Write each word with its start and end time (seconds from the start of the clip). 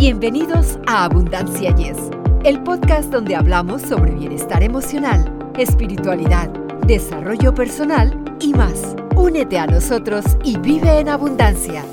Bienvenidos 0.00 0.78
a 0.86 1.04
Abundancia 1.04 1.76
Yes, 1.76 1.98
el 2.42 2.62
podcast 2.62 3.10
donde 3.10 3.36
hablamos 3.36 3.82
sobre 3.82 4.12
bienestar 4.12 4.62
emocional, 4.62 5.52
espiritualidad, 5.58 6.48
desarrollo 6.86 7.54
personal 7.54 8.18
y 8.40 8.54
más. 8.54 8.96
Únete 9.14 9.58
a 9.58 9.66
nosotros 9.66 10.24
y 10.42 10.56
vive 10.56 11.00
en 11.00 11.10
abundancia. 11.10 11.84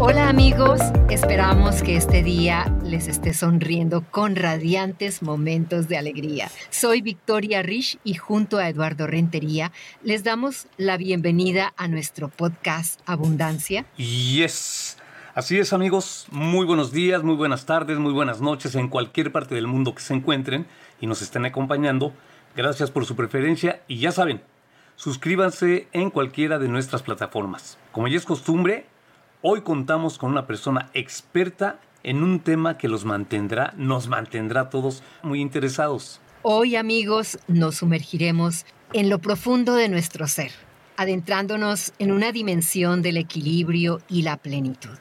Hola 0.00 0.28
amigos, 0.28 0.82
esperamos 1.08 1.82
que 1.82 1.96
este 1.96 2.22
día 2.22 2.70
les 2.84 3.08
esté 3.08 3.32
sonriendo 3.32 4.04
con 4.10 4.36
radiantes 4.36 5.22
momentos 5.22 5.88
de 5.88 5.96
alegría. 5.96 6.50
Soy 6.68 7.00
Victoria 7.00 7.62
Rich 7.62 7.98
y 8.04 8.16
junto 8.16 8.58
a 8.58 8.68
Eduardo 8.68 9.06
Rentería 9.06 9.72
les 10.02 10.24
damos 10.24 10.66
la 10.76 10.98
bienvenida 10.98 11.72
a 11.78 11.88
nuestro 11.88 12.28
podcast 12.28 13.00
Abundancia. 13.06 13.86
Yes. 13.96 14.98
Así 15.34 15.58
es 15.58 15.72
amigos, 15.72 16.26
muy 16.30 16.66
buenos 16.66 16.92
días, 16.92 17.22
muy 17.22 17.36
buenas 17.36 17.64
tardes, 17.64 17.98
muy 17.98 18.12
buenas 18.12 18.42
noches 18.42 18.74
en 18.74 18.88
cualquier 18.88 19.32
parte 19.32 19.54
del 19.54 19.66
mundo 19.66 19.94
que 19.94 20.02
se 20.02 20.12
encuentren 20.12 20.66
y 21.00 21.06
nos 21.06 21.22
estén 21.22 21.46
acompañando. 21.46 22.12
Gracias 22.54 22.90
por 22.90 23.06
su 23.06 23.16
preferencia 23.16 23.80
y 23.88 23.96
ya 23.96 24.12
saben, 24.12 24.42
suscríbanse 24.94 25.88
en 25.94 26.10
cualquiera 26.10 26.58
de 26.58 26.68
nuestras 26.68 27.00
plataformas. 27.00 27.78
Como 27.92 28.08
ya 28.08 28.18
es 28.18 28.26
costumbre, 28.26 28.84
hoy 29.40 29.62
contamos 29.62 30.18
con 30.18 30.30
una 30.30 30.46
persona 30.46 30.90
experta 30.92 31.80
en 32.02 32.22
un 32.22 32.40
tema 32.40 32.76
que 32.76 32.88
los 32.88 33.06
mantendrá, 33.06 33.72
nos 33.78 34.08
mantendrá 34.08 34.68
todos 34.68 35.02
muy 35.22 35.40
interesados. 35.40 36.20
Hoy 36.42 36.76
amigos 36.76 37.38
nos 37.48 37.76
sumergiremos 37.76 38.66
en 38.92 39.08
lo 39.08 39.18
profundo 39.18 39.76
de 39.76 39.88
nuestro 39.88 40.28
ser, 40.28 40.52
adentrándonos 40.98 41.94
en 41.98 42.12
una 42.12 42.32
dimensión 42.32 43.00
del 43.00 43.16
equilibrio 43.16 44.02
y 44.10 44.24
la 44.24 44.36
plenitud. 44.36 44.98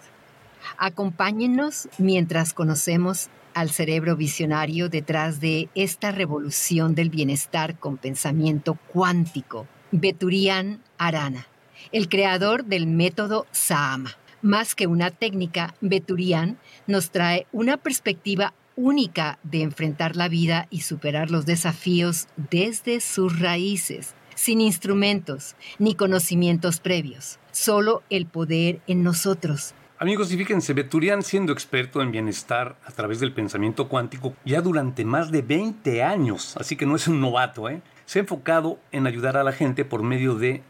Acompáñennos 0.84 1.90
mientras 2.00 2.56
conocemos 2.56 3.30
al 3.54 3.70
cerebro 3.70 4.18
visionario 4.18 4.90
detrás 4.90 5.40
de 5.40 5.70
esta 5.76 6.10
revolución 6.10 6.96
del 6.96 7.12
bienestar 7.12 7.78
con 7.78 7.98
pensamiento 7.98 8.80
cuántico, 8.88 9.68
Beturian 9.92 10.82
Arana, 10.98 11.46
el 11.92 12.10
creador 12.10 12.66
del 12.66 12.88
método 12.88 13.46
Saama. 13.52 14.18
Más 14.42 14.74
que 14.74 14.88
una 14.88 15.12
técnica, 15.12 15.76
Beturian 15.82 16.58
nos 16.88 17.12
trae 17.12 17.46
una 17.52 17.78
perspectiva 17.78 18.56
única 18.76 19.38
de 19.44 19.62
enfrentar 19.62 20.16
la 20.16 20.30
vida 20.30 20.66
y 20.72 20.82
superar 20.82 21.30
los 21.30 21.46
desafíos 21.46 22.28
desde 22.50 23.02
sus 23.02 23.40
raíces, 23.40 24.16
sin 24.34 24.62
instrumentos 24.62 25.56
ni 25.78 25.94
conocimientos 25.94 26.80
previos, 26.80 27.38
solo 27.52 28.02
el 28.10 28.26
poder 28.26 28.82
en 28.88 29.04
nosotros 29.04 29.76
Amigos, 30.02 30.32
y 30.32 30.38
fíjense, 30.38 30.74
Beturian 30.74 31.22
siendo 31.22 31.54
experto 31.54 32.02
en 32.02 32.10
bienestar 32.10 32.76
a 32.88 32.92
través 32.92 33.20
del 33.20 33.34
pensamiento 33.34 33.88
cuántico 33.88 34.34
ya 34.44 34.60
durante 34.60 35.06
más 35.06 35.30
de 35.30 35.44
20 35.44 36.02
años, 36.02 36.58
así 36.58 36.76
que 36.76 36.88
no 36.88 36.96
es 36.96 37.08
un 37.08 37.22
novato, 37.22 37.70
¿eh? 37.70 37.84
se 38.06 38.18
ha 38.18 38.24
enfocado 38.24 38.80
en 38.92 39.06
ayudar 39.06 39.38
a 39.38 39.44
la 39.44 39.52
gente 39.52 39.86
por 39.86 40.02
medio 40.02 40.34
de 40.34 40.64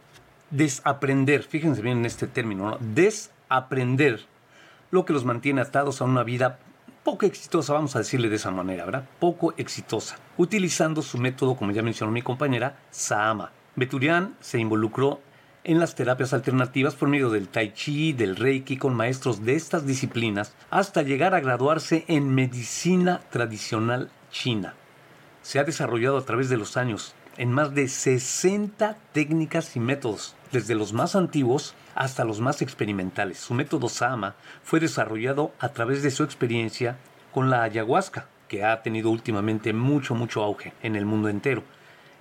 desaprender, 0.49 1.43
fíjense 1.43 1.81
bien 1.81 1.99
en 1.99 2.05
este 2.07 2.27
término, 2.27 2.71
¿no? 2.71 2.77
desaprender 2.81 4.19
lo 4.89 5.05
que 5.05 5.13
los 5.13 5.23
mantiene 5.23 5.61
atados 5.61 6.02
a 6.02 6.03
una 6.03 6.23
vida 6.23 6.59
poco 7.05 7.25
exitosa, 7.25 7.71
vamos 7.71 7.95
a 7.95 7.99
decirle 7.99 8.27
de 8.27 8.35
esa 8.35 8.52
manera, 8.52 8.83
¿verdad? 8.83 9.07
Poco 9.21 9.53
exitosa, 9.55 10.17
utilizando 10.35 11.02
su 11.02 11.17
método, 11.17 11.55
como 11.55 11.71
ya 11.71 11.81
mencionó 11.81 12.11
mi 12.11 12.21
compañera, 12.21 12.79
Saama. 12.89 13.53
Beturian 13.77 14.35
se 14.41 14.59
involucró 14.59 15.21
en 15.64 15.80
las 15.80 15.95
terapias 15.95 16.34
alternativas 16.34 16.95
por 16.95 17.09
medio 17.09 17.30
del 17.30 17.48
tai 17.48 17.73
chi, 17.73 18.14
del 18.14 18.36
reiki, 18.36 18.78
con 18.78 18.95
maestros 18.95 19.45
de 19.45 19.56
estas 19.56 19.86
disciplinas, 19.86 20.54
hasta 20.70 21.04
llegar 21.04 21.36
a 21.36 21.40
graduarse 21.40 22.06
en 22.08 22.34
medicina 22.34 23.22
tradicional 23.30 24.09
china. 24.32 24.73
Se 25.42 25.59
ha 25.59 25.64
desarrollado 25.64 26.17
a 26.17 26.26
través 26.26 26.50
de 26.50 26.58
los 26.58 26.78
años 26.78 27.14
en 27.38 27.52
más 27.52 27.73
de 27.73 27.88
60 27.88 28.98
técnicas 29.14 29.76
y 29.76 29.80
métodos, 29.80 30.36
desde 30.52 30.76
los 30.76 30.94
más 30.94 31.16
antiguos 31.16 31.76
hasta 31.95 32.26
los 32.26 32.39
más 32.39 32.61
experimentales. 32.61 33.39
Su 33.39 33.54
método 33.54 33.89
Sama 33.89 34.36
fue 34.64 34.80
desarrollado 34.80 35.52
a 35.60 35.70
través 35.70 36.04
de 36.04 36.11
su 36.11 36.23
experiencia 36.23 36.98
con 37.32 37.50
la 37.50 37.64
ayahuasca, 37.64 38.27
que 38.48 38.66
ha 38.66 38.82
tenido 38.82 39.10
últimamente 39.10 39.71
mucho, 39.73 40.14
mucho 40.14 40.44
auge 40.44 40.73
en 40.83 40.95
el 40.95 41.05
mundo 41.05 41.30
entero. 41.30 41.64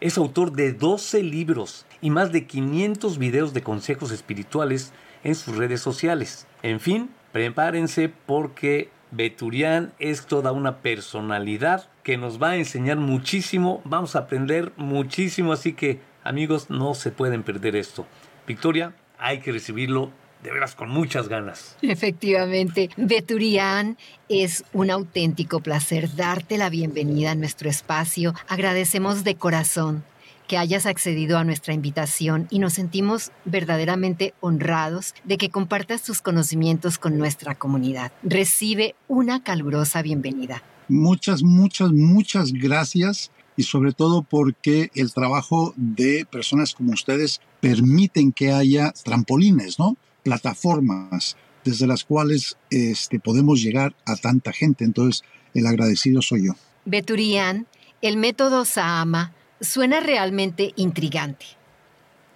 Es 0.00 0.16
autor 0.16 0.52
de 0.52 0.72
12 0.72 1.22
libros 1.22 1.84
y 2.00 2.08
más 2.08 2.32
de 2.32 2.46
500 2.46 3.18
videos 3.18 3.52
de 3.52 3.62
consejos 3.62 4.12
espirituales 4.12 4.94
en 5.24 5.34
sus 5.34 5.56
redes 5.56 5.82
sociales. 5.82 6.46
En 6.62 6.80
fin, 6.80 7.10
prepárense 7.32 8.08
porque 8.08 8.88
Beturian 9.10 9.92
es 9.98 10.24
toda 10.24 10.52
una 10.52 10.78
personalidad 10.78 11.90
que 12.02 12.16
nos 12.16 12.40
va 12.40 12.50
a 12.50 12.56
enseñar 12.56 12.96
muchísimo, 12.96 13.82
vamos 13.84 14.16
a 14.16 14.20
aprender 14.20 14.72
muchísimo, 14.78 15.52
así 15.52 15.74
que 15.74 16.00
amigos 16.24 16.70
no 16.70 16.94
se 16.94 17.10
pueden 17.10 17.42
perder 17.42 17.76
esto. 17.76 18.06
Victoria, 18.46 18.94
hay 19.18 19.40
que 19.40 19.52
recibirlo 19.52 20.12
de 20.42 20.50
veras 20.50 20.74
con 20.74 20.88
muchas 20.88 21.28
ganas. 21.28 21.76
Efectivamente, 21.82 22.90
Beturian, 22.96 23.96
es 24.28 24.64
un 24.72 24.90
auténtico 24.90 25.60
placer 25.60 26.14
darte 26.14 26.58
la 26.58 26.70
bienvenida 26.70 27.32
a 27.32 27.34
nuestro 27.34 27.68
espacio. 27.68 28.34
Agradecemos 28.48 29.24
de 29.24 29.34
corazón 29.34 30.04
que 30.50 30.58
hayas 30.58 30.84
accedido 30.84 31.38
a 31.38 31.44
nuestra 31.44 31.74
invitación 31.74 32.48
y 32.50 32.58
nos 32.58 32.72
sentimos 32.72 33.30
verdaderamente 33.44 34.34
honrados 34.40 35.14
de 35.22 35.38
que 35.38 35.48
compartas 35.48 36.02
tus 36.02 36.22
conocimientos 36.22 36.98
con 36.98 37.16
nuestra 37.18 37.54
comunidad. 37.54 38.10
Recibe 38.24 38.96
una 39.06 39.44
calurosa 39.44 40.02
bienvenida. 40.02 40.64
Muchas, 40.88 41.44
muchas, 41.44 41.92
muchas 41.92 42.52
gracias 42.52 43.30
y 43.56 43.62
sobre 43.62 43.92
todo 43.92 44.22
porque 44.22 44.90
el 44.96 45.12
trabajo 45.12 45.72
de 45.76 46.26
personas 46.28 46.74
como 46.74 46.94
ustedes 46.94 47.40
permiten 47.60 48.32
que 48.32 48.50
haya 48.50 48.92
trampolines, 49.04 49.78
¿no? 49.78 49.96
Plataformas 50.22 51.36
desde 51.64 51.86
las 51.86 52.04
cuales 52.04 52.56
este, 52.70 53.20
podemos 53.20 53.62
llegar 53.62 53.94
a 54.06 54.16
tanta 54.16 54.52
gente. 54.52 54.84
Entonces, 54.84 55.22
el 55.54 55.66
agradecido 55.66 56.22
soy 56.22 56.46
yo. 56.46 56.52
Beturian, 56.84 57.66
el 58.00 58.16
método 58.16 58.64
Sahama 58.64 59.34
suena 59.60 60.00
realmente 60.00 60.72
intrigante. 60.76 61.46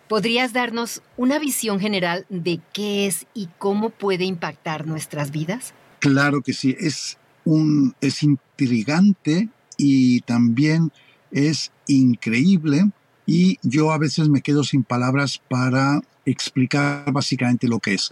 ¿Podrías 0.08 0.52
darnos 0.52 1.02
una 1.16 1.38
visión 1.38 1.80
general 1.80 2.26
de 2.28 2.60
qué 2.72 3.06
es 3.06 3.26
y 3.32 3.48
cómo 3.58 3.90
puede 3.90 4.24
impactar 4.24 4.86
nuestras 4.86 5.30
vidas? 5.30 5.72
Claro 6.00 6.42
que 6.42 6.52
sí, 6.52 6.76
es, 6.78 7.16
un, 7.44 7.94
es 8.02 8.22
intrigante 8.22 9.48
y 9.78 10.20
también 10.20 10.92
es 11.30 11.72
increíble 11.86 12.90
y 13.26 13.58
yo 13.62 13.90
a 13.92 13.98
veces 13.98 14.28
me 14.28 14.42
quedo 14.42 14.62
sin 14.64 14.84
palabras 14.84 15.40
para 15.48 16.02
explicar 16.24 17.12
básicamente 17.12 17.68
lo 17.68 17.80
que 17.80 17.94
es. 17.94 18.10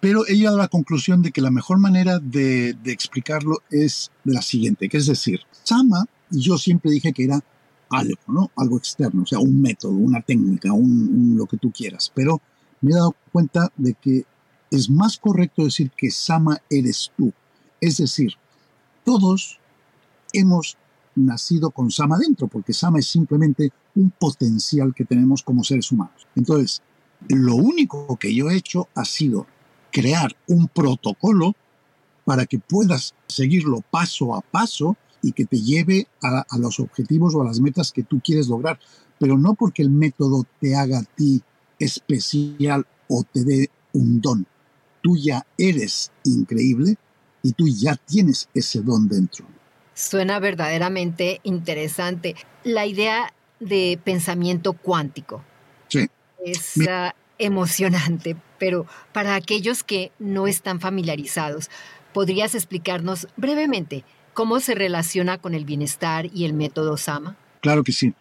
Pero 0.00 0.26
he 0.26 0.36
llegado 0.36 0.56
a 0.56 0.62
la 0.62 0.68
conclusión 0.68 1.22
de 1.22 1.32
que 1.32 1.40
la 1.40 1.50
mejor 1.50 1.78
manera 1.78 2.18
de, 2.18 2.76
explicarlo 2.84 3.62
es 3.70 4.10
la 4.24 4.42
siguiente, 4.42 4.88
que 4.88 4.98
es 4.98 5.06
decir, 5.06 5.40
Sama, 5.64 6.06
yo 6.30 6.56
siempre 6.56 6.90
dije 6.90 7.12
que 7.12 7.24
era 7.24 7.42
algo, 7.90 8.20
¿no? 8.28 8.50
Algo 8.56 8.78
externo, 8.78 9.22
o 9.22 9.26
sea, 9.26 9.40
un 9.40 9.60
método, 9.60 9.92
una 9.92 10.20
técnica, 10.22 10.72
un, 10.72 11.34
lo 11.36 11.46
que 11.46 11.56
tú 11.56 11.72
quieras. 11.72 12.12
Pero 12.14 12.40
me 12.80 12.92
he 12.92 12.94
dado 12.94 13.16
cuenta 13.32 13.72
de 13.76 13.94
que 13.94 14.24
es 14.70 14.88
más 14.88 15.18
correcto 15.18 15.64
decir 15.64 15.90
que 15.96 16.10
Sama 16.10 16.60
eres 16.70 17.10
tú. 17.16 17.32
Es 17.80 17.96
decir, 17.96 18.34
todos 19.04 19.58
hemos 20.32 20.76
nacido 21.16 21.70
con 21.70 21.90
Sama 21.90 22.18
dentro, 22.18 22.46
porque 22.46 22.72
Sama 22.72 23.00
es 23.00 23.06
simplemente 23.06 23.72
un 23.94 24.10
potencial 24.10 24.94
que 24.94 25.04
tenemos 25.04 25.42
como 25.42 25.64
seres 25.64 25.90
humanos. 25.90 26.26
Entonces, 26.36 26.82
lo 27.26 27.56
único 27.56 28.16
que 28.16 28.34
yo 28.34 28.50
he 28.50 28.56
hecho 28.56 28.88
ha 28.94 29.04
sido 29.04 29.46
crear 29.90 30.36
un 30.46 30.68
protocolo 30.68 31.54
para 32.24 32.46
que 32.46 32.58
puedas 32.58 33.14
seguirlo 33.26 33.82
paso 33.90 34.34
a 34.34 34.40
paso 34.40 34.96
y 35.22 35.32
que 35.32 35.46
te 35.46 35.60
lleve 35.60 36.06
a, 36.22 36.44
los 36.58 36.78
objetivos 36.78 37.34
o 37.34 37.42
a 37.42 37.44
las 37.44 37.60
metas 37.60 37.90
que 37.90 38.02
tú 38.02 38.20
quieres 38.22 38.48
lograr, 38.48 38.78
pero 39.18 39.36
no 39.36 39.54
porque 39.54 39.82
el 39.82 39.90
método 39.90 40.44
te 40.60 40.76
haga 40.76 40.98
a 40.98 41.02
ti 41.02 41.42
especial 41.78 42.86
o 43.08 43.24
te 43.24 43.44
dé 43.44 43.70
un 43.92 44.20
don. 44.20 44.46
Tú 45.02 45.16
ya 45.16 45.46
eres 45.56 46.12
increíble 46.24 46.96
y 47.42 47.52
tú 47.52 47.66
ya 47.66 47.96
tienes 47.96 48.48
ese 48.54 48.82
don 48.82 49.08
dentro. 49.08 49.46
Suena 49.94 50.38
verdaderamente 50.38 51.40
interesante. 51.42 52.36
La 52.62 52.86
idea 52.86 53.32
de 53.58 53.98
pensamiento 54.04 54.74
cuántico. 54.74 55.42
Es 56.44 56.76
ah, 56.88 57.14
emocionante, 57.38 58.36
pero 58.58 58.86
para 59.12 59.34
aquellos 59.34 59.84
que 59.84 60.12
no 60.18 60.46
están 60.46 60.80
familiarizados, 60.80 61.70
¿podrías 62.12 62.54
explicarnos 62.54 63.28
brevemente 63.36 64.04
cómo 64.34 64.60
se 64.60 64.74
relaciona 64.74 65.38
con 65.38 65.54
el 65.54 65.64
bienestar 65.64 66.26
y 66.32 66.44
el 66.44 66.54
método 66.54 66.96
Sama? 66.96 67.36
Claro 67.60 67.82
que 67.82 67.92
sí. 67.92 68.14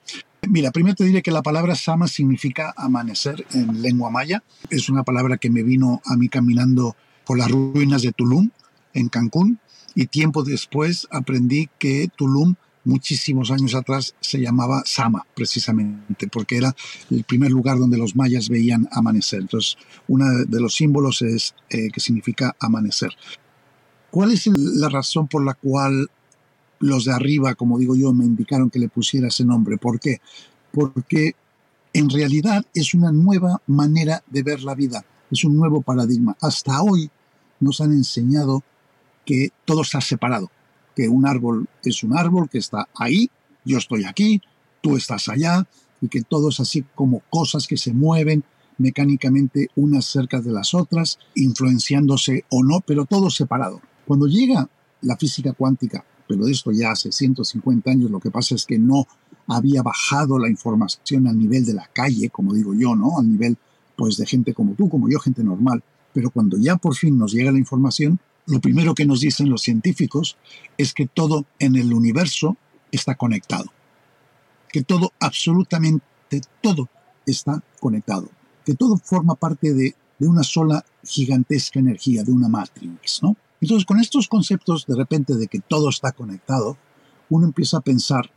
Mira, 0.47 0.71
primero 0.71 0.95
te 0.95 1.03
diré 1.03 1.21
que 1.21 1.31
la 1.31 1.41
palabra 1.41 1.75
Sama 1.75 2.07
significa 2.07 2.73
amanecer 2.77 3.45
en 3.53 3.81
lengua 3.81 4.09
maya. 4.09 4.43
Es 4.69 4.89
una 4.89 5.03
palabra 5.03 5.37
que 5.37 5.49
me 5.49 5.63
vino 5.63 6.01
a 6.05 6.15
mí 6.15 6.29
caminando 6.29 6.95
por 7.25 7.37
las 7.37 7.51
ruinas 7.51 8.01
de 8.01 8.13
Tulum 8.13 8.49
en 8.93 9.09
Cancún 9.09 9.59
y 9.95 10.07
tiempo 10.07 10.43
después 10.43 11.07
aprendí 11.11 11.69
que 11.79 12.07
Tulum 12.15 12.55
muchísimos 12.87 13.51
años 13.51 13.75
atrás 13.75 14.15
se 14.19 14.39
llamaba 14.39 14.81
Sama, 14.85 15.25
precisamente, 15.35 16.27
porque 16.27 16.57
era 16.57 16.75
el 17.11 17.23
primer 17.23 17.51
lugar 17.51 17.77
donde 17.77 17.97
los 17.97 18.15
mayas 18.15 18.49
veían 18.49 18.87
amanecer. 18.91 19.41
Entonces, 19.41 19.77
uno 20.07 20.25
de 20.47 20.59
los 20.59 20.73
símbolos 20.73 21.21
es 21.21 21.53
eh, 21.69 21.89
que 21.91 21.99
significa 21.99 22.55
amanecer. 22.59 23.11
¿Cuál 24.09 24.31
es 24.31 24.47
la 24.47 24.89
razón 24.89 25.27
por 25.27 25.43
la 25.43 25.53
cual 25.53 26.09
los 26.79 27.05
de 27.05 27.13
arriba, 27.13 27.55
como 27.55 27.77
digo 27.77 27.95
yo, 27.95 28.13
me 28.13 28.25
indicaron 28.25 28.69
que 28.69 28.79
le 28.79 28.87
pusiera 28.87 29.27
ese 29.27 29.43
nombre? 29.43 29.77
¿Por 29.77 29.99
qué? 29.99 30.21
Porque 30.71 31.35
en 31.93 32.09
realidad 32.09 32.65
es 32.73 32.93
una 32.93 33.11
nueva 33.11 33.61
manera 33.67 34.23
de 34.27 34.43
ver 34.43 34.63
la 34.63 34.75
vida, 34.75 35.03
es 35.29 35.43
un 35.43 35.57
nuevo 35.57 35.81
paradigma. 35.81 36.37
Hasta 36.41 36.81
hoy 36.81 37.09
nos 37.59 37.81
han 37.81 37.91
enseñado 37.91 38.63
que 39.25 39.49
todo 39.65 39.81
está 39.81 39.99
separado, 39.99 40.49
que 40.97 41.07
un 41.07 41.27
árbol 41.27 41.67
es 41.83 42.01
un 42.01 42.17
árbol 42.17 42.49
que 42.49 42.57
está 42.57 42.89
ahí, 42.95 43.29
yo 43.63 43.77
estoy 43.77 44.05
aquí, 44.05 44.41
tú 44.81 44.97
estás 44.97 45.29
allá, 45.29 45.67
y 46.01 46.07
que 46.07 46.23
todo 46.23 46.49
es 46.49 46.59
así 46.59 46.83
como 46.95 47.21
cosas 47.29 47.67
que 47.67 47.77
se 47.77 47.93
mueven 47.93 48.43
mecánicamente 48.79 49.69
unas 49.75 50.05
cerca 50.05 50.41
de 50.41 50.51
las 50.51 50.73
otras, 50.73 51.19
influenciándose 51.35 52.45
o 52.49 52.63
no, 52.63 52.81
pero 52.81 53.05
todo 53.05 53.29
separado. 53.29 53.79
Cuando 54.07 54.25
llega 54.25 54.67
la 55.01 55.17
física 55.17 55.53
cuántica, 55.53 56.03
pero 56.27 56.45
de 56.45 56.51
esto 56.51 56.71
ya 56.71 56.93
hace 56.93 57.11
150 57.11 57.91
años, 57.91 58.09
lo 58.09 58.19
que 58.19 58.31
pasa 58.31 58.55
es 58.55 58.65
que 58.65 58.79
no 58.79 59.05
había 59.45 59.83
bajado 59.83 60.39
la 60.39 60.49
información 60.49 61.27
al 61.27 61.37
nivel 61.37 61.63
de 61.63 61.75
la 61.75 61.87
calle, 61.93 62.31
como 62.31 62.55
digo 62.55 62.73
yo, 62.73 62.95
¿no? 62.95 63.19
Al 63.19 63.29
nivel 63.29 63.55
pues 63.95 64.17
de 64.17 64.25
gente 64.25 64.55
como 64.55 64.73
tú, 64.73 64.89
como 64.89 65.07
yo, 65.09 65.19
gente 65.19 65.43
normal. 65.43 65.83
Pero 66.11 66.31
cuando 66.31 66.57
ya 66.57 66.75
por 66.77 66.95
fin 66.95 67.19
nos 67.19 67.33
llega 67.33 67.51
la 67.51 67.59
información, 67.59 68.19
lo 68.47 68.61
primero 68.61 68.95
que 68.95 69.05
nos 69.05 69.19
dicen 69.19 69.49
los 69.49 69.61
científicos 69.61 70.37
es 70.77 70.93
que 70.93 71.05
todo 71.05 71.45
en 71.59 71.75
el 71.75 71.93
universo 71.93 72.55
está 72.91 73.15
conectado. 73.15 73.65
Que 74.69 74.83
todo, 74.83 75.11
absolutamente 75.19 76.41
todo, 76.61 76.89
está 77.25 77.61
conectado. 77.81 78.29
Que 78.65 78.73
todo 78.73 78.97
forma 78.97 79.35
parte 79.35 79.73
de, 79.73 79.95
una 80.19 80.43
sola 80.43 80.83
gigantesca 81.03 81.79
energía, 81.79 82.23
de 82.23 82.31
una 82.31 82.47
matrix, 82.47 83.21
¿no? 83.21 83.35
Entonces, 83.61 83.85
con 83.85 83.99
estos 83.99 84.27
conceptos, 84.27 84.85
de 84.87 84.95
repente, 84.95 85.35
de 85.35 85.47
que 85.47 85.59
todo 85.59 85.89
está 85.89 86.11
conectado, 86.11 86.75
uno 87.29 87.45
empieza 87.45 87.77
a 87.77 87.81
pensar, 87.81 88.31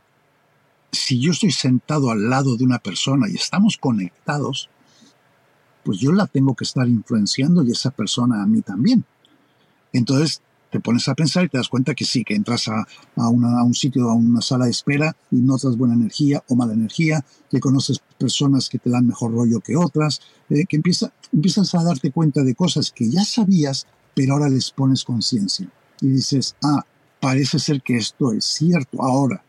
si 0.91 1.19
yo 1.19 1.31
estoy 1.31 1.51
sentado 1.51 2.11
al 2.11 2.29
lado 2.29 2.55
de 2.55 2.65
una 2.65 2.79
persona 2.79 3.27
y 3.29 3.35
estamos 3.35 3.77
conectados, 3.77 4.69
pues 5.83 5.99
yo 5.99 6.11
la 6.11 6.27
tengo 6.27 6.53
que 6.53 6.65
estar 6.65 6.87
influenciando 6.87 7.63
y 7.63 7.71
esa 7.71 7.89
persona 7.91 8.43
a 8.43 8.45
mí 8.45 8.61
también. 8.61 9.05
Entonces 9.93 10.41
te 10.71 10.79
pones 10.79 11.07
a 11.09 11.15
pensar 11.15 11.43
y 11.43 11.49
te 11.49 11.57
das 11.57 11.67
cuenta 11.67 11.93
que 11.93 12.05
sí, 12.05 12.23
que 12.23 12.33
entras 12.33 12.69
a, 12.69 12.87
un 13.27 13.73
sitio, 13.73 14.09
a 14.09 14.15
una 14.15 14.41
sala 14.41 14.65
de 14.65 14.71
espera 14.71 15.15
y 15.29 15.35
notas 15.35 15.77
buena 15.77 15.93
energía 15.93 16.41
o 16.47 16.55
mala 16.55 16.73
energía, 16.73 17.23
que 17.49 17.59
conoces 17.59 17.99
personas 18.17 18.69
que 18.69 18.79
te 18.79 18.89
dan 18.89 19.05
mejor 19.05 19.33
rollo 19.33 19.59
que 19.59 19.75
otras, 19.75 20.21
eh, 20.49 20.65
que 20.67 20.77
empieza, 20.77 21.11
empiezas 21.33 21.75
a 21.75 21.83
darte 21.83 22.11
cuenta 22.11 22.43
de 22.43 22.55
cosas 22.55 22.91
que 22.91 23.09
ya 23.09 23.25
sabías, 23.25 23.85
pero 24.15 24.33
ahora 24.33 24.47
les 24.47 24.71
pones 24.71 25.03
conciencia. 25.03 25.69
Y 25.99 26.07
dices, 26.07 26.55
ah, 26.63 26.85
parece 27.19 27.59
ser 27.59 27.81
que 27.81 27.97
esto 27.97 28.31
es 28.31 28.45
cierto. 28.45 29.03
Ahora, 29.03 29.43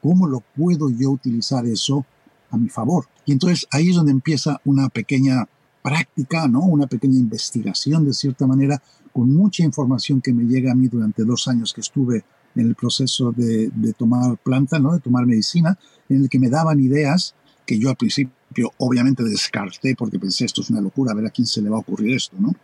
¿cómo 0.00 0.28
lo 0.28 0.44
puedo 0.56 0.90
yo 0.90 1.10
utilizar 1.10 1.66
eso 1.66 2.06
a 2.50 2.56
mi 2.56 2.68
favor? 2.68 3.06
Y 3.26 3.32
entonces 3.32 3.66
ahí 3.72 3.90
es 3.90 3.96
donde 3.96 4.12
empieza 4.12 4.60
una 4.64 4.88
pequeña 4.88 5.48
práctica, 5.82 6.48
¿no? 6.48 6.60
Una 6.60 6.86
pequeña 6.86 7.18
investigación 7.18 8.04
de 8.04 8.12
cierta 8.12 8.46
manera 8.46 8.82
con 9.18 9.34
mucha 9.34 9.64
información 9.64 10.20
que 10.20 10.32
me 10.32 10.44
llega 10.44 10.70
a 10.70 10.76
mí 10.76 10.86
durante 10.86 11.24
dos 11.24 11.48
años 11.48 11.74
que 11.74 11.80
estuve 11.80 12.22
en 12.54 12.68
el 12.68 12.76
proceso 12.76 13.32
de, 13.32 13.68
tomar 13.98 14.36
planta, 14.36 14.78
¿no? 14.78 14.92
de 14.92 15.00
tomar 15.00 15.26
medicina, 15.26 15.76
en 16.08 16.22
el 16.22 16.28
que 16.28 16.38
me 16.38 16.48
daban 16.48 16.78
ideas 16.78 17.34
que 17.66 17.80
yo 17.80 17.88
al 17.90 17.96
principio 17.96 18.72
obviamente 18.78 19.24
descarté 19.24 19.96
porque 19.96 20.20
pensé 20.20 20.44
esto 20.44 20.60
es 20.60 20.70
una 20.70 20.80
locura, 20.80 21.10
a 21.10 21.14
ver 21.16 21.26
a 21.26 21.30
quién 21.30 21.48
se 21.48 21.60
le 21.60 21.68
va 21.68 21.78
a 21.78 21.80
ocurrir 21.80 22.14
esto, 22.14 22.36
¿no? 22.38 22.54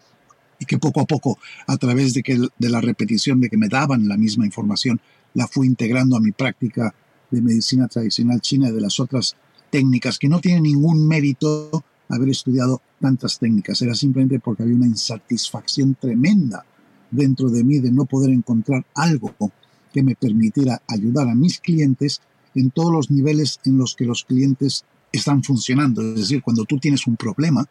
Y 0.60 0.64
que 0.64 0.78
poco 0.78 1.00
a 1.00 1.06
poco, 1.06 1.40
a 1.66 1.76
través 1.76 2.14
de, 2.14 2.22
que, 2.22 2.38
de 2.56 2.68
la 2.68 2.80
repetición 2.80 3.40
de 3.40 3.50
que 3.50 3.56
me 3.56 3.66
daban 3.66 4.06
la 4.06 4.16
misma 4.16 4.46
información, 4.46 5.00
la 5.34 5.48
fui 5.48 5.66
integrando 5.66 6.16
a 6.16 6.20
mi 6.20 6.30
práctica 6.30 6.94
de 7.32 7.42
medicina 7.42 7.88
tradicional 7.88 8.40
china 8.40 8.68
y 8.68 8.72
de 8.72 8.80
las 8.80 9.00
otras 9.00 9.34
técnicas 9.70 10.20
que 10.20 10.28
no 10.28 10.38
tienen 10.38 10.62
ningún 10.62 11.08
mérito 11.08 11.84
haber 12.08 12.28
estudiado 12.28 12.80
tantas 13.00 13.38
técnicas, 13.38 13.80
era 13.82 13.94
simplemente 13.94 14.40
porque 14.40 14.62
había 14.62 14.76
una 14.76 14.86
insatisfacción 14.86 15.94
tremenda 15.94 16.64
dentro 17.10 17.48
de 17.48 17.64
mí 17.64 17.78
de 17.78 17.92
no 17.92 18.04
poder 18.04 18.30
encontrar 18.30 18.84
algo 18.94 19.34
que 19.92 20.02
me 20.02 20.14
permitiera 20.14 20.82
ayudar 20.88 21.28
a 21.28 21.34
mis 21.34 21.60
clientes 21.60 22.20
en 22.54 22.70
todos 22.70 22.92
los 22.92 23.10
niveles 23.10 23.60
en 23.64 23.78
los 23.78 23.94
que 23.94 24.04
los 24.04 24.24
clientes 24.24 24.84
están 25.12 25.42
funcionando. 25.42 26.02
Es 26.02 26.16
decir, 26.16 26.42
cuando 26.42 26.64
tú 26.64 26.78
tienes 26.78 27.06
un 27.06 27.16
problema, 27.16 27.64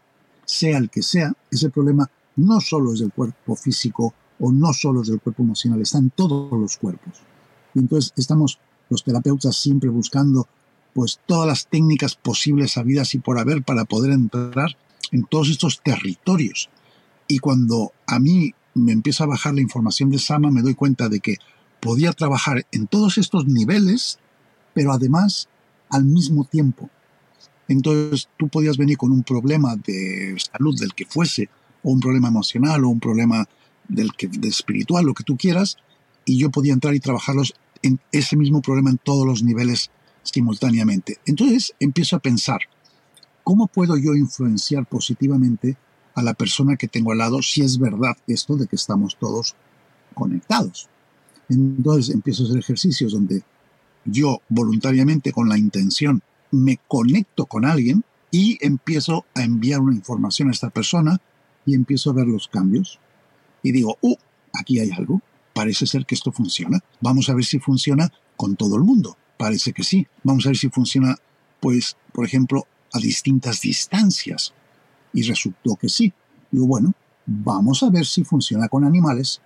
sea 0.45 0.77
el 0.77 0.89
que 0.89 1.01
sea, 1.01 1.33
ese 1.51 1.69
problema 1.69 2.09
no 2.37 2.59
solo 2.59 2.93
es 2.93 2.99
del 2.99 3.11
cuerpo 3.11 3.55
físico 3.55 4.13
o 4.39 4.51
no 4.51 4.73
solo 4.73 5.01
es 5.01 5.07
del 5.07 5.21
cuerpo 5.21 5.43
emocional, 5.43 5.81
está 5.81 5.99
en 5.99 6.09
todos 6.09 6.59
los 6.59 6.77
cuerpos. 6.77 7.13
Y 7.73 7.79
entonces 7.79 8.13
estamos 8.15 8.59
los 8.89 9.03
terapeutas 9.03 9.55
siempre 9.55 9.89
buscando 9.89 10.47
pues 10.93 11.19
todas 11.25 11.47
las 11.47 11.67
técnicas 11.67 12.15
posibles 12.15 12.77
habidas 12.77 13.15
y 13.15 13.19
por 13.19 13.39
haber 13.39 13.63
para 13.63 13.85
poder 13.85 14.11
entrar 14.11 14.77
en 15.11 15.23
todos 15.23 15.49
estos 15.49 15.81
territorios. 15.81 16.69
Y 17.27 17.39
cuando 17.39 17.93
a 18.07 18.19
mí 18.19 18.53
me 18.73 18.91
empieza 18.91 19.23
a 19.23 19.27
bajar 19.27 19.53
la 19.53 19.61
información 19.61 20.09
de 20.09 20.19
Sama, 20.19 20.51
me 20.51 20.61
doy 20.61 20.75
cuenta 20.75 21.09
de 21.09 21.19
que 21.19 21.37
podía 21.79 22.13
trabajar 22.13 22.65
en 22.71 22.87
todos 22.87 23.17
estos 23.17 23.45
niveles, 23.45 24.19
pero 24.73 24.91
además 24.91 25.49
al 25.89 26.05
mismo 26.05 26.45
tiempo. 26.45 26.89
Entonces 27.67 28.29
tú 28.37 28.47
podías 28.49 28.77
venir 28.77 28.97
con 28.97 29.11
un 29.11 29.23
problema 29.23 29.75
de 29.75 30.35
salud 30.51 30.77
del 30.79 30.93
que 30.93 31.05
fuese, 31.05 31.49
o 31.83 31.91
un 31.91 31.99
problema 31.99 32.27
emocional, 32.27 32.83
o 32.83 32.89
un 32.89 32.99
problema 32.99 33.47
del 33.87 34.13
que, 34.13 34.27
de 34.27 34.47
espiritual, 34.47 35.05
lo 35.05 35.13
que 35.13 35.23
tú 35.23 35.37
quieras, 35.37 35.77
y 36.25 36.37
yo 36.37 36.49
podía 36.49 36.73
entrar 36.73 36.95
y 36.95 36.99
trabajarlos 36.99 37.53
en 37.81 37.99
ese 38.11 38.37
mismo 38.37 38.61
problema 38.61 38.89
en 38.89 38.97
todos 38.97 39.25
los 39.25 39.43
niveles 39.43 39.91
simultáneamente. 40.23 41.19
Entonces 41.25 41.73
empiezo 41.79 42.15
a 42.15 42.19
pensar, 42.19 42.59
¿cómo 43.43 43.67
puedo 43.67 43.97
yo 43.97 44.15
influenciar 44.15 44.85
positivamente 44.85 45.77
a 46.15 46.21
la 46.21 46.33
persona 46.33 46.75
que 46.75 46.87
tengo 46.87 47.11
al 47.11 47.19
lado 47.19 47.41
si 47.41 47.61
es 47.61 47.77
verdad 47.77 48.15
esto 48.27 48.55
de 48.55 48.67
que 48.67 48.75
estamos 48.75 49.17
todos 49.19 49.55
conectados? 50.13 50.89
Entonces 51.49 52.13
empiezo 52.13 52.43
a 52.43 52.47
hacer 52.47 52.59
ejercicios 52.59 53.13
donde 53.13 53.43
yo 54.05 54.41
voluntariamente 54.49 55.31
con 55.31 55.49
la 55.49 55.57
intención 55.57 56.21
me 56.51 56.79
conecto 56.87 57.45
con 57.45 57.65
alguien 57.65 58.03
y 58.31 58.57
empiezo 58.65 59.25
a 59.35 59.43
enviar 59.43 59.79
una 59.79 59.95
información 59.95 60.49
a 60.49 60.51
esta 60.51 60.69
persona 60.69 61.19
y 61.65 61.75
empiezo 61.75 62.09
a 62.09 62.13
ver 62.13 62.27
los 62.27 62.47
cambios 62.47 62.99
y 63.61 63.71
digo, 63.71 63.97
uh, 64.01 64.15
aquí 64.53 64.79
hay 64.79 64.91
algo, 64.91 65.21
parece 65.53 65.87
ser 65.87 66.05
que 66.05 66.15
esto 66.15 66.31
funciona, 66.31 66.79
vamos 66.99 67.29
a 67.29 67.33
ver 67.33 67.45
si 67.45 67.59
funciona 67.59 68.11
con 68.35 68.55
todo 68.55 68.75
el 68.75 68.83
mundo. 68.83 69.17
Parece 69.43 69.73
que 69.73 69.83
sí. 69.83 70.07
Vamos 70.23 70.45
a 70.45 70.49
ver 70.51 70.57
si 70.57 70.69
funciona, 70.69 71.17
pues, 71.59 71.97
por 72.13 72.25
ejemplo, 72.25 72.65
a 72.93 72.99
distintas 72.99 73.59
distancias. 73.59 74.53
Y 75.11 75.23
resultó 75.23 75.75
que 75.75 75.89
sí. 75.89 76.13
Digo, 76.49 76.65
bueno, 76.65 76.93
vamos 77.25 77.83
a 77.83 77.89
ver 77.89 78.05
si 78.05 78.23
funciona 78.23 78.69
con 78.69 78.85
animales 78.85 79.41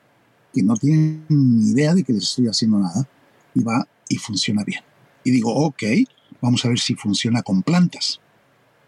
que 0.53 0.61
no 0.61 0.75
tienen 0.75 1.25
ni 1.29 1.71
idea 1.71 1.95
de 1.95 2.03
que 2.03 2.13
les 2.13 2.25
estoy 2.25 2.45
haciendo 2.45 2.77
nada. 2.77 3.09
Y 3.55 3.63
va 3.63 3.87
y 4.07 4.17
funciona 4.17 4.63
bien. 4.63 4.81
Y 5.23 5.31
digo, 5.31 5.51
ok, 5.51 5.81
vamos 6.41 6.63
a 6.63 6.69
ver 6.69 6.77
si 6.77 6.93
funciona 6.93 7.41
con 7.41 7.63
plantas. 7.63 8.21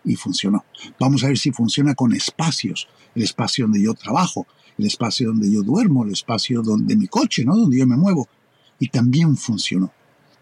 Y 0.05 0.15
funcionó. 0.15 0.63
Vamos 0.99 1.23
a 1.23 1.29
ver 1.29 1.39
si 1.39 1.49
funciona 1.49 1.95
con 1.95 2.13
espacios. 2.13 2.87
El 3.15 3.23
espacio 3.23 3.65
donde 3.65 3.81
yo 3.81 3.95
trabajo, 3.95 4.45
el 4.77 4.85
espacio 4.85 5.29
donde 5.29 5.51
yo 5.51 5.63
duermo, 5.63 6.03
el 6.03 6.11
espacio 6.11 6.61
donde 6.61 6.95
mi 6.95 7.07
coche, 7.07 7.43
¿no? 7.45 7.57
Donde 7.57 7.79
yo 7.79 7.87
me 7.87 7.97
muevo. 7.97 8.29
Y 8.77 8.89
también 8.89 9.35
funcionó. 9.35 9.91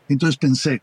Entonces 0.09 0.37
pensé, 0.37 0.81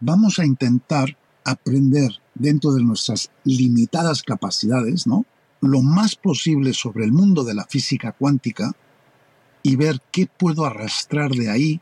vamos 0.00 0.38
a 0.38 0.44
intentar 0.44 1.16
aprender 1.44 2.10
dentro 2.34 2.72
de 2.72 2.82
nuestras 2.82 3.30
limitadas 3.44 4.22
capacidades, 4.22 5.06
¿no? 5.06 5.26
Lo 5.60 5.82
más 5.82 6.16
posible 6.16 6.72
sobre 6.72 7.04
el 7.04 7.12
mundo 7.12 7.44
de 7.44 7.54
la 7.54 7.66
física 7.66 8.12
cuántica 8.12 8.72
y 9.62 9.76
ver 9.76 10.00
qué 10.10 10.26
puedo 10.26 10.64
arrastrar 10.64 11.32
de 11.32 11.50
ahí 11.50 11.80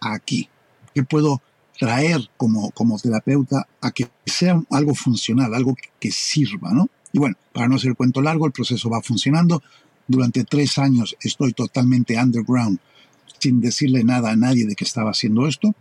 a 0.00 0.14
aquí, 0.14 0.48
qué 0.94 1.02
puedo 1.04 1.42
traer 1.78 2.30
como, 2.36 2.70
como 2.70 2.98
terapeuta 2.98 3.66
a 3.80 3.90
que 3.90 4.08
sea 4.24 4.62
algo 4.70 4.94
funcional, 4.94 5.54
algo 5.54 5.76
que, 6.00 6.10
sirva, 6.10 6.72
¿no? 6.72 6.88
Y 7.12 7.18
bueno, 7.18 7.36
para 7.52 7.68
no 7.68 7.76
hacer 7.76 7.90
el 7.90 7.96
cuento 7.96 8.22
largo, 8.22 8.46
el 8.46 8.52
proceso 8.52 8.88
va 8.88 9.02
funcionando. 9.02 9.62
Durante 10.06 10.44
tres 10.44 10.78
años 10.78 11.16
estoy 11.20 11.52
totalmente 11.52 12.18
underground, 12.18 12.78
sin 13.38 13.60
decirle 13.60 14.04
nada 14.04 14.30
a 14.30 14.36
nadie 14.36 14.66
de 14.66 14.74
que 14.74 14.84
estaba 14.84 15.10
haciendo 15.10 15.46
esto 15.46 15.74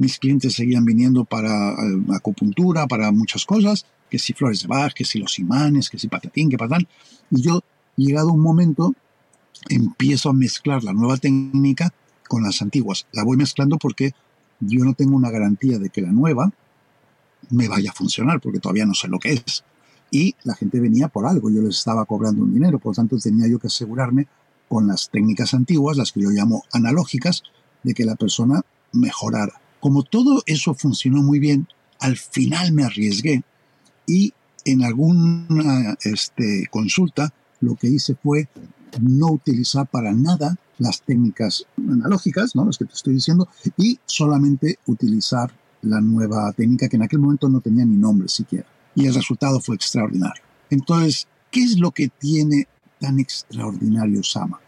mis 0.00 0.18
clientes 0.18 0.54
seguían 0.54 0.86
viniendo 0.86 1.26
para 1.26 1.72
eh, 1.72 1.74
acupuntura, 2.14 2.86
para 2.86 3.12
muchas 3.12 3.44
cosas, 3.44 3.84
que 4.08 4.18
si 4.18 4.32
flores 4.32 4.62
de 4.62 4.68
Bach, 4.68 4.94
que 4.94 5.04
si 5.04 5.18
los 5.18 5.38
imanes, 5.38 5.90
que 5.90 5.98
si 5.98 6.08
patatín, 6.08 6.48
que 6.48 6.56
patán. 6.56 6.88
Y 7.30 7.42
yo, 7.42 7.62
llegado 7.96 8.32
un 8.32 8.40
momento, 8.40 8.94
empiezo 9.68 10.30
a 10.30 10.32
mezclar 10.32 10.82
la 10.84 10.94
nueva 10.94 11.18
técnica 11.18 11.92
con 12.28 12.42
las 12.42 12.62
antiguas. 12.62 13.06
La 13.12 13.24
voy 13.24 13.36
mezclando 13.36 13.76
porque 13.76 14.12
yo 14.58 14.86
no 14.86 14.94
tengo 14.94 15.16
una 15.16 15.30
garantía 15.30 15.78
de 15.78 15.90
que 15.90 16.00
la 16.00 16.12
nueva 16.12 16.50
me 17.50 17.68
vaya 17.68 17.90
a 17.90 17.94
funcionar, 17.94 18.40
porque 18.40 18.58
todavía 18.58 18.86
no 18.86 18.94
sé 18.94 19.06
lo 19.06 19.18
que 19.18 19.34
es. 19.34 19.64
Y 20.10 20.34
la 20.44 20.54
gente 20.54 20.80
venía 20.80 21.08
por 21.08 21.26
algo, 21.26 21.50
yo 21.50 21.60
les 21.60 21.76
estaba 21.76 22.06
cobrando 22.06 22.42
un 22.42 22.54
dinero, 22.54 22.78
por 22.78 22.92
lo 22.92 22.96
tanto 22.96 23.18
tenía 23.18 23.46
yo 23.48 23.58
que 23.58 23.66
asegurarme 23.66 24.28
con 24.66 24.86
las 24.86 25.10
técnicas 25.10 25.52
antiguas, 25.52 25.98
las 25.98 26.12
que 26.12 26.22
yo 26.22 26.30
llamo 26.30 26.64
analógicas, 26.72 27.42
de 27.82 27.92
que 27.92 28.06
la 28.06 28.14
persona 28.14 28.62
mejorara. 28.92 29.59
Como 29.80 30.02
todo 30.02 30.42
eso 30.46 30.74
funcionó 30.74 31.22
muy 31.22 31.38
bien, 31.38 31.66
al 31.98 32.16
final 32.16 32.72
me 32.72 32.84
arriesgué 32.84 33.42
y 34.06 34.32
en 34.64 34.84
alguna 34.84 35.96
este, 36.02 36.66
consulta 36.70 37.32
lo 37.60 37.76
que 37.76 37.88
hice 37.88 38.14
fue 38.14 38.48
no 39.00 39.28
utilizar 39.28 39.86
para 39.86 40.12
nada 40.12 40.56
las 40.78 41.02
técnicas 41.02 41.66
analógicas, 41.76 42.56
¿no? 42.56 42.64
las 42.64 42.78
que 42.78 42.86
te 42.86 42.94
estoy 42.94 43.14
diciendo, 43.14 43.48
y 43.76 43.98
solamente 44.06 44.78
utilizar 44.86 45.52
la 45.82 46.00
nueva 46.00 46.52
técnica 46.52 46.88
que 46.88 46.96
en 46.96 47.02
aquel 47.02 47.20
momento 47.20 47.48
no 47.48 47.60
tenía 47.60 47.84
ni 47.84 47.96
nombre 47.96 48.28
siquiera. 48.28 48.66
Y 48.94 49.06
el 49.06 49.14
resultado 49.14 49.60
fue 49.60 49.76
extraordinario. 49.76 50.42
Entonces, 50.70 51.28
¿qué 51.50 51.62
es 51.62 51.78
lo 51.78 51.90
que 51.90 52.08
tiene 52.08 52.66
tan 52.98 53.18
extraordinario 53.18 54.22
Sama? 54.22 54.58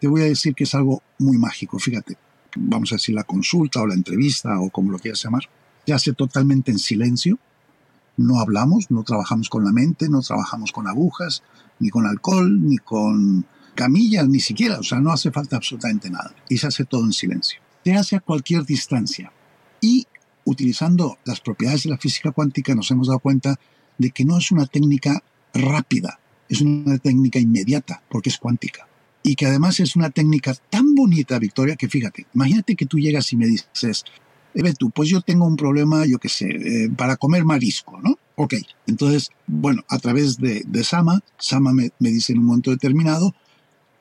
Te 0.00 0.08
voy 0.08 0.22
a 0.22 0.26
decir 0.26 0.54
que 0.54 0.64
es 0.64 0.74
algo 0.74 1.02
muy 1.18 1.36
mágico, 1.36 1.78
fíjate. 1.78 2.16
Vamos 2.56 2.92
a 2.92 2.96
decir 2.96 3.14
la 3.14 3.24
consulta 3.24 3.80
o 3.80 3.86
la 3.86 3.94
entrevista 3.94 4.58
o 4.60 4.70
como 4.70 4.92
lo 4.92 4.98
quieras 4.98 5.22
llamar. 5.22 5.42
Se 5.86 5.92
hace 5.92 6.12
totalmente 6.12 6.70
en 6.70 6.78
silencio. 6.78 7.38
No 8.16 8.40
hablamos, 8.40 8.90
no 8.90 9.02
trabajamos 9.02 9.48
con 9.48 9.64
la 9.64 9.72
mente, 9.72 10.08
no 10.08 10.20
trabajamos 10.20 10.72
con 10.72 10.88
agujas, 10.88 11.42
ni 11.78 11.90
con 11.90 12.06
alcohol, 12.06 12.66
ni 12.66 12.78
con 12.78 13.46
camillas, 13.74 14.28
ni 14.28 14.40
siquiera. 14.40 14.78
O 14.78 14.82
sea, 14.82 15.00
no 15.00 15.12
hace 15.12 15.30
falta 15.30 15.56
absolutamente 15.56 16.10
nada. 16.10 16.34
Y 16.48 16.58
se 16.58 16.66
hace 16.66 16.84
todo 16.84 17.04
en 17.04 17.12
silencio. 17.12 17.60
Se 17.84 17.94
hace 17.94 18.16
a 18.16 18.20
cualquier 18.20 18.64
distancia. 18.64 19.30
Y 19.80 20.06
utilizando 20.44 21.18
las 21.24 21.40
propiedades 21.40 21.84
de 21.84 21.90
la 21.90 21.98
física 21.98 22.30
cuántica 22.30 22.74
nos 22.74 22.90
hemos 22.90 23.08
dado 23.08 23.18
cuenta 23.18 23.58
de 23.98 24.10
que 24.10 24.24
no 24.24 24.38
es 24.38 24.50
una 24.50 24.66
técnica 24.66 25.22
rápida, 25.52 26.18
es 26.48 26.60
una 26.60 26.98
técnica 26.98 27.38
inmediata, 27.38 28.02
porque 28.08 28.30
es 28.30 28.38
cuántica. 28.38 28.88
Y 29.26 29.34
que 29.34 29.46
además 29.46 29.80
es 29.80 29.96
una 29.96 30.10
técnica 30.10 30.54
tan 30.70 30.94
bonita, 30.94 31.40
Victoria, 31.40 31.74
que 31.74 31.88
fíjate, 31.88 32.28
imagínate 32.32 32.76
que 32.76 32.86
tú 32.86 33.00
llegas 33.00 33.32
y 33.32 33.36
me 33.36 33.46
dices, 33.46 34.04
ve 34.54 34.72
tú, 34.72 34.90
pues 34.90 35.08
yo 35.08 35.20
tengo 35.20 35.44
un 35.46 35.56
problema, 35.56 36.06
yo 36.06 36.20
qué 36.20 36.28
sé, 36.28 36.46
eh, 36.46 36.90
para 36.96 37.16
comer 37.16 37.44
marisco, 37.44 38.00
¿no? 38.00 38.20
Ok, 38.36 38.54
entonces, 38.86 39.30
bueno, 39.48 39.82
a 39.88 39.98
través 39.98 40.36
de, 40.36 40.64
Sama, 40.84 41.18
Sama 41.38 41.72
me, 41.72 41.90
me 41.98 42.10
dice 42.10 42.34
en 42.34 42.38
un 42.38 42.44
momento 42.44 42.70
determinado, 42.70 43.34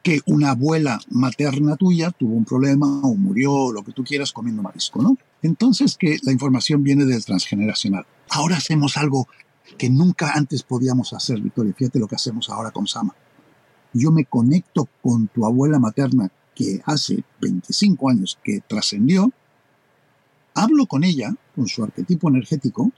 que 0.04 0.22
una 0.28 0.52
abuela 0.52 1.00
materna 1.10 1.76
tuya 1.76 2.12
tuvo 2.12 2.36
un 2.36 2.46
problema 2.46 2.86
o 3.02 3.16
murió, 3.16 3.72
lo 3.72 3.84
que 3.84 3.94
tú 3.94 4.04
quieras, 4.04 4.32
comiendo 4.32 4.62
marisco, 4.62 5.02
¿no? 5.02 5.18
Entonces 5.42 5.98
que 5.98 6.20
la 6.22 6.34
información 6.34 6.84
viene 6.84 7.06
del 7.06 7.26
transgeneracional. 7.26 8.06
Ahora 8.30 8.58
hacemos 8.58 8.96
algo 8.98 9.28
que 9.80 9.90
nunca 9.90 10.34
antes 10.36 10.62
podíamos 10.62 11.14
hacer, 11.14 11.42
Victoria. 11.42 11.74
Fíjate 11.76 11.98
lo 11.98 12.08
que 12.08 12.14
hacemos 12.14 12.52
ahora 12.52 12.70
con 12.70 12.86
Sama. 12.86 13.16
Yo 13.96 14.12
me 14.12 14.26
conecto 14.26 14.90
con 15.02 15.30
tu 15.30 15.46
abuela 15.46 15.80
materna 15.80 16.30
que 16.54 16.82
hace 16.86 17.24
25 17.40 18.10
años 18.10 18.38
que 18.44 18.60
trascendió, 18.68 19.32
hablo 20.54 20.86
con 20.86 21.06
ella, 21.06 21.34
con 21.56 21.68
su 21.68 21.82
arquetipo 21.82 22.28
energético, 22.30 22.92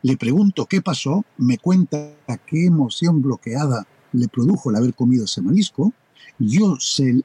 le 0.00 0.16
pregunto 0.16 0.64
qué 0.64 0.80
pasó, 0.80 1.24
me 1.36 1.58
cuenta 1.58 2.14
qué 2.46 2.64
emoción 2.64 3.20
bloqueada 3.20 3.86
le 4.12 4.28
produjo 4.28 4.70
el 4.70 4.76
haber 4.76 4.94
comido 4.94 5.26
ese 5.26 5.42
marisco, 5.42 5.92
yo, 6.38 6.78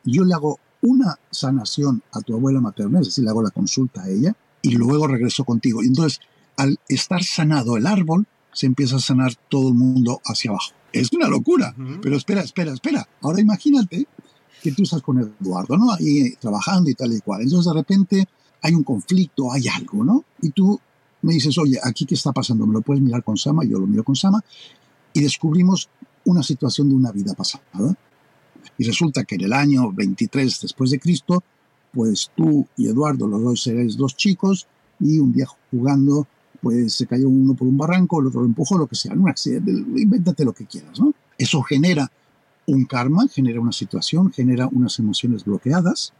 yo 0.03 0.25
le 0.25 0.33
hago 0.33 0.60
una 0.81 1.17
sanación 1.29 2.03
a 2.12 2.19
tu 2.19 2.36
abuela 2.36 2.60
materna, 2.60 3.00
es 3.00 3.07
decir, 3.07 3.24
le 3.24 3.29
hago 3.29 3.41
la 3.41 3.51
consulta 3.51 4.03
a 4.03 4.10
ella 4.10 4.36
y 4.62 4.71
luego 4.71 5.07
regreso 5.07 5.45
contigo. 5.45 5.81
Entonces, 5.81 6.19
al 6.57 6.77
estar 6.89 7.24
sanado 7.24 7.77
el 7.77 7.88
árbol, 7.88 8.27
se 8.53 8.65
empieza 8.65 8.98
a 8.98 9.00
sanar 9.00 9.33
todo 9.50 9.69
el 9.69 9.75
mundo 9.75 10.19
hacia 10.25 10.51
abajo. 10.51 10.74
Es 10.93 11.12
una 11.13 11.27
locura, 11.27 11.75
pero 12.01 12.17
espera, 12.17 12.41
espera, 12.41 12.74
espera. 12.74 13.07
Ahora 13.21 13.41
imagínate 13.41 14.07
que 14.62 14.71
tú 14.71 14.83
estás 14.83 15.01
con 15.01 15.19
Eduardo, 15.19 15.77
¿no? 15.77 15.91
Ahí 15.91 16.33
trabajando 16.39 16.89
y 16.89 16.93
tal 16.93 17.13
y 17.13 17.21
cual. 17.21 17.41
Entonces 17.41 17.71
de 17.71 17.79
repente 17.79 18.27
hay 18.62 18.74
un 18.74 18.83
conflicto, 18.83 19.51
hay 19.51 19.67
algo, 19.67 20.03
¿no? 20.03 20.24
Y 20.41 20.51
tú 20.51 20.79
me 21.24 21.33
dices, 21.33 21.57
oye, 21.57 21.79
aquí 21.83 22.05
qué 22.05 22.15
está 22.15 22.31
pasando, 22.31 22.65
me 22.65 22.74
lo 22.74 22.81
puedes 22.81 23.01
mirar 23.01 23.24
con 23.24 23.38
Sama, 23.38 23.63
yo 23.63 23.79
lo 23.79 23.88
miro 23.88 24.03
con 24.03 24.15
Sama, 24.15 24.43
y 25.13 25.21
descubrimos 25.21 25.89
una 26.25 26.43
situación 26.43 26.89
de 26.89 26.95
una 26.95 27.12
vida 27.12 27.33
pasada. 27.33 27.63
Y 28.77 28.83
resulta 28.83 29.24
que 29.24 29.36
en 29.36 29.41
el 29.41 29.53
año 29.53 29.91
23 29.91 30.62
después 30.62 30.91
de 30.91 31.00
Cristo, 31.00 31.43
pues 31.93 32.31
tú 32.36 32.67
y 32.77 32.88
Eduardo, 32.88 33.27
los 33.27 33.43
dos 33.43 33.63
seréis 33.63 33.98
dos 33.98 34.15
chicos, 34.15 34.67
y 35.00 35.19
un 35.19 35.33
día 35.33 35.48
jugando, 35.71 36.27
pues 36.62 36.94
se 36.94 37.08
cayó 37.08 37.27
uno 37.27 37.56
por 37.56 37.68
un 37.68 37.77
barranco, 37.77 38.22
el 38.22 38.27
otro 38.27 38.41
lo 38.41 38.48
empujó, 38.48 38.77
lo 38.77 38.88
que 38.88 38.96
sea, 38.96 39.13
un 39.13 39.30
accidente, 39.30 39.72
invéntate 39.72 40.46
lo 40.46 40.53
que 40.53 40.65
quieras, 40.65 41.00
¿no? 41.00 41.13
Eso 41.38 41.62
genera 41.63 42.12
un 42.68 42.86
karma, 42.86 43.27
genera 43.27 43.60
una 43.60 43.72
situación, 43.72 44.32
genera 44.32 44.68
unas 44.68 45.00
emociones 45.00 45.44
bloqueadas, 45.44 46.13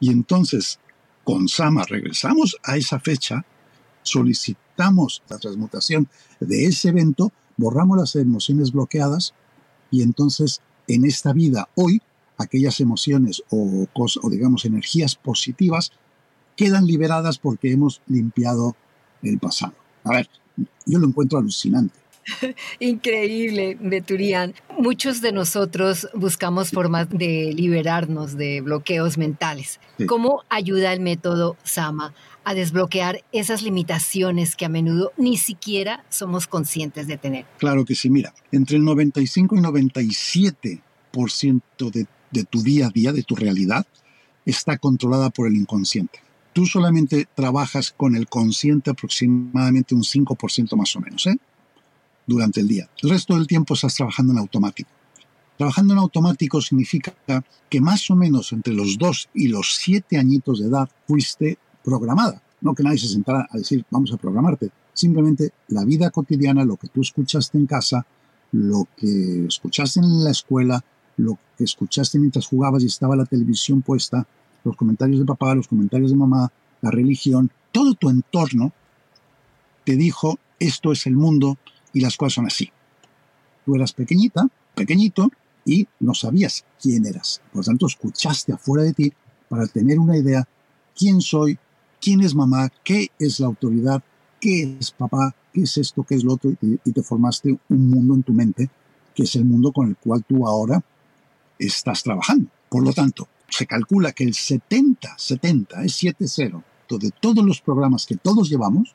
y 0.00 0.10
entonces 0.10 0.78
con 1.24 1.48
Sama 1.48 1.84
regresamos 1.84 2.56
a 2.62 2.76
esa 2.76 3.00
fecha, 3.00 3.44
solicitamos 4.02 5.22
la 5.28 5.38
transmutación 5.38 6.08
de 6.40 6.66
ese 6.66 6.90
evento, 6.90 7.32
borramos 7.56 7.98
las 7.98 8.16
emociones 8.16 8.72
bloqueadas 8.72 9.34
y 9.90 10.02
entonces 10.02 10.60
en 10.86 11.04
esta 11.04 11.32
vida 11.32 11.68
hoy, 11.74 12.00
aquellas 12.38 12.80
emociones 12.80 13.42
o, 13.50 13.86
o 13.94 14.30
digamos 14.30 14.64
energías 14.64 15.16
positivas 15.16 15.92
quedan 16.56 16.86
liberadas 16.86 17.38
porque 17.38 17.72
hemos 17.72 18.00
limpiado 18.06 18.76
el 19.22 19.38
pasado. 19.38 19.74
A 20.04 20.12
ver, 20.12 20.28
yo 20.86 20.98
lo 20.98 21.06
encuentro 21.06 21.38
alucinante. 21.38 21.98
Increíble, 22.80 23.76
Beturian. 23.80 24.54
Muchos 24.78 25.20
de 25.20 25.32
nosotros 25.32 26.08
buscamos 26.14 26.70
formas 26.70 27.08
de 27.10 27.52
liberarnos 27.54 28.36
de 28.36 28.60
bloqueos 28.60 29.18
mentales. 29.18 29.80
¿Cómo 30.06 30.44
ayuda 30.48 30.92
el 30.92 31.00
método 31.00 31.56
Sama 31.64 32.14
a 32.44 32.54
desbloquear 32.54 33.24
esas 33.32 33.62
limitaciones 33.62 34.56
que 34.56 34.64
a 34.64 34.68
menudo 34.68 35.12
ni 35.16 35.36
siquiera 35.36 36.04
somos 36.08 36.46
conscientes 36.46 37.06
de 37.06 37.18
tener? 37.18 37.46
Claro 37.58 37.84
que 37.84 37.94
sí, 37.94 38.10
mira, 38.10 38.34
entre 38.52 38.76
el 38.76 38.84
95 38.84 39.56
y 39.56 39.60
97% 39.60 41.90
de, 41.90 42.06
de 42.30 42.44
tu 42.44 42.62
día 42.62 42.86
a 42.86 42.90
día, 42.90 43.12
de 43.12 43.22
tu 43.22 43.36
realidad, 43.36 43.86
está 44.46 44.78
controlada 44.78 45.30
por 45.30 45.46
el 45.46 45.56
inconsciente 45.56 46.20
tú 46.58 46.66
solamente 46.66 47.28
trabajas 47.36 47.94
con 47.96 48.16
el 48.16 48.28
consciente 48.28 48.90
aproximadamente 48.90 49.94
un 49.94 50.02
5% 50.02 50.76
más 50.76 50.96
o 50.96 51.00
menos. 51.00 51.26
¿eh? 51.26 51.38
durante 52.28 52.60
el 52.60 52.68
día. 52.68 52.88
El 53.02 53.10
resto 53.10 53.34
del 53.34 53.46
tiempo 53.46 53.74
estás 53.74 53.94
trabajando 53.94 54.32
en 54.32 54.38
automático. 54.38 54.90
Trabajando 55.56 55.94
en 55.94 55.98
automático 55.98 56.60
significa 56.60 57.14
que 57.68 57.80
más 57.80 58.08
o 58.10 58.14
menos 58.14 58.52
entre 58.52 58.74
los 58.74 58.96
dos 58.96 59.28
y 59.34 59.48
los 59.48 59.76
siete 59.76 60.18
añitos 60.18 60.60
de 60.60 60.66
edad 60.66 60.88
fuiste 61.08 61.58
programada. 61.82 62.40
No 62.60 62.74
que 62.74 62.84
nadie 62.84 62.98
se 62.98 63.08
sentara 63.08 63.48
a 63.50 63.56
decir, 63.56 63.84
vamos 63.90 64.12
a 64.12 64.18
programarte. 64.18 64.70
Simplemente 64.92 65.52
la 65.68 65.84
vida 65.84 66.10
cotidiana, 66.10 66.64
lo 66.64 66.76
que 66.76 66.88
tú 66.88 67.00
escuchaste 67.00 67.56
en 67.56 67.66
casa, 67.66 68.06
lo 68.52 68.86
que 68.96 69.46
escuchaste 69.46 70.00
en 70.00 70.22
la 70.22 70.30
escuela, 70.30 70.84
lo 71.16 71.38
que 71.56 71.64
escuchaste 71.64 72.18
mientras 72.18 72.46
jugabas 72.46 72.82
y 72.82 72.86
estaba 72.86 73.16
la 73.16 73.24
televisión 73.24 73.82
puesta, 73.82 74.26
los 74.68 74.76
comentarios 74.76 75.18
de 75.18 75.24
papá, 75.24 75.54
los 75.54 75.68
comentarios 75.68 76.10
de 76.10 76.16
mamá, 76.16 76.52
la 76.80 76.90
religión, 76.90 77.50
todo 77.72 77.94
tu 77.94 78.08
entorno 78.08 78.72
te 79.84 79.96
dijo, 79.96 80.38
esto 80.60 80.92
es 80.92 81.06
el 81.06 81.16
mundo, 81.16 81.58
y 81.92 82.00
las 82.00 82.16
cosas 82.16 82.34
son 82.34 82.46
así. 82.46 82.70
Tú 83.64 83.74
eras 83.74 83.92
pequeñita, 83.92 84.48
pequeñito, 84.74 85.30
y 85.64 85.86
no 86.00 86.14
sabías 86.14 86.64
quién 86.80 87.06
eras. 87.06 87.40
Por 87.52 87.64
tanto, 87.64 87.86
escuchaste 87.86 88.52
afuera 88.52 88.84
de 88.84 88.92
ti 88.92 89.12
para 89.48 89.66
tener 89.66 89.98
una 89.98 90.16
idea 90.16 90.46
quién 90.96 91.20
soy, 91.20 91.58
quién 92.00 92.20
es 92.20 92.34
mamá, 92.34 92.70
qué 92.84 93.08
es 93.18 93.40
la 93.40 93.46
autoridad, 93.46 94.02
qué 94.40 94.76
es 94.78 94.90
papá, 94.90 95.34
qué 95.52 95.62
es 95.62 95.76
esto, 95.78 96.02
qué 96.04 96.14
es 96.14 96.24
lo 96.24 96.34
otro, 96.34 96.52
y 96.60 96.92
te 96.92 97.02
formaste 97.02 97.58
un 97.68 97.90
mundo 97.90 98.14
en 98.14 98.22
tu 98.22 98.32
mente, 98.32 98.70
que 99.14 99.24
es 99.24 99.34
el 99.36 99.44
mundo 99.44 99.72
con 99.72 99.88
el 99.88 99.96
cual 99.96 100.24
tú 100.24 100.46
ahora 100.46 100.82
estás 101.58 102.02
trabajando. 102.02 102.50
Por 102.68 102.84
lo 102.84 102.92
tanto, 102.92 103.28
se 103.48 103.66
calcula 103.66 104.12
que 104.12 104.24
el 104.24 104.34
70, 104.34 105.16
70, 105.16 105.82
es 105.84 106.02
7-0, 106.02 106.62
de 106.96 107.10
todos 107.20 107.44
los 107.44 107.60
programas 107.60 108.06
que 108.06 108.16
todos 108.16 108.48
llevamos, 108.48 108.94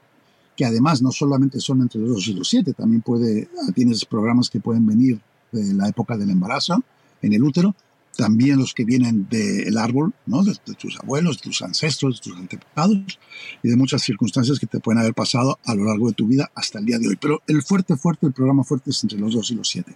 que 0.55 0.65
además 0.65 1.01
no 1.01 1.11
solamente 1.11 1.59
son 1.59 1.81
entre 1.81 2.01
los 2.01 2.09
2 2.15 2.27
y 2.27 2.33
los 2.33 2.49
7, 2.49 2.73
también 2.73 3.01
puede, 3.01 3.49
tienes 3.75 4.05
programas 4.05 4.49
que 4.49 4.59
pueden 4.59 4.85
venir 4.85 5.19
de 5.51 5.73
la 5.73 5.87
época 5.87 6.17
del 6.17 6.29
embarazo 6.29 6.83
en 7.21 7.33
el 7.33 7.43
útero, 7.43 7.75
también 8.15 8.59
los 8.59 8.73
que 8.73 8.85
vienen 8.85 9.27
del 9.29 9.75
árbol, 9.77 10.13
¿no? 10.27 10.43
de, 10.43 10.55
tus 10.77 10.99
abuelos, 10.99 11.37
de 11.37 11.43
tus 11.43 11.61
ancestros, 11.63 12.21
de 12.21 12.29
tus 12.29 12.39
antepasados 12.39 13.19
y 13.63 13.69
de 13.69 13.75
muchas 13.75 14.03
circunstancias 14.03 14.59
que 14.59 14.67
te 14.67 14.79
pueden 14.79 15.01
haber 15.01 15.15
pasado 15.15 15.57
a 15.65 15.73
lo 15.73 15.85
largo 15.85 16.09
de 16.09 16.13
tu 16.13 16.27
vida 16.27 16.51
hasta 16.53 16.79
el 16.79 16.85
día 16.85 16.99
de 16.99 17.07
hoy. 17.07 17.17
Pero 17.19 17.41
el 17.47 17.63
fuerte, 17.63 17.97
fuerte, 17.97 18.27
el 18.27 18.33
programa 18.33 18.63
fuerte 18.63 18.91
es 18.91 19.01
entre 19.03 19.17
los 19.17 19.33
2 19.33 19.51
y 19.51 19.55
los 19.55 19.69
7. 19.69 19.95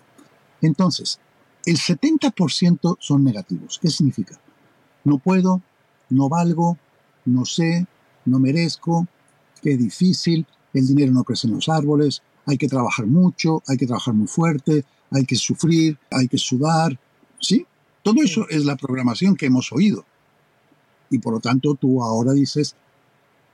Entonces, 0.61 1.19
El 1.65 1.77
70% 1.77 2.97
son 2.99 3.23
negativos. 3.25 3.77
¿Qué 3.81 3.89
significa? 3.89 4.39
No 5.07 5.19
puedo, 5.19 5.61
no 6.09 6.27
valgo, 6.27 6.77
no 7.23 7.45
sé, 7.45 7.87
no 8.25 8.39
merezco, 8.39 9.07
qué 9.61 9.77
difícil, 9.77 10.45
el 10.73 10.85
dinero 10.85 11.13
no 11.13 11.23
crece 11.23 11.47
en 11.47 11.53
los 11.53 11.69
árboles, 11.69 12.21
hay 12.45 12.57
que 12.57 12.67
trabajar 12.67 13.07
mucho, 13.07 13.63
hay 13.67 13.77
que 13.77 13.87
trabajar 13.87 14.13
muy 14.13 14.27
fuerte, 14.27 14.83
hay 15.09 15.25
que 15.25 15.37
sufrir, 15.37 15.97
hay 16.11 16.27
que 16.27 16.37
sudar, 16.37 16.99
¿sí? 17.39 17.65
Todo 18.03 18.21
eso 18.21 18.49
es 18.49 18.65
la 18.65 18.75
programación 18.75 19.37
que 19.37 19.45
hemos 19.45 19.71
oído. 19.71 20.03
Y 21.09 21.19
por 21.19 21.31
lo 21.31 21.39
tanto 21.39 21.75
tú 21.75 22.03
ahora 22.03 22.33
dices, 22.33 22.75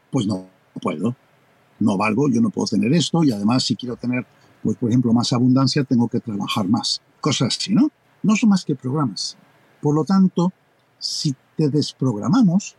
pues 0.09 0.25
no 0.25 0.47
puedo, 0.81 1.15
no 1.79 1.97
valgo, 1.97 2.31
yo 2.31 2.41
no 2.41 2.49
puedo 2.49 2.65
tener 2.65 2.91
esto 2.93 3.23
y 3.23 3.31
además 3.31 3.63
si 3.63 3.75
quiero 3.75 3.95
tener, 3.95 4.25
pues 4.63 4.75
por 4.77 4.89
ejemplo, 4.89 5.13
más 5.13 5.31
abundancia, 5.33 5.83
tengo 5.83 6.07
que 6.07 6.19
trabajar 6.19 6.67
más. 6.67 6.99
Cosas 7.21 7.55
así, 7.55 7.75
¿no? 7.75 7.91
No 8.23 8.35
son 8.35 8.49
más 8.49 8.65
que 8.65 8.73
programas. 8.73 9.37
Por 9.81 9.93
lo 9.93 10.03
tanto, 10.03 10.51
si 10.97 11.35
te 11.55 11.69
desprogramamos, 11.69 12.75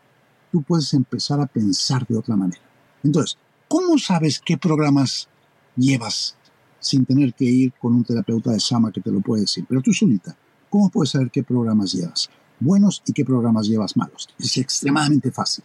tú 0.50 0.62
puedes 0.62 0.92
empezar 0.94 1.40
a 1.40 1.46
pensar 1.46 2.06
de 2.06 2.16
otra 2.16 2.36
manera. 2.36 2.62
Entonces, 3.02 3.38
¿cómo 3.68 3.98
sabes 3.98 4.40
qué 4.44 4.56
programas 4.56 5.28
llevas 5.76 6.36
sin 6.80 7.04
tener 7.04 7.34
que 7.34 7.44
ir 7.44 7.72
con 7.80 7.94
un 7.94 8.04
terapeuta 8.04 8.52
de 8.52 8.60
Sama 8.60 8.92
que 8.92 9.00
te 9.00 9.10
lo 9.10 9.20
puede 9.20 9.42
decir? 9.42 9.64
Pero 9.68 9.82
tú 9.82 9.92
solita, 9.92 10.36
¿cómo 10.70 10.90
puedes 10.90 11.10
saber 11.10 11.30
qué 11.30 11.42
programas 11.42 11.92
llevas? 11.92 12.30
Buenos 12.60 13.02
y 13.06 13.12
qué 13.12 13.24
programas 13.24 13.66
llevas 13.66 13.96
malos. 13.96 14.28
Es 14.38 14.56
extremadamente 14.56 15.30
fácil. 15.30 15.64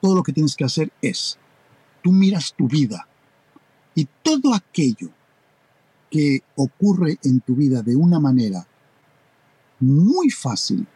Todo 0.00 0.14
lo 0.14 0.22
que 0.22 0.32
tienes 0.32 0.56
que 0.56 0.64
hacer 0.64 0.92
es, 1.00 1.38
tú 2.02 2.10
miras 2.10 2.54
tu 2.56 2.66
vida 2.66 3.06
y 3.94 4.08
todo 4.22 4.54
aquello 4.54 5.10
que 6.10 6.42
ocurre 6.56 7.18
en 7.22 7.40
tu 7.40 7.54
vida 7.54 7.82
de 7.82 7.94
una 7.96 8.18
manera 8.18 8.66
muy 9.78 10.30
fácil, 10.30 10.86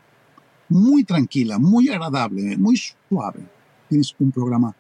muy 0.69 1.05
tranquila, 1.05 1.59
muy 1.59 1.89
agradable, 1.89 2.57
muy 2.57 2.77
suave, 2.77 3.41
tienes 3.89 4.15
un 4.19 4.31
programa 4.31 4.75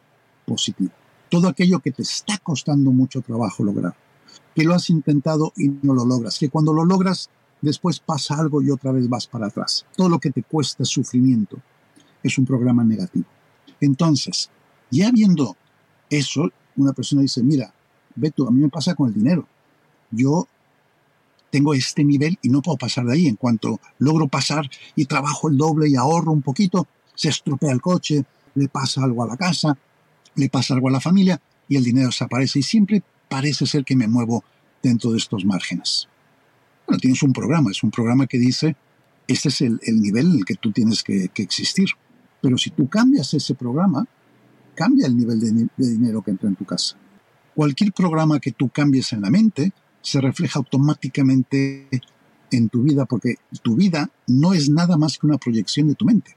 positivo. 0.46 0.90
Todo 1.28 1.48
aquello 1.48 1.80
que 1.80 1.90
te 1.90 2.02
está 2.02 2.38
costando 2.38 2.90
mucho 2.90 3.20
trabajo 3.20 3.64
lograr, 3.64 3.94
que 4.54 4.64
lo 4.64 4.74
has 4.74 4.90
intentado 4.90 5.52
y 5.56 5.68
no 5.68 5.94
lo 5.94 6.04
logras, 6.04 6.38
que 6.38 6.48
cuando 6.48 6.72
lo 6.72 6.84
logras 6.84 7.30
después 7.60 7.98
pasa 7.98 8.38
algo 8.38 8.62
y 8.62 8.70
otra 8.70 8.92
vez 8.92 9.08
vas 9.08 9.26
para 9.26 9.46
atrás. 9.46 9.86
Todo 9.96 10.08
lo 10.08 10.18
que 10.18 10.30
te 10.30 10.42
cuesta 10.42 10.84
sufrimiento 10.84 11.58
es 12.22 12.38
un 12.38 12.44
programa 12.44 12.84
negativo. 12.84 13.26
Entonces, 13.80 14.50
ya 14.90 15.10
viendo 15.10 15.56
eso, 16.10 16.50
una 16.76 16.92
persona 16.92 17.22
dice, 17.22 17.42
mira, 17.42 17.72
Beto, 18.14 18.46
a 18.46 18.50
mí 18.50 18.60
me 18.60 18.68
pasa 18.68 18.94
con 18.94 19.08
el 19.08 19.14
dinero. 19.14 19.46
Yo 20.10 20.46
tengo 21.54 21.72
este 21.72 22.02
nivel 22.02 22.36
y 22.42 22.48
no 22.48 22.62
puedo 22.62 22.76
pasar 22.76 23.04
de 23.04 23.12
ahí. 23.12 23.26
En 23.28 23.36
cuanto 23.36 23.78
logro 24.00 24.26
pasar 24.26 24.68
y 24.96 25.04
trabajo 25.04 25.48
el 25.48 25.56
doble 25.56 25.88
y 25.88 25.94
ahorro 25.94 26.32
un 26.32 26.42
poquito, 26.42 26.88
se 27.14 27.28
estropea 27.28 27.70
el 27.70 27.80
coche, 27.80 28.24
le 28.56 28.66
pasa 28.66 29.04
algo 29.04 29.22
a 29.22 29.28
la 29.28 29.36
casa, 29.36 29.78
le 30.34 30.48
pasa 30.48 30.74
algo 30.74 30.88
a 30.88 30.90
la 30.90 31.00
familia 31.00 31.40
y 31.68 31.76
el 31.76 31.84
dinero 31.84 32.08
desaparece. 32.08 32.58
Y 32.58 32.64
siempre 32.64 33.04
parece 33.28 33.66
ser 33.66 33.84
que 33.84 33.94
me 33.94 34.08
muevo 34.08 34.42
dentro 34.82 35.12
de 35.12 35.18
estos 35.18 35.44
márgenes. 35.44 36.08
Bueno, 36.88 36.98
tienes 36.98 37.22
un 37.22 37.32
programa, 37.32 37.70
es 37.70 37.84
un 37.84 37.92
programa 37.92 38.26
que 38.26 38.38
dice, 38.38 38.74
este 39.28 39.48
es 39.48 39.60
el, 39.60 39.78
nivel 39.86 40.32
en 40.32 40.38
el 40.38 40.44
que 40.44 40.56
tú 40.56 40.72
tienes 40.72 41.04
que, 41.04 41.30
existir. 41.36 41.90
Pero 42.42 42.58
si 42.58 42.70
tú 42.70 42.88
cambias 42.88 43.32
ese 43.32 43.54
programa, 43.54 44.04
cambia 44.74 45.06
el 45.06 45.16
nivel 45.16 45.38
de, 45.38 45.52
de 45.52 45.88
dinero 45.88 46.20
que 46.20 46.32
entra 46.32 46.48
en 46.48 46.56
tu 46.56 46.64
casa. 46.64 46.96
Cualquier 47.54 47.92
programa 47.92 48.40
que 48.40 48.50
tú 48.50 48.70
cambies 48.70 49.12
en 49.12 49.20
la 49.20 49.30
mente 49.30 49.72
se 50.04 50.20
refleja 50.20 50.58
automáticamente 50.58 51.88
en 52.52 52.68
tu 52.68 52.82
vida, 52.82 53.06
porque 53.06 53.36
tu 53.62 53.74
vida 53.74 54.10
no 54.26 54.52
es 54.52 54.68
nada 54.68 54.98
más 54.98 55.18
que 55.18 55.26
una 55.26 55.38
proyección 55.38 55.88
de 55.88 55.94
tu 55.94 56.04
mente. 56.04 56.36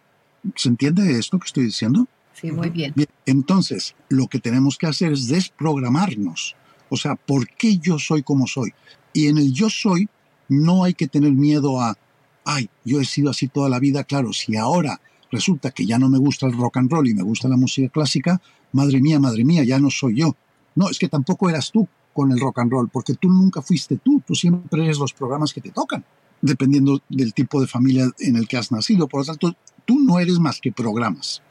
¿Se 0.55 0.69
entiende 0.69 1.19
esto 1.19 1.37
que 1.37 1.47
estoy 1.47 1.65
diciendo? 1.65 2.07
Sí, 2.33 2.49
muy 2.49 2.69
bien. 2.69 2.93
Entonces, 3.25 3.93
lo 4.07 4.27
que 4.27 4.39
tenemos 4.39 4.77
que 4.77 4.87
hacer 4.87 5.11
es 5.11 5.27
desprogramarnos. 5.27 6.55
O 6.89 6.95
sea, 6.95 7.15
¿por 7.15 7.49
qué 7.49 7.77
yo 7.77 7.99
soy 7.99 8.23
como 8.23 8.47
soy? 8.47 8.71
Y 9.11 9.27
en 9.27 9.37
el 9.37 9.51
yo 9.51 9.69
soy 9.69 10.07
no 10.47 10.85
hay 10.85 10.93
que 10.93 11.09
tener 11.09 11.33
miedo 11.33 11.81
a, 11.81 11.97
ay, 12.45 12.69
yo 12.85 13.01
he 13.01 13.05
sido 13.05 13.29
así 13.29 13.49
toda 13.49 13.67
la 13.67 13.79
vida, 13.79 14.05
claro, 14.05 14.31
si 14.31 14.55
ahora 14.55 15.01
resulta 15.29 15.71
que 15.71 15.85
ya 15.85 15.99
no 15.99 16.07
me 16.07 16.17
gusta 16.17 16.45
el 16.45 16.55
rock 16.55 16.77
and 16.77 16.89
roll 16.89 17.09
y 17.09 17.13
me 17.13 17.23
gusta 17.23 17.49
la 17.49 17.57
música 17.57 17.89
clásica, 17.89 18.41
madre 18.71 19.01
mía, 19.01 19.19
madre 19.19 19.43
mía, 19.43 19.65
ya 19.65 19.77
no 19.77 19.89
soy 19.89 20.15
yo. 20.15 20.37
No, 20.73 20.89
es 20.89 20.97
que 20.97 21.09
tampoco 21.09 21.49
eras 21.49 21.69
tú 21.69 21.85
con 22.17 22.31
el 22.31 22.39
rock 22.39 22.57
and 22.57 22.71
roll, 22.71 22.89
porque 22.89 23.13
tú 23.13 23.29
nunca 23.29 23.61
fuiste 23.61 23.97
tú, 23.97 24.23
tú 24.25 24.33
siempre 24.33 24.83
eres 24.83 24.97
los 24.97 25.13
programas 25.13 25.53
que 25.53 25.61
te 25.61 25.69
tocan, 25.69 26.03
dependiendo 26.41 26.99
del 27.09 27.31
tipo 27.31 27.61
de 27.61 27.67
familia 27.67 28.09
en 28.17 28.35
el 28.37 28.47
que 28.47 28.57
has 28.57 28.71
nacido. 28.71 29.07
Por 29.07 29.19
lo 29.19 29.25
tanto, 29.25 29.55
tú 29.85 29.99
no 29.99 30.17
eres 30.19 30.39
más 30.39 30.59
que 30.59 30.71
programas. 30.71 31.43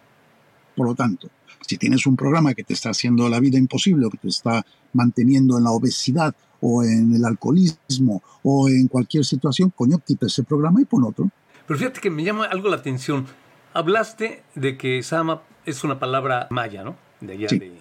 Por 0.75 0.89
lo 0.89 0.97
tanto, 0.97 1.31
si 1.61 1.79
tienes 1.79 2.05
un 2.05 2.17
programa 2.17 2.53
que 2.53 2.65
te 2.65 2.73
está 2.73 2.91
haciendo 2.91 3.29
la 3.29 3.39
vida 3.39 3.59
imposible 3.59 4.07
o 4.07 4.11
que 4.11 4.19
te 4.19 4.27
está 4.27 4.67
manteniendo 4.93 5.57
en 5.57 5.63
la 5.63 5.71
obesidad 5.71 6.35
o 6.61 6.83
en 6.83 7.15
el 7.15 7.25
alcoholismo 7.25 8.25
o 8.43 8.69
en 8.69 8.89
cualquier 8.89 9.25
situación, 9.25 9.71
coño, 9.71 10.01
quita 10.05 10.27
ese 10.27 10.43
programa 10.43 10.81
y 10.81 10.85
pon 10.85 11.05
otro. 11.05 11.31
Pero 11.65 11.79
fíjate 11.79 12.01
que 12.01 12.11
me 12.11 12.25
llama 12.25 12.47
algo 12.47 12.69
la 12.71 12.77
atención. 12.79 13.27
Hablaste 13.73 14.43
de 14.57 14.77
que 14.77 15.01
Sama 15.05 15.43
es 15.65 15.85
una 15.85 16.01
palabra 16.01 16.49
maya, 16.51 16.83
¿no? 16.83 16.97
De 17.21 17.35
allá 17.35 17.47
de 17.51 17.79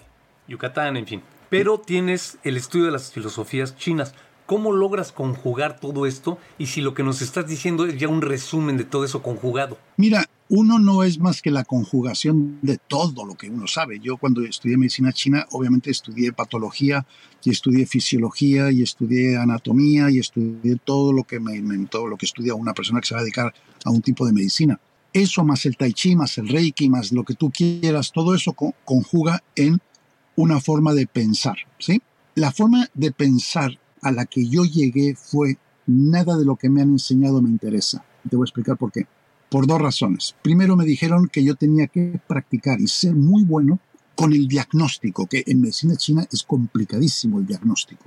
Yucatán, 0.48 0.98
en 0.98 1.08
fin. 1.08 1.24
Pero 1.50 1.80
tienes 1.80 2.38
el 2.44 2.58
estudio 2.58 2.86
de 2.86 2.92
las 2.92 3.12
filosofías 3.12 3.78
chinas. 3.78 4.14
¿Cómo 4.46 4.72
logras 4.72 5.12
conjugar 5.12 5.80
todo 5.80 6.06
esto? 6.06 6.38
Y 6.60 6.68
si 6.68 6.82
lo 6.82 6.94
que 6.94 7.04
nos 7.04 7.22
estás 7.22 7.48
diciendo 7.48 7.86
es 7.86 7.98
ya 7.98 8.08
un 8.08 8.22
resumen 8.22 8.78
de 8.78 8.84
todo 8.84 9.04
eso 9.04 9.24
conjugado. 9.24 9.78
Mira, 9.98 10.26
uno 10.50 10.78
no 10.78 11.04
es 11.04 11.20
más 11.20 11.42
que 11.42 11.50
la 11.50 11.64
conjugación 11.64 12.60
de 12.62 12.78
todo 12.78 13.26
lo 13.26 13.34
que 13.36 13.50
uno 13.50 13.66
sabe. 13.66 14.00
Yo 14.00 14.18
cuando 14.18 14.44
estudié 14.44 14.78
medicina 14.78 15.12
china, 15.12 15.48
obviamente 15.52 15.90
estudié 15.90 16.32
patología 16.32 17.06
y 17.44 17.50
estudié 17.50 17.88
fisiología 17.88 18.72
y 18.72 18.84
estudié 18.84 19.38
anatomía 19.38 20.12
y 20.12 20.20
estudié 20.20 20.78
todo 20.84 21.12
lo 21.12 21.24
que 21.24 21.40
me 21.40 21.56
inventó, 21.56 22.06
lo 22.06 22.18
que 22.18 22.28
estudia 22.28 22.54
una 22.54 22.74
persona 22.74 23.02
que 23.02 23.08
se 23.08 23.16
va 23.16 23.22
a 23.22 23.24
dedicar 23.24 23.54
a 23.84 23.90
un 23.90 24.02
tipo 24.02 24.26
de 24.28 24.34
medicina. 24.34 24.80
Eso 25.12 25.44
más 25.44 25.66
el 25.66 25.78
tai 25.78 25.94
chi, 25.94 26.16
más 26.16 26.38
el 26.38 26.50
reiki, 26.50 26.90
más 26.90 27.12
lo 27.12 27.24
que 27.24 27.34
tú 27.34 27.50
quieras, 27.50 28.12
todo 28.12 28.36
eso 28.36 28.54
conjuga 28.54 29.42
en 29.56 29.80
una 30.36 30.60
forma 30.60 30.94
de 30.94 31.08
pensar, 31.08 31.58
¿sí? 31.80 32.02
La 32.36 32.52
forma 32.52 32.90
de 32.94 33.12
pensar 33.12 33.80
a 34.02 34.12
la 34.12 34.26
que 34.26 34.48
yo 34.48 34.66
llegué 34.66 35.16
fue 35.16 35.58
nada 35.88 36.38
de 36.38 36.46
lo 36.46 36.56
que 36.56 36.70
me 36.70 36.82
han 36.82 36.90
enseñado 36.90 37.42
me 37.42 37.50
interesa. 37.50 38.04
Te 38.30 38.36
voy 38.36 38.44
a 38.44 38.50
explicar 38.50 38.78
por 38.78 38.92
qué. 38.92 39.06
Por 39.50 39.68
dos 39.68 39.80
razones. 39.80 40.36
Primero 40.42 40.76
me 40.76 40.86
dijeron 40.86 41.30
que 41.32 41.44
yo 41.44 41.56
tenía 41.56 41.88
que 41.88 42.20
practicar 42.28 42.82
y 42.82 42.88
ser 42.88 43.16
muy 43.16 43.44
bueno 43.44 43.80
con 44.16 44.34
el 44.34 44.48
diagnóstico, 44.48 45.28
que 45.28 45.44
en 45.46 45.62
medicina 45.62 45.96
china 45.96 46.26
es 46.32 46.44
complicadísimo 46.44 47.40
el 47.40 47.46
diagnóstico 47.46 48.06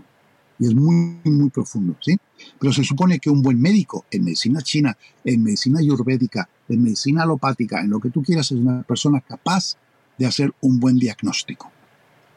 y 0.58 0.66
es 0.66 0.74
muy, 0.74 1.20
muy 1.24 1.50
profundo, 1.50 1.96
¿sí? 2.00 2.18
Pero 2.58 2.72
se 2.72 2.82
supone 2.82 3.18
que 3.18 3.30
un 3.30 3.42
buen 3.42 3.60
médico 3.60 4.04
en 4.10 4.24
medicina 4.24 4.60
china, 4.60 4.96
en 5.24 5.42
medicina 5.42 5.78
ayurvédica, 5.78 6.48
en 6.68 6.82
medicina 6.82 7.22
alopática, 7.22 7.80
en 7.80 7.90
lo 7.90 8.00
que 8.00 8.10
tú 8.10 8.22
quieras, 8.22 8.50
es 8.50 8.58
una 8.58 8.82
persona 8.82 9.20
capaz 9.20 9.76
de 10.18 10.26
hacer 10.26 10.52
un 10.60 10.80
buen 10.80 10.98
diagnóstico. 10.98 11.70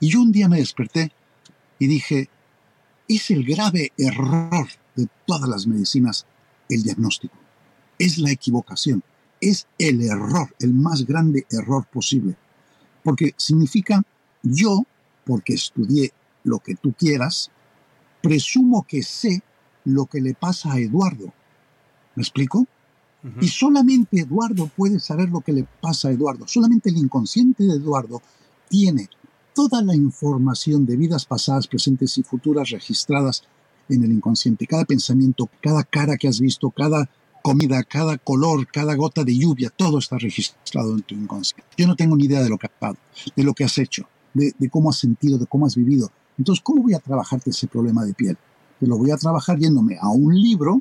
Y 0.02 0.10
yo 0.10 0.20
un 0.20 0.32
día 0.32 0.50
me 0.50 0.58
desperté 0.58 1.14
y 1.80 1.88
dije, 1.88 2.28
es 3.08 3.30
el 3.30 3.46
grave 3.46 3.94
error 3.98 4.68
de 4.96 5.08
todas 5.26 5.48
las 5.48 5.68
medicinas 5.68 6.26
el 6.68 6.82
diagnóstico. 6.82 7.38
Es 8.00 8.18
la 8.18 8.32
equivocación. 8.32 9.04
Es 9.40 9.68
el 9.78 10.02
error, 10.02 10.54
el 10.60 10.74
más 10.74 11.06
grande 11.06 11.46
error 11.52 11.86
posible. 11.86 12.36
Porque 13.04 13.34
significa 13.38 14.04
yo, 14.42 14.86
porque 15.24 15.54
estudié 15.54 16.12
lo 16.44 16.60
que 16.60 16.74
tú 16.76 16.94
quieras, 16.94 17.52
presumo 18.24 18.84
que 18.88 19.04
sé 19.04 19.44
lo 19.86 20.08
que 20.08 20.20
le 20.20 20.34
pasa 20.34 20.74
a 20.74 20.80
Eduardo. 20.80 21.32
¿Me 22.16 22.24
explico? 22.24 22.66
Y 23.40 23.50
solamente 23.50 24.22
Eduardo 24.22 24.66
puede 24.76 25.00
saber 25.00 25.30
lo 25.30 25.42
que 25.42 25.54
le 25.54 25.68
pasa 25.80 26.08
a 26.08 26.12
Eduardo. 26.12 26.48
Solamente 26.48 26.90
el 26.90 26.98
inconsciente 26.98 27.64
de 27.64 27.74
Eduardo 27.74 28.20
tiene 28.68 29.08
toda 29.54 29.82
la 29.82 29.96
información 29.96 30.86
de 30.86 30.98
vidas 30.98 31.26
pasadas, 31.26 31.68
presentes 31.68 32.18
y 32.18 32.24
futuras 32.24 32.70
registradas 32.70 33.44
en 33.90 34.04
el 34.04 34.12
inconsciente. 34.12 34.68
Cada 34.68 34.86
pensamiento, 34.86 35.50
cada 35.62 35.84
cara 35.84 36.18
que 36.18 36.28
has 36.28 36.40
visto, 36.40 36.70
cada 36.72 37.10
comida, 37.42 37.84
cada 37.84 38.18
color, 38.18 38.68
cada 38.68 38.96
gota 38.96 39.24
de 39.24 39.38
lluvia, 39.38 39.70
todo 39.70 40.00
está 40.00 40.18
registrado 40.18 40.94
en 40.94 41.02
tu 41.02 41.16
inconsciente. 41.16 41.68
Yo 41.78 41.88
no 41.88 41.96
tengo 41.96 42.16
ni 42.16 42.26
idea 42.26 42.42
de 42.42 42.50
lo 42.50 42.58
que 42.58 42.68
has 42.68 42.74
pasado, 42.74 42.98
de 43.36 43.44
lo 43.44 43.54
que 43.54 43.64
has 43.64 43.78
hecho, 43.78 44.08
de, 44.34 44.54
cómo 44.70 44.90
has 44.90 44.98
sentido, 44.98 45.38
de 45.38 45.48
cómo 45.48 45.66
has 45.66 45.76
vivido. 45.76 46.12
Entonces, 46.38 46.64
¿cómo 46.64 46.84
voy 46.84 46.94
a 46.94 47.00
trabajarte 47.00 47.50
ese 47.50 47.68
problema 47.68 48.06
de 48.06 48.14
piel? 48.14 48.38
Te 48.80 48.88
lo 48.88 48.98
voy 48.98 49.12
a 49.12 49.18
trabajar 49.18 49.58
yéndome 49.58 49.98
a 50.00 50.10
un 50.10 50.34
libro 50.40 50.80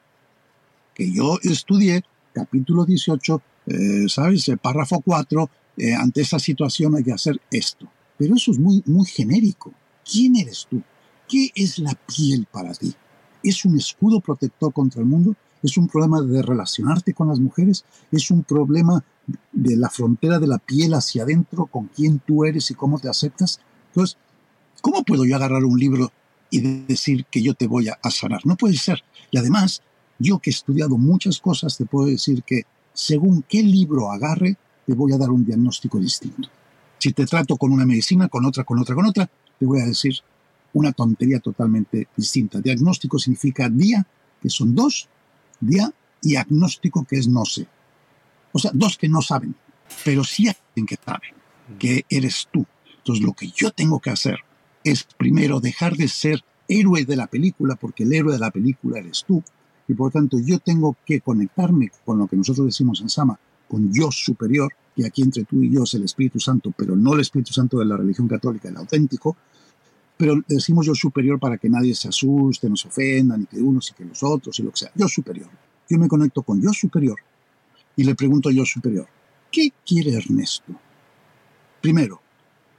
que 0.95 1.11
yo 1.11 1.39
estudié, 1.43 2.03
capítulo 2.33 2.85
18, 2.85 3.43
eh, 3.67 4.05
¿sabes? 4.09 4.49
El 4.49 4.59
párrafo 4.59 5.01
4, 5.01 5.51
eh, 5.77 5.95
ante 5.95 6.21
esa 6.21 6.39
situación 6.39 6.97
hay 6.97 7.05
que 7.05 7.13
hacer 7.13 7.41
esto. 7.51 7.89
Pero 8.21 8.37
eso 8.37 8.53
es 8.53 8.59
muy, 8.59 8.83
muy 8.85 9.07
genérico. 9.07 9.73
¿Quién 10.05 10.37
eres 10.37 10.67
tú? 10.69 10.83
¿Qué 11.27 11.51
es 11.55 11.79
la 11.79 11.99
piel 12.07 12.47
para 12.53 12.73
ti? 12.73 12.95
¿Es 13.43 13.65
un 13.65 13.77
escudo 13.79 14.21
protector 14.21 14.73
contra 14.73 15.01
el 15.01 15.07
mundo? 15.07 15.35
es 15.63 15.77
un 15.77 15.89
problema 15.89 16.23
de 16.23 16.43
relacionarte 16.43 17.13
con 17.13 17.29
las 17.29 17.39
mujeres, 17.39 17.85
es 18.11 18.31
un 18.31 18.45
problema 18.45 19.05
de 19.53 19.77
la 19.77 19.91
frontera 19.91 20.39
de 20.39 20.47
la 20.47 20.59
piel 20.59 20.95
hacia 20.95 21.23
adentro, 21.23 21.67
con 21.67 21.87
quién 21.89 22.21
tú 22.21 22.45
eres 22.45 22.71
y 22.71 22.75
cómo 22.75 22.99
te 22.99 23.09
aceptas. 23.09 23.61
Entonces, 23.89 24.17
¿cómo 24.81 25.05
puedo 25.05 25.25
yo 25.25 25.37
agarrar 25.37 25.65
un 25.65 25.79
libro 25.79 26.11
y 26.51 26.61
decir 26.61 27.27
que 27.27 27.43
yo 27.43 27.55
te 27.55 27.67
voy 27.67 27.89
a, 27.89 28.11
sanar? 28.11 28.41
No 28.45 28.57
puede 28.57 28.77
ser. 28.77 29.03
Y 29.31 29.39
además, 29.39 29.83
yo 30.19 30.39
que 30.39 30.51
he 30.51 30.53
estudiado 30.53 30.97
muchas 30.97 31.41
cosas, 31.41 31.77
te 31.77 31.85
puedo 31.85 32.07
decir 32.09 32.43
que 32.43 32.63
según 32.93 33.45
qué 33.49 33.63
libro 33.63 34.11
agarre, 34.11 34.57
te 34.87 34.95
voy 34.95 35.13
a 35.13 35.19
dar 35.19 35.31
un 35.31 35.45
diagnóstico 35.45 35.99
distinto. 35.99 36.49
Si 37.01 37.13
te 37.13 37.27
trato 37.27 37.57
con 37.57 37.73
una 37.73 37.87
medicina, 37.87 38.29
con 38.29 38.45
otra, 38.45 38.63
con 38.63 38.79
otra, 38.79 38.95
con 38.95 39.07
otra, 39.07 39.29
te 39.59 39.67
voy 39.67 39.81
a 39.81 39.87
decir 39.87 40.15
una 40.75 40.93
tontería 40.93 41.41
totalmente 41.41 42.09
distinta. 42.17 42.61
Diagnóstico 42.61 43.19
significa 43.19 43.69
día, 43.69 44.07
que 44.41 44.51
son 44.51 44.75
dos, 44.75 45.09
día 45.59 45.93
y 46.23 46.37
agnóstico, 46.37 47.05
que 47.05 47.17
es 47.17 47.27
no 47.27 47.45
sé. 47.45 47.67
O 48.53 48.59
sea, 48.59 48.71
dos 48.75 48.99
que 48.99 49.09
no 49.09 49.23
saben, 49.23 49.55
pero 50.05 50.25
sí 50.25 50.49
alguien 50.49 50.87
que 50.87 50.99
sabe, 51.03 51.35
que 51.79 52.05
eres 52.09 52.49
tú. 52.53 52.67
Entonces, 52.99 53.25
lo 53.25 53.33
que 53.33 53.49
yo 53.49 53.71
tengo 53.71 53.99
que 53.99 54.11
hacer 54.11 54.41
es 54.85 55.05
primero 55.17 55.61
dejar 55.61 55.97
de 55.97 56.07
ser 56.07 56.45
héroe 56.69 57.05
de 57.07 57.17
la 57.17 57.27
película, 57.27 57.77
porque 57.77 58.05
el 58.05 58.13
héroe 58.13 58.35
de 58.35 58.39
la 58.39 58.51
película 58.51 58.99
eres 58.99 59.25
tú, 59.27 59.43
y 59.89 59.95
por 59.95 60.09
lo 60.09 60.21
tanto 60.21 60.39
yo 60.39 60.59
tengo 60.59 60.97
que 61.05 61.21
conectarme 61.21 61.91
con 62.05 62.19
lo 62.19 62.29
que 62.29 62.37
nosotros 62.37 62.67
decimos 62.67 63.01
en 63.01 63.09
Sama, 63.09 63.39
con 63.71 63.93
yo 63.93 64.11
superior, 64.11 64.73
que 64.97 65.07
aquí 65.07 65.23
entre 65.23 65.45
tú 65.45 65.63
y 65.63 65.71
yo 65.71 65.85
es 65.85 65.95
el 65.95 66.03
Espíritu 66.03 66.41
Santo, 66.41 66.75
pero 66.77 66.97
no 66.97 67.15
el 67.15 67.21
Espíritu 67.21 67.53
Santo 67.53 67.79
de 67.79 67.85
la 67.85 67.97
religión 67.97 68.27
católica, 68.27 68.69
el 68.69 68.77
auténtico, 68.77 69.37
pero 70.17 70.35
decimos 70.49 70.87
yo 70.87 70.95
superior 70.95 71.39
para 71.39 71.57
que 71.57 71.71
nadie 71.71 71.95
se 71.95 72.09
asuste, 72.09 72.69
no 72.69 72.75
se 72.75 72.89
ofenda, 72.89 73.37
ni 73.37 73.47
que 73.47 73.59
unos 73.59 73.91
y 73.91 73.95
que 73.95 74.05
los 74.05 74.25
otros 74.25 74.59
y 74.59 74.65
lo 74.65 74.73
que 74.73 74.79
sea. 74.79 74.91
Yo 74.97 75.07
superior. 75.07 75.49
Yo 75.89 75.99
me 75.99 76.09
conecto 76.09 76.43
con 76.43 76.61
yo 76.61 76.73
superior 76.73 77.17
y 77.95 78.03
le 78.03 78.17
pregunto 78.17 78.49
a 78.49 78.53
yo 78.53 78.65
superior, 78.65 79.07
¿qué 79.53 79.73
quiere 79.87 80.15
Ernesto? 80.15 80.75
Primero, 81.81 82.21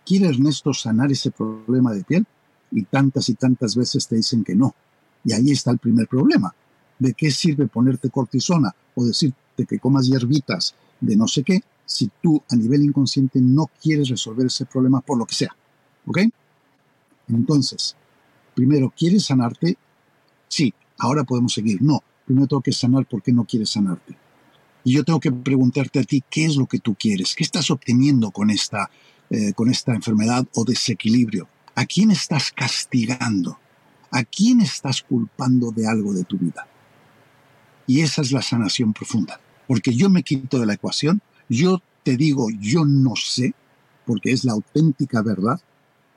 ¿quiere 0.05 0.27
Ernesto 0.27 0.73
sanar 0.73 1.09
ese 1.11 1.31
problema 1.31 1.93
de 1.93 2.03
piel? 2.03 2.27
Y 2.69 2.83
tantas 2.83 3.29
y 3.29 3.35
tantas 3.35 3.75
veces 3.77 4.07
te 4.07 4.17
dicen 4.17 4.43
que 4.43 4.55
no. 4.55 4.75
Y 5.23 5.31
ahí 5.31 5.51
está 5.51 5.71
el 5.71 5.79
primer 5.79 6.07
problema. 6.07 6.53
¿De 6.99 7.13
qué 7.13 7.31
sirve 7.31 7.67
ponerte 7.67 8.09
cortisona 8.09 8.75
o 8.93 9.05
que 9.65 9.79
comas 9.79 10.07
hierbitas 10.07 10.75
de 10.99 11.15
no 11.15 11.27
sé 11.27 11.43
qué 11.43 11.63
si 11.85 12.09
tú 12.21 12.41
a 12.49 12.55
nivel 12.55 12.83
inconsciente 12.83 13.41
no 13.41 13.69
quieres 13.81 14.09
resolver 14.09 14.45
ese 14.45 14.65
problema 14.65 15.01
por 15.01 15.17
lo 15.17 15.25
que 15.25 15.35
sea? 15.35 15.55
¿Ok? 16.05 16.19
Entonces, 17.27 17.95
primero, 18.55 18.93
¿quieres 18.95 19.25
sanarte? 19.25 19.77
Sí, 20.47 20.73
ahora 20.97 21.23
podemos 21.23 21.53
seguir. 21.53 21.81
No, 21.81 22.03
primero 22.25 22.47
tengo 22.47 22.61
que 22.61 22.71
sanar 22.71 23.05
porque 23.05 23.33
no 23.33 23.43
quieres 23.43 23.71
sanarte. 23.71 24.15
Y 24.83 24.93
yo 24.93 25.03
tengo 25.03 25.19
que 25.19 25.31
preguntarte 25.31 25.99
a 25.99 26.03
ti 26.03 26.23
qué 26.29 26.45
es 26.45 26.55
lo 26.55 26.65
que 26.65 26.79
tú 26.79 26.95
quieres, 26.95 27.35
qué 27.35 27.43
estás 27.43 27.69
obteniendo 27.69 28.31
con 28.31 28.49
esta, 28.49 28.89
eh, 29.29 29.53
con 29.53 29.69
esta 29.69 29.93
enfermedad 29.93 30.47
o 30.55 30.63
desequilibrio. 30.63 31.47
¿A 31.75 31.85
quién 31.85 32.11
estás 32.11 32.51
castigando? 32.51 33.59
¿A 34.11 34.23
quién 34.23 34.61
estás 34.61 35.01
culpando 35.01 35.71
de 35.71 35.87
algo 35.87 36.13
de 36.13 36.23
tu 36.23 36.37
vida? 36.37 36.67
Y 37.85 37.99
esa 37.99 38.21
es 38.21 38.31
la 38.31 38.41
sanación 38.41 38.93
profunda. 38.93 39.40
Porque 39.71 39.95
yo 39.95 40.09
me 40.09 40.21
quito 40.21 40.59
de 40.59 40.65
la 40.65 40.73
ecuación, 40.73 41.21
yo 41.47 41.81
te 42.03 42.17
digo, 42.17 42.49
yo 42.59 42.83
no 42.83 43.15
sé, 43.15 43.53
porque 44.05 44.33
es 44.33 44.43
la 44.43 44.51
auténtica 44.51 45.21
verdad, 45.21 45.61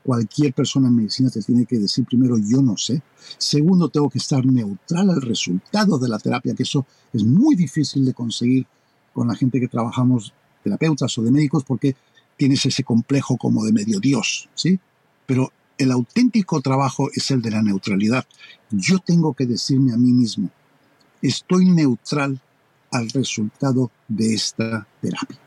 cualquier 0.03 0.53
persona 0.53 0.89
en 0.89 0.97
medicina 0.97 1.31
te 1.31 1.41
tiene 1.41 1.65
que 1.65 1.79
decir 1.79 2.05
primero 2.05 2.37
yo 2.37 2.61
no 2.61 2.77
sé. 2.77 3.01
Segundo, 3.39 3.91
tengo 3.91 4.11
que 4.11 4.19
estar 4.19 4.45
neutral 4.45 5.09
al 5.09 5.23
resultado 5.23 5.99
de 5.99 6.09
la 6.09 6.19
terapia, 6.19 6.53
que 6.53 6.65
eso 6.65 6.85
es 7.13 7.23
muy 7.23 7.55
difícil 7.55 8.05
de 8.05 8.13
conseguir 8.13 8.67
con 9.13 9.29
la 9.29 9.37
gente 9.37 9.61
que 9.61 9.69
trabajamos, 9.69 10.35
terapeutas 10.65 11.17
o 11.19 11.23
de 11.23 11.31
médicos, 11.31 11.63
porque 11.63 11.95
tienes 12.37 12.67
ese 12.67 12.83
complejo 12.83 13.37
como 13.37 13.65
de 13.65 13.73
medio 13.73 14.01
Dios, 14.01 14.49
¿sí? 14.57 14.81
Pero 15.27 15.53
el 15.79 15.93
auténtico 15.93 16.61
trabajo 16.61 17.09
es 17.15 17.31
el 17.31 17.41
de 17.41 17.53
la 17.53 17.63
neutralidad. 17.63 18.25
Yo 18.73 18.99
tengo 18.99 19.33
que 19.33 19.47
decirme 19.47 19.93
a 19.93 19.97
mí 19.97 20.11
mismo, 20.11 20.51
estoy 21.23 21.71
neutral 21.71 22.41
al 22.95 23.11
resultado 23.11 23.91
de 24.07 24.35
esta 24.35 24.87
terapia. 25.01 25.39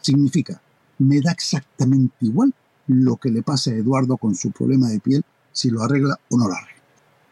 Significa, 0.00 0.62
me 0.98 1.20
da 1.20 1.32
exactamente 1.32 2.14
igual 2.20 2.54
lo 2.86 3.16
que 3.16 3.30
le 3.30 3.42
pasa 3.42 3.72
a 3.72 3.74
Eduardo 3.74 4.16
con 4.16 4.36
su 4.36 4.52
problema 4.52 4.88
de 4.88 5.00
piel, 5.00 5.24
si 5.52 5.70
lo 5.70 5.82
arregla 5.82 6.18
o 6.30 6.36
no 6.36 6.46
lo 6.46 6.54
arregla. 6.54 6.82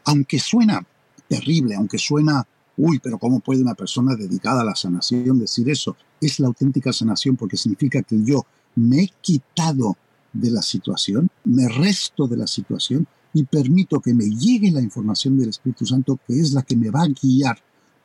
Aunque 0.04 0.40
suena 0.40 0.84
terrible, 1.28 1.76
aunque 1.76 1.98
suena, 1.98 2.44
uy, 2.76 2.98
pero 2.98 3.18
¿cómo 3.18 3.38
puede 3.38 3.62
una 3.62 3.74
persona 3.74 4.16
dedicada 4.16 4.62
a 4.62 4.64
la 4.64 4.74
sanación 4.74 5.38
decir 5.38 5.70
eso? 5.70 5.96
Es 6.20 6.40
la 6.40 6.48
auténtica 6.48 6.92
sanación 6.92 7.36
porque 7.36 7.56
significa 7.56 8.02
que 8.02 8.22
yo 8.24 8.44
me 8.74 9.04
he 9.04 9.10
quitado 9.20 9.96
de 10.32 10.50
la 10.50 10.62
situación, 10.62 11.28
me 11.44 11.68
resto 11.68 12.26
de 12.26 12.36
la 12.36 12.48
situación 12.48 13.06
y 13.32 13.44
permito 13.44 14.00
que 14.00 14.14
me 14.14 14.28
llegue 14.28 14.72
la 14.72 14.82
información 14.82 15.38
del 15.38 15.50
Espíritu 15.50 15.86
Santo 15.86 16.18
que 16.26 16.40
es 16.40 16.52
la 16.52 16.62
que 16.62 16.76
me 16.76 16.90
va 16.90 17.02
a 17.02 17.08
guiar 17.08 17.58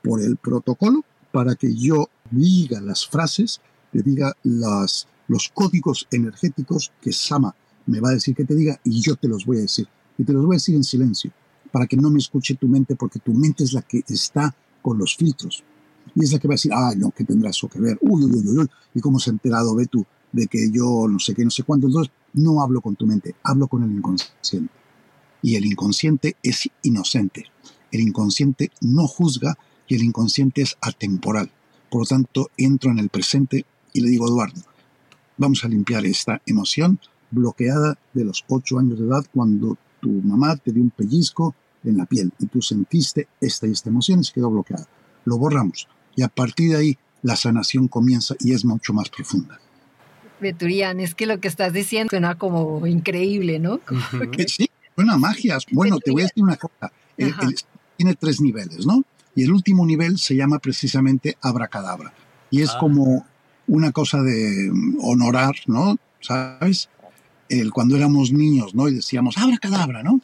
por 0.04 0.22
el 0.22 0.38
protocolo 0.38 1.04
para 1.36 1.56
que 1.56 1.76
yo 1.76 2.08
diga 2.32 2.80
las 2.80 3.06
frases, 3.06 3.60
que 3.92 4.02
diga 4.02 4.38
los 4.44 5.50
códigos 5.54 6.08
energéticos 6.10 6.94
que 7.02 7.12
Sama 7.12 7.54
me 7.88 8.00
va 8.00 8.12
a 8.12 8.14
decir 8.14 8.34
que 8.34 8.46
te 8.46 8.56
diga 8.56 8.80
y 8.86 9.02
yo 9.02 9.18
te 9.18 9.28
los 9.28 9.46
voy 9.46 9.58
a 9.58 9.62
decir. 9.64 9.86
Y 10.18 10.24
te 10.24 10.32
los 10.32 10.46
voy 10.46 10.56
a 10.56 10.60
decir 10.60 10.76
en 10.76 10.86
silencio, 10.86 11.34
para 11.74 11.88
que 11.88 11.98
no 11.98 12.10
me 12.10 12.20
escuche 12.20 12.56
tu 12.56 12.70
mente, 12.70 12.96
porque 12.96 13.20
tu 13.20 13.34
mente 13.34 13.66
es 13.66 13.74
la 13.74 13.82
que 13.82 14.02
está 14.08 14.56
con 14.82 14.98
los 14.98 15.18
filtros. 15.18 15.62
Y 16.16 16.24
es 16.24 16.32
la 16.32 16.40
que 16.40 16.48
va 16.48 16.54
a 16.54 16.56
decir, 16.56 16.72
ah, 16.74 16.94
no, 16.96 17.12
¿qué 17.12 17.26
tendrá 17.26 17.50
eso 17.50 17.68
que 17.68 17.82
ver? 17.82 17.98
Uy, 18.00 18.24
uy, 18.24 18.32
uy, 18.32 18.58
uy, 18.58 18.68
¿y 18.94 19.02
cómo 19.02 19.20
se 19.20 19.30
ha 19.30 19.34
enterado, 19.34 19.76
ve 19.76 19.90
de 20.32 20.48
que 20.48 20.72
yo 20.72 21.06
no 21.10 21.20
sé 21.20 21.36
qué, 21.36 21.44
no 21.44 21.52
sé 21.52 21.64
cuánto? 21.64 21.90
No 22.36 22.62
hablo 22.62 22.80
con 22.80 22.96
tu 22.96 23.06
mente, 23.06 23.36
hablo 23.44 23.68
con 23.68 23.84
el 23.84 23.92
inconsciente. 23.92 24.72
Y 25.42 25.58
el 25.58 25.66
inconsciente 25.66 26.38
es 26.42 26.70
inocente. 26.84 27.44
El 27.92 28.00
inconsciente 28.00 28.72
no 28.80 29.06
juzga 29.06 29.58
y 29.88 29.96
el 29.96 30.04
inconsciente 30.04 30.62
es 30.62 30.78
atemporal. 30.82 31.52
Por 31.90 32.02
lo 32.02 32.08
tanto, 32.08 32.50
entro 32.58 32.92
en 32.92 33.00
el 33.00 33.10
presente 33.10 33.66
y 33.94 34.02
le 34.02 34.10
digo, 34.10 34.28
Eduardo, 34.28 34.62
Vamos 35.38 35.66
a 35.66 35.68
limpiar 35.68 36.06
esta 36.06 36.42
emoción 36.46 36.98
bloqueada 37.30 37.98
de 38.14 38.24
los 38.24 38.46
ocho 38.48 38.80
años 38.80 38.98
de 38.98 39.06
edad 39.06 39.26
cuando 39.34 39.78
tu 40.00 40.10
mamá 40.10 40.56
te 40.56 40.72
dio 40.72 40.82
un 40.82 40.92
pellizco 40.92 41.54
en 41.84 41.98
la 41.98 42.06
piel 42.06 42.32
y 42.40 42.46
tú 42.46 42.62
sentiste 42.62 43.28
esta 43.42 43.68
y 43.68 43.72
esta 43.72 43.90
emoción 43.90 44.22
y 44.22 44.24
se 44.24 44.32
quedó 44.32 44.50
bloqueada. 44.50 44.88
Lo 45.26 45.38
borramos 45.38 45.90
y 46.16 46.22
a 46.22 46.30
partir 46.30 46.72
de 46.72 46.78
ahí 46.78 46.98
la 47.22 47.36
sanación 47.36 47.90
comienza 47.90 48.36
y 48.40 48.54
es 48.54 48.64
mucho 48.64 48.94
más 48.94 49.10
profunda. 49.10 49.60
Beturian, 50.40 51.02
es 51.02 51.16
que 51.16 51.26
lo 51.26 51.40
que 51.42 51.50
estás 51.50 51.74
diciendo 51.74 52.10
suena 52.10 52.36
como 52.36 52.88
increíble, 52.88 53.60
¿no? 53.60 53.82
Sí, 54.48 54.70
suena 54.96 55.18
magia. 55.18 55.58
Bueno, 55.72 56.00
te 56.00 56.12
voy 56.12 56.22
a 56.22 56.26
decir 56.26 56.44
una 56.44 56.56
cosa. 56.56 56.94
tiene 57.98 58.16
tres 58.16 58.40
niveles, 58.40 58.86
¿no? 58.86 59.04
Y 59.36 59.44
el 59.44 59.52
último 59.52 59.86
nivel 59.86 60.18
se 60.18 60.36
llama 60.36 60.60
precisamente 60.60 61.38
abracadabra. 61.42 62.14
Y 62.50 62.62
es 62.62 62.72
ah. 62.72 62.78
como 62.80 63.26
una 63.68 63.92
cosa 63.92 64.22
de 64.22 64.72
honorar, 65.02 65.56
¿no? 65.68 65.98
¿Sabes? 66.22 66.90
El, 67.50 67.72
cuando 67.72 67.96
éramos 67.96 68.32
niños, 68.32 68.74
¿no? 68.74 68.88
Y 68.88 68.96
decíamos, 68.96 69.38
abra 69.38 69.58
cadabra, 69.58 70.04
¿no? 70.04 70.22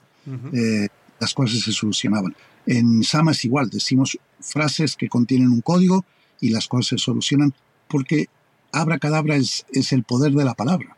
Eh, 0.53 0.87
las 1.19 1.33
cosas 1.33 1.59
se 1.59 1.71
solucionaban. 1.71 2.35
En 2.65 3.03
Sama 3.03 3.31
es 3.31 3.43
igual, 3.43 3.69
decimos 3.69 4.17
frases 4.39 4.95
que 4.95 5.09
contienen 5.09 5.49
un 5.49 5.61
código 5.61 6.05
y 6.39 6.49
las 6.49 6.67
cosas 6.67 6.87
se 6.87 6.97
solucionan 6.97 7.53
porque 7.87 8.27
abra 8.71 8.99
cadabra 8.99 9.35
es, 9.35 9.65
es 9.71 9.91
el 9.91 10.03
poder 10.03 10.31
de 10.31 10.45
la 10.45 10.53
palabra. 10.53 10.95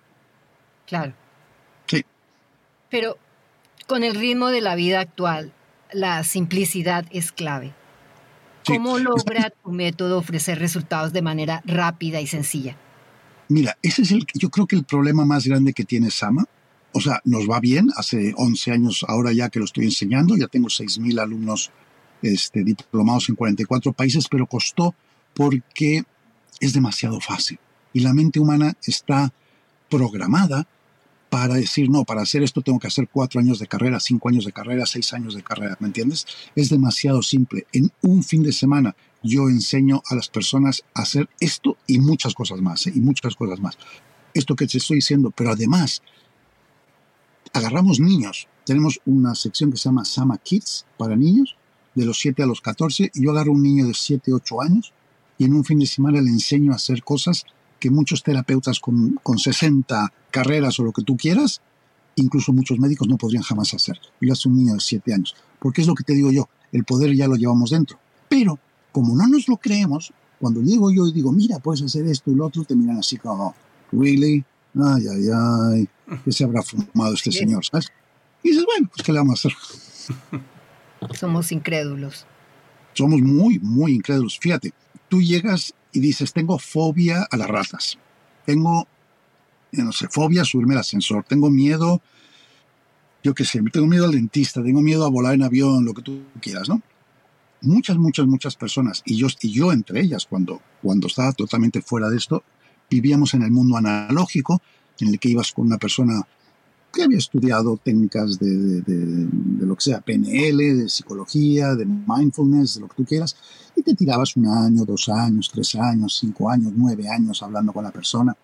Claro. 0.85 1.13
Sí. 1.87 2.05
Pero 2.89 3.17
con 3.87 4.03
el 4.03 4.15
ritmo 4.15 4.49
de 4.49 4.61
la 4.61 4.75
vida 4.75 4.99
actual, 4.99 5.53
la 5.91 6.23
simplicidad 6.23 7.05
es 7.11 7.31
clave. 7.31 7.73
¿Cómo 8.65 8.97
logra 8.97 9.49
tu 9.49 9.71
método 9.71 10.17
ofrecer 10.17 10.59
resultados 10.59 11.13
de 11.13 11.21
manera 11.21 11.61
rápida 11.65 12.21
y 12.21 12.27
sencilla? 12.27 12.77
Mira, 13.49 13.77
ese 13.81 14.03
es 14.03 14.11
el, 14.11 14.25
yo 14.33 14.49
creo 14.49 14.67
que 14.67 14.75
el 14.75 14.83
problema 14.83 15.25
más 15.25 15.45
grande 15.45 15.73
que 15.73 15.83
tiene 15.83 16.11
Sama. 16.11 16.45
O 16.93 17.01
sea, 17.01 17.21
nos 17.25 17.49
va 17.49 17.59
bien, 17.59 17.89
hace 17.95 18.33
11 18.37 18.71
años 18.71 19.05
ahora 19.07 19.33
ya 19.33 19.49
que 19.49 19.59
lo 19.59 19.65
estoy 19.65 19.85
enseñando, 19.85 20.37
ya 20.37 20.47
tengo 20.47 20.67
6.000 20.67 21.19
alumnos 21.19 21.71
este, 22.21 22.63
diplomados 22.63 23.29
en 23.29 23.35
44 23.35 23.93
países, 23.93 24.27
pero 24.29 24.45
costó 24.45 24.93
porque 25.33 26.03
es 26.59 26.73
demasiado 26.73 27.19
fácil. 27.19 27.59
Y 27.93 28.01
la 28.01 28.13
mente 28.13 28.39
humana 28.39 28.73
está 28.85 29.33
programada 29.89 30.67
para 31.33 31.55
decir, 31.55 31.89
no, 31.89 32.03
para 32.03 32.21
hacer 32.21 32.43
esto 32.43 32.61
tengo 32.61 32.77
que 32.77 32.85
hacer 32.85 33.09
cuatro 33.11 33.39
años 33.39 33.57
de 33.57 33.65
carrera, 33.65 33.99
cinco 33.99 34.29
años 34.29 34.45
de 34.45 34.51
carrera, 34.51 34.85
seis 34.85 35.13
años 35.13 35.33
de 35.33 35.41
carrera, 35.41 35.75
¿me 35.79 35.87
entiendes? 35.87 36.27
Es 36.55 36.69
demasiado 36.69 37.23
simple. 37.23 37.65
En 37.73 37.91
un 38.03 38.21
fin 38.21 38.43
de 38.43 38.51
semana 38.51 38.95
yo 39.23 39.49
enseño 39.49 40.03
a 40.05 40.13
las 40.13 40.29
personas 40.29 40.83
a 40.93 41.01
hacer 41.01 41.27
esto 41.39 41.75
y 41.87 41.97
muchas 41.97 42.35
cosas 42.35 42.61
más, 42.61 42.85
¿eh? 42.85 42.93
y 42.93 42.99
muchas 42.99 43.35
cosas 43.35 43.59
más. 43.59 43.79
Esto 44.35 44.55
que 44.55 44.67
te 44.67 44.77
estoy 44.77 44.97
diciendo, 44.97 45.33
pero 45.35 45.49
además, 45.49 46.03
agarramos 47.51 47.99
niños. 47.99 48.47
Tenemos 48.63 49.01
una 49.07 49.33
sección 49.33 49.71
que 49.71 49.77
se 49.77 49.85
llama 49.85 50.05
Sama 50.05 50.37
Kids 50.37 50.85
para 50.99 51.15
niños, 51.15 51.57
de 51.95 52.05
los 52.05 52.19
7 52.19 52.43
a 52.43 52.45
los 52.45 52.61
14, 52.61 53.09
y 53.11 53.23
yo 53.23 53.31
agarro 53.31 53.53
un 53.53 53.63
niño 53.63 53.87
de 53.87 53.95
7, 53.95 54.31
8 54.33 54.61
años 54.61 54.93
y 55.39 55.45
en 55.45 55.55
un 55.55 55.65
fin 55.65 55.79
de 55.79 55.87
semana 55.87 56.21
le 56.21 56.29
enseño 56.29 56.73
a 56.73 56.75
hacer 56.75 57.03
cosas 57.03 57.43
que 57.79 57.89
muchos 57.89 58.21
terapeutas 58.21 58.79
con, 58.79 59.19
con 59.23 59.39
60 59.39 60.13
carreras 60.33 60.79
o 60.79 60.83
lo 60.83 60.91
que 60.91 61.03
tú 61.03 61.15
quieras, 61.15 61.61
incluso 62.15 62.51
muchos 62.51 62.79
médicos 62.79 63.07
no 63.07 63.17
podrían 63.17 63.43
jamás 63.43 63.73
hacer. 63.73 63.99
Y 64.19 64.25
lo 64.25 64.33
hace 64.33 64.49
un 64.49 64.57
niño 64.57 64.73
de 64.73 64.79
7 64.79 65.13
años. 65.13 65.35
Porque 65.59 65.81
es 65.81 65.87
lo 65.87 65.93
que 65.93 66.03
te 66.03 66.13
digo 66.13 66.31
yo, 66.31 66.49
el 66.71 66.83
poder 66.83 67.15
ya 67.15 67.27
lo 67.27 67.35
llevamos 67.35 67.69
dentro. 67.69 67.99
Pero 68.27 68.59
como 68.91 69.15
no 69.15 69.27
nos 69.27 69.47
lo 69.47 69.57
creemos, 69.57 70.11
cuando 70.39 70.61
llego 70.61 70.91
yo 70.91 71.07
y 71.07 71.13
digo, 71.13 71.31
mira, 71.31 71.59
puedes 71.59 71.83
hacer 71.83 72.05
esto 72.07 72.31
y 72.31 72.35
lo 72.35 72.47
otro, 72.47 72.63
te 72.63 72.75
miran 72.75 72.97
así 72.97 73.17
como, 73.17 73.55
¿really? 73.91 74.43
Ay, 74.75 75.03
ay, 75.07 75.27
ay, 75.33 75.89
¿qué 76.25 76.31
se 76.31 76.43
habrá 76.43 76.63
fumado 76.63 77.13
este 77.13 77.31
señor? 77.31 77.63
¿sabes? 77.63 77.91
Y 78.41 78.49
dices, 78.49 78.65
bueno, 78.65 78.89
pues 78.93 79.05
¿qué 79.05 79.13
le 79.13 79.19
vamos 79.19 79.45
a 79.45 79.47
hacer? 79.47 80.41
Somos 81.19 81.51
incrédulos. 81.51 82.25
Somos 82.93 83.21
muy, 83.21 83.59
muy 83.59 83.93
incrédulos. 83.93 84.39
Fíjate, 84.39 84.73
tú 85.09 85.21
llegas 85.21 85.73
y 85.91 85.99
dices, 85.99 86.33
tengo 86.33 86.57
fobia 86.59 87.27
a 87.29 87.37
las 87.37 87.47
ratas. 87.47 87.97
Tengo, 88.45 88.87
no 89.81 89.91
sé, 89.91 90.07
fobia 90.09 90.45
subirme 90.45 90.75
al 90.75 90.81
ascensor. 90.81 91.23
Tengo 91.27 91.49
miedo, 91.49 92.01
yo 93.23 93.33
qué 93.33 93.45
sé, 93.45 93.61
tengo 93.71 93.87
miedo 93.87 94.05
al 94.05 94.11
dentista, 94.11 94.61
tengo 94.61 94.81
miedo 94.81 95.05
a 95.05 95.09
volar 95.09 95.33
en 95.33 95.43
avión, 95.43 95.85
lo 95.85 95.93
que 95.93 96.01
tú 96.01 96.21
quieras, 96.39 96.69
¿no? 96.69 96.81
Muchas, 97.61 97.97
muchas, 97.97 98.27
muchas 98.27 98.55
personas, 98.55 99.01
y 99.05 99.15
yo, 99.15 99.27
y 99.41 99.51
yo 99.51 99.71
entre 99.71 100.01
ellas, 100.01 100.25
cuando, 100.25 100.61
cuando 100.81 101.07
estaba 101.07 101.31
totalmente 101.31 101.81
fuera 101.81 102.09
de 102.09 102.17
esto, 102.17 102.43
vivíamos 102.89 103.33
en 103.33 103.41
el 103.41 103.51
mundo 103.51 103.77
analógico, 103.77 104.61
en 104.99 105.07
el 105.07 105.19
que 105.19 105.29
ibas 105.29 105.53
con 105.53 105.67
una 105.67 105.77
persona 105.77 106.27
que 106.91 107.03
había 107.03 107.17
estudiado 107.17 107.77
técnicas 107.77 108.37
de, 108.37 108.83
lo 109.59 109.75
que 109.75 109.81
sea, 109.81 110.01
PNL, 110.01 110.57
de 110.57 110.89
psicología, 110.89 111.73
de 111.73 111.85
mindfulness, 111.85 112.75
de 112.75 112.81
lo 112.81 112.89
que 112.89 112.95
tú 112.97 113.05
quieras, 113.05 113.35
y 113.75 113.81
te 113.81 113.95
tirabas 113.95 114.35
un 114.35 114.45
año, 114.47 114.83
dos 114.85 115.09
años, 115.09 115.49
tres 115.51 115.73
años, 115.75 116.17
cinco 116.19 116.49
años, 116.49 116.73
nueve 116.75 117.07
años 117.07 117.41
hablando 117.41 117.71
con 117.73 117.85
la 117.85 117.91
persona 117.91 118.35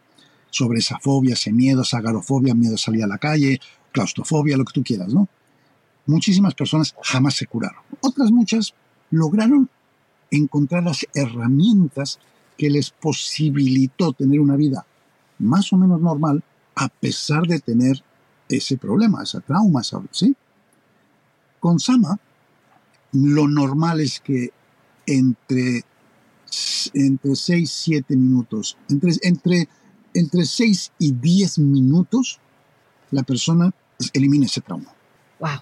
sobre 0.49 0.79
esa 0.79 0.99
fobia, 0.99 1.33
ese 1.33 1.51
miedo, 1.51 1.83
esa 1.83 1.97
agarofobia, 1.97 2.53
miedo 2.53 2.75
a 2.75 2.77
salir 2.77 3.03
a 3.03 3.07
la 3.07 3.17
calle, 3.17 3.59
claustrofobia, 3.91 4.57
lo 4.57 4.65
que 4.65 4.73
tú 4.73 4.83
quieras, 4.83 5.13
¿no? 5.13 5.27
Muchísimas 6.05 6.55
personas 6.55 6.95
jamás 7.03 7.35
se 7.35 7.45
curaron. 7.45 7.81
Otras 8.01 8.31
muchas 8.31 8.73
lograron 9.11 9.69
encontrar 10.31 10.83
las 10.83 11.05
herramientas 11.13 12.19
que 12.57 12.69
les 12.69 12.89
posibilitó 12.91 14.13
tener 14.13 14.39
una 14.39 14.55
vida 14.55 14.85
más 15.39 15.71
o 15.71 15.77
menos 15.77 16.01
normal 16.01 16.43
a 16.75 16.89
pesar 16.89 17.43
de 17.43 17.59
tener 17.59 18.03
ese 18.47 18.77
problema, 18.77 19.23
ese 19.23 19.41
trauma, 19.41 19.81
¿sí? 20.11 20.35
Con 21.59 21.79
Sama, 21.79 22.19
lo 23.11 23.47
normal 23.47 23.99
es 23.99 24.19
que 24.19 24.51
entre, 25.05 25.83
entre 26.93 27.35
6, 27.35 27.71
7 27.71 28.15
minutos, 28.15 28.77
entre, 28.89 29.11
entre, 29.23 29.67
entre 30.19 30.45
6 30.45 30.91
y 30.99 31.11
10 31.11 31.59
minutos, 31.59 32.39
la 33.11 33.23
persona 33.23 33.71
elimina 34.13 34.45
ese 34.45 34.61
trauma. 34.61 34.93
Wow. 35.39 35.61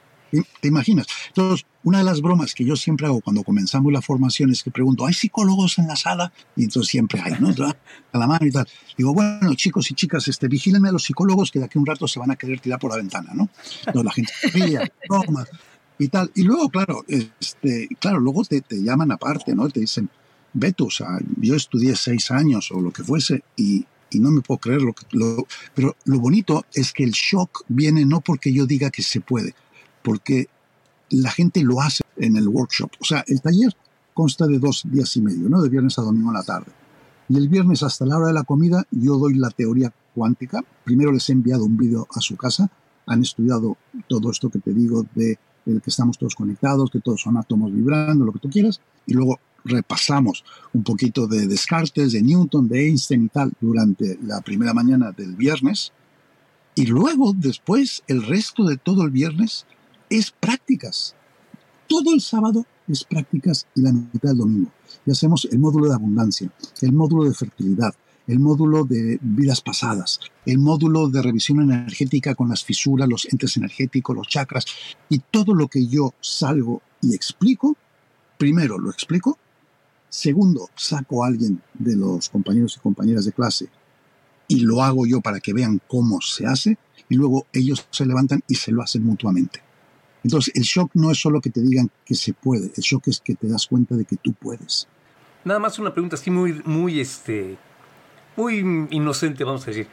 ¿Te 0.59 0.67
imaginas? 0.67 1.07
Entonces, 1.29 1.65
una 1.83 1.99
de 1.99 2.03
las 2.03 2.21
bromas 2.21 2.53
que 2.53 2.65
yo 2.65 2.75
siempre 2.75 3.07
hago 3.07 3.21
cuando 3.21 3.43
comenzamos 3.43 3.93
la 3.93 4.01
formación 4.01 4.51
es 4.51 4.61
que 4.61 4.71
pregunto, 4.71 5.05
¿hay 5.05 5.13
psicólogos 5.13 5.79
en 5.79 5.87
la 5.87 5.95
sala? 5.95 6.33
Y 6.55 6.65
entonces 6.65 6.89
siempre 6.89 7.21
hay, 7.21 7.33
¿no? 7.39 7.49
A 7.49 8.17
la 8.17 8.27
mano 8.27 8.45
y 8.45 8.51
tal. 8.51 8.67
Digo, 8.97 9.13
bueno, 9.13 9.53
chicos 9.55 9.89
y 9.91 9.93
chicas, 9.93 10.27
este, 10.27 10.49
vigílenme 10.49 10.89
a 10.89 10.91
los 10.91 11.03
psicólogos 11.03 11.49
que 11.49 11.59
de 11.59 11.65
aquí 11.65 11.77
a 11.77 11.81
un 11.81 11.85
rato 11.85 12.07
se 12.07 12.19
van 12.19 12.31
a 12.31 12.35
querer 12.35 12.59
tirar 12.59 12.77
por 12.79 12.91
la 12.91 12.97
ventana, 12.97 13.31
¿no? 13.33 13.49
Entonces 13.85 14.03
la 14.03 14.11
gente 14.11 14.33
ríe, 14.53 14.91
bromas 15.07 15.47
y 15.97 16.09
tal. 16.09 16.29
Y 16.35 16.43
luego, 16.43 16.69
claro, 16.69 17.05
este, 17.07 17.87
claro, 17.99 18.19
luego 18.19 18.43
te, 18.43 18.59
te 18.61 18.83
llaman 18.83 19.11
aparte, 19.13 19.55
¿no? 19.55 19.69
Te 19.69 19.79
dicen, 19.79 20.09
Beto, 20.53 20.85
o 20.85 20.91
sea, 20.91 21.19
yo 21.39 21.55
estudié 21.55 21.95
seis 21.95 22.31
años 22.31 22.69
o 22.71 22.81
lo 22.81 22.91
que 22.91 23.03
fuese 23.03 23.43
y, 23.55 23.85
y 24.09 24.19
no 24.19 24.31
me 24.31 24.41
puedo 24.41 24.59
creer 24.59 24.81
lo 24.81 24.93
que... 24.93 25.05
Lo, 25.11 25.47
pero 25.73 25.95
lo 26.05 26.19
bonito 26.19 26.65
es 26.73 26.93
que 26.93 27.03
el 27.03 27.11
shock 27.11 27.63
viene 27.67 28.05
no 28.05 28.21
porque 28.21 28.53
yo 28.53 28.65
diga 28.65 28.89
que 28.89 29.03
se 29.03 29.21
puede, 29.21 29.53
porque 30.03 30.47
la 31.09 31.31
gente 31.31 31.61
lo 31.63 31.81
hace 31.81 32.03
en 32.17 32.35
el 32.35 32.47
workshop. 32.47 32.91
O 32.99 33.05
sea, 33.05 33.23
el 33.27 33.41
taller 33.41 33.75
consta 34.13 34.47
de 34.47 34.59
dos 34.59 34.83
días 34.85 35.15
y 35.15 35.21
medio, 35.21 35.49
¿no? 35.49 35.61
De 35.61 35.69
viernes 35.69 35.97
a 35.99 36.01
domingo 36.01 36.29
en 36.29 36.35
la 36.35 36.43
tarde. 36.43 36.71
Y 37.29 37.37
el 37.37 37.49
viernes 37.49 37.83
hasta 37.83 38.05
la 38.05 38.17
hora 38.17 38.27
de 38.27 38.33
la 38.33 38.43
comida 38.43 38.85
yo 38.91 39.17
doy 39.17 39.35
la 39.35 39.49
teoría 39.49 39.93
cuántica. 40.15 40.63
Primero 40.83 41.11
les 41.11 41.29
he 41.29 41.33
enviado 41.33 41.65
un 41.65 41.77
vídeo 41.77 42.07
a 42.13 42.21
su 42.21 42.35
casa. 42.35 42.69
Han 43.05 43.21
estudiado 43.21 43.77
todo 44.07 44.31
esto 44.31 44.49
que 44.49 44.59
te 44.59 44.73
digo 44.73 45.05
de 45.13 45.37
el 45.65 45.81
que 45.81 45.89
estamos 45.89 46.17
todos 46.17 46.35
conectados, 46.35 46.89
que 46.89 47.01
todos 47.01 47.21
son 47.21 47.37
átomos 47.37 47.73
vibrando, 47.73 48.25
lo 48.25 48.31
que 48.31 48.39
tú 48.39 48.49
quieras. 48.49 48.79
Y 49.05 49.13
luego 49.13 49.39
repasamos 49.67 50.43
un 50.73 50.83
poquito 50.83 51.27
de 51.27 51.47
Descartes, 51.47 52.13
de 52.13 52.21
Newton, 52.21 52.67
de 52.67 52.87
Einstein 52.87 53.25
y 53.25 53.29
tal 53.29 53.51
durante 53.59 54.17
la 54.23 54.41
primera 54.41 54.73
mañana 54.73 55.11
del 55.11 55.35
viernes. 55.35 55.91
Y 56.75 56.85
luego, 56.85 57.33
después, 57.35 58.03
el 58.07 58.23
resto 58.23 58.63
de 58.63 58.77
todo 58.77 59.03
el 59.03 59.11
viernes, 59.11 59.65
es 60.09 60.31
prácticas. 60.31 61.15
Todo 61.87 62.13
el 62.13 62.21
sábado 62.21 62.65
es 62.87 63.03
prácticas 63.03 63.67
y 63.75 63.81
la 63.81 63.91
mitad 63.91 64.29
del 64.29 64.37
domingo. 64.37 64.71
Y 65.05 65.11
hacemos 65.11 65.47
el 65.51 65.59
módulo 65.59 65.87
de 65.87 65.95
abundancia, 65.95 66.51
el 66.81 66.93
módulo 66.93 67.25
de 67.25 67.33
fertilidad, 67.33 67.93
el 68.27 68.39
módulo 68.39 68.83
de 68.83 69.17
vidas 69.21 69.61
pasadas, 69.61 70.19
el 70.45 70.59
módulo 70.59 71.09
de 71.09 71.21
revisión 71.21 71.61
energética 71.61 72.35
con 72.35 72.49
las 72.49 72.63
fisuras, 72.63 73.07
los 73.07 73.25
entes 73.31 73.55
energéticos, 73.57 74.15
los 74.15 74.27
chakras 74.27 74.65
y 75.09 75.19
todo 75.19 75.53
lo 75.53 75.67
que 75.67 75.87
yo 75.87 76.13
salgo 76.19 76.81
y 77.01 77.15
explico, 77.15 77.75
primero 78.37 78.77
lo 78.77 78.91
explico, 78.91 79.37
segundo 80.17 80.71
saco 80.73 81.23
a 81.23 81.27
alguien 81.27 81.61
de 81.75 81.95
los 81.95 82.29
compañeros 82.29 82.75
y 82.75 82.79
compañeras 82.79 83.25
de 83.25 83.31
clase 83.33 83.69
y 84.47 84.61
lo 84.61 84.81
hago 84.81 85.05
yo 85.05 85.21
para 85.21 85.39
que 85.39 85.53
vean 85.53 85.79
cómo 85.87 86.21
se 86.21 86.47
hace 86.47 86.75
y 87.07 87.15
luego 87.15 87.45
ellos 87.53 87.87
se 87.91 88.03
levantan 88.03 88.41
y 88.47 88.55
se 88.55 88.71
lo 88.71 88.81
hacen 88.81 89.03
mutuamente. 89.03 89.61
Entonces, 90.23 90.55
el 90.55 90.63
shock 90.63 90.89
no 90.95 91.11
es 91.11 91.19
solo 91.19 91.39
que 91.39 91.51
te 91.51 91.61
digan 91.61 91.91
que 92.03 92.15
se 92.15 92.33
puede, 92.33 92.71
el 92.75 92.83
shock 92.83 93.09
es 93.09 93.19
que 93.19 93.35
te 93.35 93.47
das 93.47 93.67
cuenta 93.67 93.95
de 93.95 94.05
que 94.05 94.15
tú 94.15 94.33
puedes. 94.33 94.87
Nada 95.45 95.59
más 95.59 95.77
una 95.77 95.93
pregunta 95.93 96.15
así 96.15 96.31
muy, 96.31 96.63
muy, 96.65 96.99
este, 96.99 97.55
muy 98.35 98.87
inocente, 98.89 99.43
vamos 99.43 99.63
a 99.63 99.65
decir. 99.67 99.87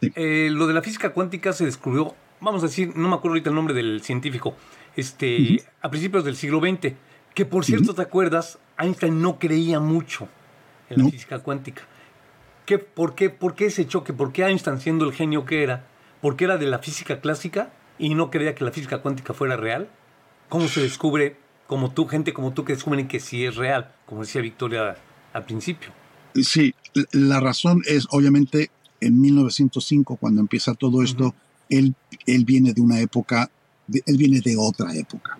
Eh, 0.00 0.48
lo 0.50 0.66
de 0.66 0.72
la 0.72 0.80
física 0.80 1.12
cuántica 1.12 1.52
se 1.52 1.66
descubrió, 1.66 2.14
vamos 2.40 2.62
a 2.62 2.66
decir, 2.66 2.96
no 2.96 3.08
me 3.08 3.14
acuerdo 3.14 3.34
ahorita 3.34 3.50
el 3.50 3.56
nombre 3.56 3.74
del 3.74 4.00
científico, 4.00 4.56
este, 4.96 5.62
a 5.82 5.90
principios 5.90 6.24
del 6.24 6.36
siglo 6.36 6.60
XX, 6.60 6.94
que 7.34 7.44
por 7.44 7.66
cierto, 7.66 7.94
¿te 7.94 8.00
acuerdas? 8.00 8.58
Einstein 8.78 9.20
no 9.20 9.38
creía 9.38 9.80
mucho 9.80 10.28
en 10.90 11.02
la 11.02 11.10
física 11.10 11.38
cuántica. 11.40 11.82
¿Qué, 12.64 12.78
por, 12.78 13.14
qué, 13.14 13.30
¿Por 13.30 13.54
qué 13.54 13.66
ese 13.66 13.86
choque? 13.86 14.12
¿Por 14.12 14.32
qué 14.32 14.44
Einstein, 14.44 14.80
siendo 14.80 15.04
el 15.04 15.12
genio 15.12 15.44
que 15.44 15.62
era, 15.62 15.86
porque 16.20 16.44
era 16.44 16.58
de 16.58 16.66
la 16.66 16.78
física 16.78 17.20
clásica, 17.20 17.70
y 17.98 18.14
no 18.14 18.30
creía 18.30 18.54
que 18.54 18.64
la 18.64 18.72
física 18.72 18.98
cuántica 18.98 19.34
fuera 19.34 19.56
real? 19.56 19.88
¿Cómo 20.48 20.68
se 20.68 20.82
descubre, 20.82 21.36
como 21.66 21.92
tú, 21.92 22.06
gente 22.06 22.32
como 22.32 22.52
tú, 22.52 22.64
que 22.64 22.74
descubren 22.74 23.08
que 23.08 23.20
sí 23.20 23.44
es 23.44 23.56
real, 23.56 23.94
como 24.04 24.22
decía 24.22 24.40
Victoria 24.42 24.96
al 25.32 25.44
principio? 25.44 25.90
Sí, 26.34 26.74
la 27.12 27.40
razón 27.40 27.82
es, 27.86 28.06
obviamente, 28.10 28.70
en 29.00 29.20
1905, 29.20 30.16
cuando 30.16 30.40
empieza 30.40 30.74
todo 30.74 31.02
esto, 31.02 31.34
él, 31.68 31.94
él 32.26 32.44
viene 32.44 32.72
de 32.72 32.80
una 32.80 33.00
época, 33.00 33.50
él 33.88 34.16
viene 34.16 34.40
de 34.40 34.56
otra 34.56 34.94
época. 34.94 35.38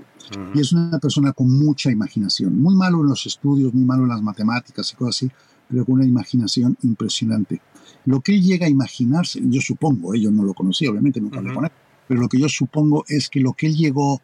Y 0.54 0.60
es 0.60 0.72
una 0.72 0.98
persona 0.98 1.32
con 1.32 1.48
mucha 1.48 1.90
imaginación, 1.90 2.60
muy 2.60 2.74
malo 2.74 3.00
en 3.00 3.08
los 3.08 3.26
estudios, 3.26 3.72
muy 3.72 3.84
malo 3.84 4.02
en 4.02 4.08
las 4.08 4.22
matemáticas 4.22 4.92
y 4.92 4.96
cosas 4.96 5.16
así, 5.16 5.30
pero 5.68 5.84
con 5.84 5.96
una 5.96 6.04
imaginación 6.04 6.76
impresionante. 6.82 7.60
Lo 8.06 8.20
que 8.20 8.34
él 8.34 8.42
llega 8.42 8.66
a 8.66 8.70
imaginarse, 8.70 9.40
yo 9.44 9.60
supongo, 9.60 10.14
¿eh? 10.14 10.20
yo 10.20 10.30
no 10.30 10.42
lo 10.42 10.54
conocí, 10.54 10.86
obviamente 10.86 11.20
nunca 11.20 11.40
lo 11.40 11.54
conozco, 11.54 11.76
pero 12.08 12.20
lo 12.20 12.28
que 12.28 12.40
yo 12.40 12.48
supongo 12.48 13.04
es 13.08 13.28
que 13.28 13.40
lo 13.40 13.52
que 13.52 13.66
él 13.66 13.76
llegó 13.76 14.20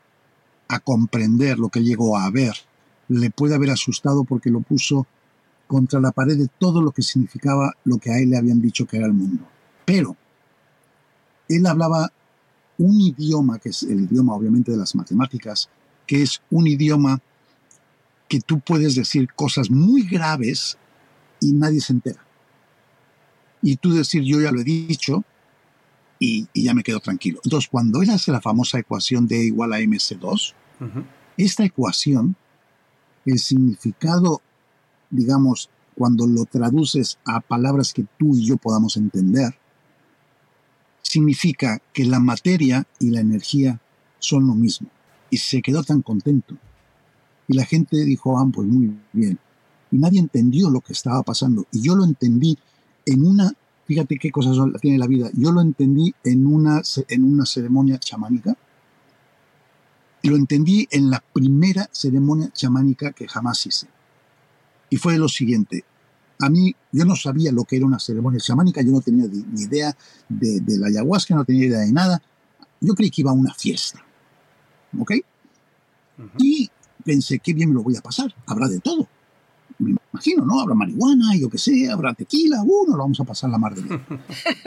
a 0.68 0.80
comprender, 0.80 1.58
lo 1.58 1.68
que 1.68 1.78
él 1.78 1.87
llegó 1.87 2.18
a 2.18 2.30
ver, 2.30 2.54
le 3.08 3.30
puede 3.30 3.54
haber 3.54 3.70
asustado 3.70 4.24
porque 4.24 4.50
lo 4.50 4.61
puso 4.61 5.06
contra 5.66 6.00
la 6.00 6.12
pared 6.12 6.37
de 6.37 6.48
todo 6.58 6.82
lo 6.82 6.90
que 6.92 7.02
significaba 7.02 7.72
lo 7.85 7.98
que 7.98 8.11
a 8.11 8.18
él 8.18 8.30
le 8.30 8.37
habían 8.37 8.61
dicho 8.61 8.87
que 8.87 8.96
era 8.96 9.06
el 9.06 9.12
mundo. 9.12 9.44
Pero 9.85 10.16
él 11.48 11.66
hablaba 11.66 12.12
un 12.78 13.00
idioma, 13.00 13.58
que 13.58 13.70
es 13.70 13.82
el 13.82 14.02
idioma 14.02 14.35
obviamente 14.35 14.72
de 14.72 14.78
las 14.78 14.94
matemáticas, 14.94 15.68
que 16.06 16.22
es 16.22 16.42
un 16.50 16.66
idioma 16.66 17.20
que 18.28 18.40
tú 18.40 18.61
puedes 18.61 18.94
decir 18.94 19.28
cosas 19.35 19.70
muy 19.70 20.02
graves 20.02 20.78
y 21.40 21.52
nadie 21.52 21.80
se 21.80 21.92
entera. 21.92 22.24
Y 23.61 23.76
tú 23.76 23.92
decir, 23.92 24.22
yo 24.22 24.40
ya 24.40 24.50
lo 24.50 24.61
he 24.61 24.64
dicho, 24.64 25.24
y, 26.22 26.46
ya 26.54 26.72
me 26.72 26.85
quedo 26.85 27.00
tranquilo. 27.00 27.40
Entonces, 27.44 27.68
cuando 27.68 28.00
él 28.00 28.11
hace 28.11 28.30
la 28.30 28.40
famosa 28.40 28.78
ecuación 28.78 29.26
D 29.26 29.44
igual 29.44 29.72
a 29.72 29.80
MC2, 29.80 30.54
esta 31.37 31.64
ecuación, 31.64 32.37
el 33.26 33.38
significado, 33.38 34.40
digamos, 35.11 35.68
cuando 35.96 36.26
lo 36.26 36.44
traduces 36.44 37.18
a 37.24 37.40
palabras 37.40 37.92
que 37.92 38.06
tú 38.18 38.37
y 38.37 38.44
yo 38.44 38.56
podamos 38.56 38.96
entender, 38.96 39.54
significa 41.12 41.79
que 41.92 42.07
la 42.07 42.20
materia 42.20 42.87
y 42.98 43.11
la 43.11 43.20
energía 43.20 43.79
son 44.18 44.46
lo 44.46 44.55
mismo. 44.55 44.88
Y 45.29 45.37
se 45.37 45.61
quedó 45.61 45.85
tan 45.85 46.01
contento. 46.01 46.57
Y 47.46 47.53
la 47.53 47.66
gente 47.66 48.03
dijo, 48.03 48.38
ah, 48.38 48.48
pues 48.51 48.66
muy 48.66 48.96
bien. 49.12 49.38
Y 49.90 49.98
nadie 49.98 50.20
entendió 50.20 50.70
lo 50.70 50.81
que 50.81 50.94
estaba 50.94 51.22
pasando. 51.22 51.66
Y 51.70 51.83
yo 51.83 51.94
lo 51.96 52.05
entendí 52.05 52.57
en 53.05 53.27
una, 53.27 53.53
fíjate 53.85 54.16
qué 54.16 54.31
cosas 54.31 54.57
tiene 54.81 54.96
la 54.96 55.07
vida, 55.07 55.29
yo 55.35 55.53
lo 55.53 55.61
entendí 55.61 56.14
en 56.25 56.46
una, 56.46 56.81
en 57.09 57.25
una 57.25 57.44
ceremonia 57.44 57.98
chamánica. 57.98 58.57
Y 60.22 60.29
lo 60.29 60.37
entendí 60.37 60.88
en 60.90 61.11
la 61.11 61.22
primera 61.35 61.90
ceremonia 61.92 62.51
chamánica 62.55 63.12
que 63.12 63.29
jamás 63.29 63.66
hice. 63.66 63.87
Y 64.88 64.96
fue 64.96 65.18
lo 65.18 65.29
siguiente, 65.29 65.85
a 66.42 66.50
mí, 66.50 66.74
yo 66.90 67.05
no 67.05 67.14
sabía 67.14 67.52
lo 67.52 67.64
que 67.64 67.76
era 67.76 67.87
una 67.87 68.00
ceremonia 68.00 68.40
chamánica, 68.40 68.83
yo 68.83 68.90
no 68.90 69.00
tenía 69.00 69.26
ni 69.26 69.62
idea 69.62 69.96
de, 70.28 70.61
la 70.76 70.88
ayahuasca, 70.88 71.37
no 71.37 71.44
tenía 71.44 71.66
idea 71.66 71.78
de 71.78 71.92
nada. 71.92 72.20
Yo 72.81 72.94
creí 72.94 73.11
que 73.11 73.20
iba 73.20 73.31
a 73.31 73.35
una 73.35 73.55
fiesta. 73.55 74.05
¿Ok? 74.98 75.12
Y 76.38 76.68
pensé, 77.05 77.38
qué 77.38 77.55
bien 77.55 77.68
me 77.68 77.76
lo 77.76 77.85
voy 77.85 77.96
a 77.96 78.02
pasar, 78.02 78.35
habrá 78.46 78.66
de 78.66 78.81
todo. 78.81 79.09
Me 79.78 79.96
imagino, 80.12 80.44
¿no? 80.44 80.61
Habrá 80.61 80.74
marihuana, 80.74 81.37
yo 81.37 81.48
qué 81.48 81.58
sé, 81.58 81.90
habrá 81.90 82.14
tequila, 82.14 82.62
uno, 82.62 82.96
lo 82.96 83.02
vamos 83.02 83.20
a 83.20 83.24
pasar 83.24 83.50
la 83.50 83.58
mar 83.58 83.74
de 83.74 83.82
bien. 83.82 84.00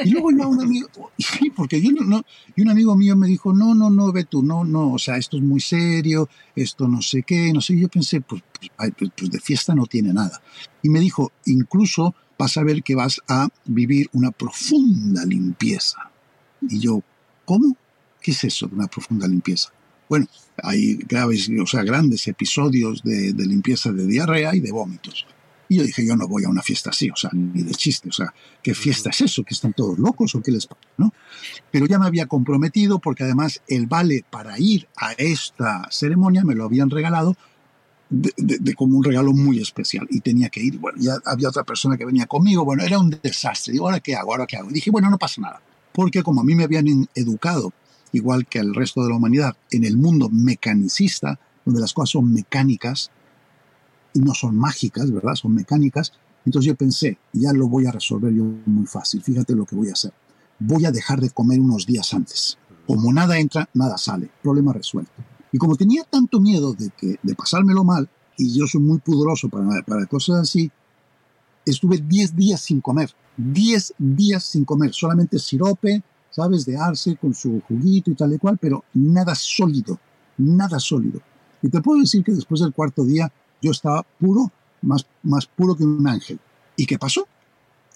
Y 0.04 0.10
luego 0.12 0.32
iba 0.32 0.48
un 0.48 0.62
amigo, 0.62 0.88
porque 1.56 1.82
yo 1.82 1.92
no, 1.92 2.24
y 2.56 2.62
un 2.62 2.70
amigo 2.70 2.96
mío 2.96 3.16
me 3.16 3.28
dijo, 3.28 3.54
no, 3.54 3.76
no, 3.76 3.90
no, 3.90 4.12
ve 4.12 4.26
tú, 4.26 4.44
no, 4.44 4.64
no, 4.64 4.94
o 4.94 5.00
sea, 5.00 5.18
esto 5.18 5.38
es 5.38 5.44
muy 5.44 5.60
serio, 5.60 6.30
esto 6.56 6.88
no 6.88 7.02
sé 7.02 7.24
qué, 7.24 7.52
no 7.54 7.62
sé. 7.62 7.74
Y 7.74 7.82
yo 7.82 7.90
pensé, 7.90 8.22
pues, 8.22 8.42
pues, 8.60 8.92
pues, 8.98 9.12
pues 9.16 9.32
de 9.32 9.40
fiesta 9.40 9.76
no 9.76 9.86
tiene 9.86 10.14
nada. 10.14 10.42
Y 10.82 10.90
me 10.90 11.00
dijo, 11.00 11.32
incluso 11.46 12.16
vas 12.38 12.58
a 12.58 12.64
ver 12.64 12.84
que 12.84 12.96
vas 12.96 13.22
a 13.28 13.48
vivir 13.66 14.10
una 14.14 14.32
profunda 14.32 15.26
limpieza. 15.26 16.12
Y 16.62 16.80
yo, 16.80 17.02
¿cómo? 17.46 17.76
¿Qué 18.22 18.32
es 18.32 18.44
eso 18.44 18.68
de 18.68 18.76
una 18.76 18.88
profunda 18.88 19.28
limpieza? 19.28 19.72
Bueno, 20.10 20.28
hay 20.62 20.96
graves, 20.96 21.50
o 21.62 21.66
sea, 21.66 21.84
grandes 21.84 22.28
episodios 22.28 23.02
de, 23.04 23.34
limpieza 23.34 23.92
de 23.92 24.06
diarrea 24.06 24.56
y 24.56 24.60
de 24.60 24.72
vómitos. 24.72 25.26
Y 25.68 25.78
yo 25.78 25.84
dije, 25.84 26.06
yo 26.06 26.16
no 26.16 26.28
voy 26.28 26.44
a 26.44 26.50
una 26.50 26.62
fiesta 26.62 26.92
así, 26.92 27.10
o 27.10 27.16
sea, 27.16 27.32
ni 27.34 27.64
de 27.64 27.72
chiste, 27.72 28.10
o 28.10 28.12
sea, 28.12 28.32
¿qué 28.62 28.76
fiesta 28.76 29.10
es 29.10 29.22
eso? 29.22 29.44
¿Que 29.44 29.56
están 29.56 29.74
todos 29.74 29.98
locos 29.98 30.36
o 30.36 30.42
qué 30.42 30.52
les 30.52 30.68
pasa? 30.68 30.82
¿no? 30.98 31.12
Pero 31.72 31.88
ya 31.88 31.98
me 31.98 32.06
había 32.06 32.28
comprometido 32.28 33.00
porque 33.00 33.24
además 33.24 33.62
el 33.68 33.88
vale 33.88 34.24
para 34.30 34.60
ir 34.60 34.88
a 34.96 35.14
esta 35.14 35.88
ceremonia 35.90 36.44
me 36.44 36.54
lo 36.54 36.66
habían 36.66 36.92
regalado 36.92 37.36
de, 38.12 38.76
como 38.76 38.98
un 38.98 39.04
regalo 39.04 39.34
muy 39.34 39.60
especial 39.60 40.06
y 40.12 40.22
tenía 40.22 40.50
que 40.50 40.62
ir. 40.62 40.78
Bueno, 40.78 41.00
ya 41.02 41.16
había 41.26 41.50
otra 41.50 41.64
persona 41.64 41.98
que 41.98 42.06
venía 42.06 42.28
conmigo, 42.28 42.64
bueno, 42.64 42.84
era 42.84 43.00
un 43.00 43.18
desastre. 43.24 43.74
Digo, 43.74 43.88
¿ahora 43.88 44.00
qué 44.00 44.16
hago? 44.16 44.34
¿Ahora 44.34 44.46
qué 44.46 44.58
hago? 44.58 44.70
Y 44.70 44.74
dije, 44.74 44.92
bueno, 44.92 45.10
no 45.10 45.18
pasa 45.18 45.42
nada, 45.42 45.62
porque 45.94 46.22
como 46.22 46.42
a 46.42 46.44
mí 46.44 46.54
me 46.54 46.64
habían 46.64 47.10
educado 47.16 47.74
igual 48.16 48.48
que 48.48 48.60
al 48.60 48.74
resto 48.74 49.04
de 49.04 49.10
la 49.10 49.18
humanidad, 49.18 49.56
en 49.72 49.84
el 49.84 49.98
mundo 49.98 50.30
mecanicista, 50.30 51.38
donde 51.66 51.82
las 51.82 51.94
cosas 51.94 52.12
son 52.12 52.32
mecánicas 52.32 53.12
y 54.14 54.20
no 54.20 54.34
son 54.34 54.58
mágicas, 54.58 55.12
¿verdad? 55.12 55.36
Son 55.36 55.54
mecánicas. 55.54 56.14
Entonces 56.46 56.68
yo 56.68 56.76
pensé, 56.76 57.18
ya 57.34 57.52
lo 57.52 57.68
voy 57.68 57.86
a 57.86 57.92
resolver 57.92 58.34
yo 58.34 58.46
muy 58.66 58.86
fácil. 58.86 59.22
Fíjate 59.22 59.54
lo 59.54 59.66
que 59.66 59.76
voy 59.76 59.90
a 59.90 59.94
hacer. 59.94 60.14
Voy 60.60 60.86
a 60.86 60.92
dejar 60.92 61.20
de 61.20 61.30
comer 61.30 61.60
unos 61.60 61.86
días 61.86 62.14
antes. 62.14 62.58
Como 62.88 63.12
nada 63.12 63.38
entra, 63.38 63.68
nada 63.74 63.98
sale. 63.98 64.30
Problema 64.42 64.72
resuelto. 64.72 65.12
Y 65.52 65.58
como 65.58 65.76
tenía 65.76 66.04
tanto 66.04 66.40
miedo 66.40 66.74
de, 66.74 66.92
que, 66.98 67.20
de 67.22 67.36
pasármelo 67.36 67.84
mal, 67.84 68.10
y 68.38 68.58
yo 68.58 68.68
soy 68.68 68.82
muy 68.82 69.00
pudoroso 69.00 69.50
para, 69.50 69.82
para 69.82 70.06
cosas 70.06 70.38
así, 70.38 70.72
estuve 71.66 71.98
10 71.98 72.36
días 72.36 72.62
sin 72.62 72.80
comer. 72.80 73.10
10 73.38 73.96
días 73.98 74.46
sin 74.46 74.64
comer. 74.64 74.94
Solamente 74.94 75.40
sirope, 75.40 76.04
¿sabes? 76.36 76.66
De 76.66 76.76
arce 76.76 77.16
con 77.16 77.34
su 77.34 77.62
juguito 77.62 78.12
y 78.12 78.14
tal 78.14 78.34
y 78.34 78.38
cual, 78.38 78.58
pero 78.58 78.84
nada 78.94 79.34
sólido, 79.36 79.98
nada 80.38 80.80
sólido. 80.80 81.22
Y 81.62 81.70
te 81.70 81.82
puedo 81.82 82.02
decir 82.02 82.26
que 82.26 82.34
después 82.34 82.60
del 82.60 82.74
cuarto 82.74 83.06
día 83.06 83.32
yo 83.62 83.72
estaba 83.72 84.06
puro, 84.20 84.52
más, 84.82 85.06
más 85.24 85.46
puro 85.46 85.76
que 85.76 85.86
un 85.86 86.06
ángel. 86.06 86.38
¿Y 86.76 86.86
qué 86.86 87.00
pasó? 87.00 87.26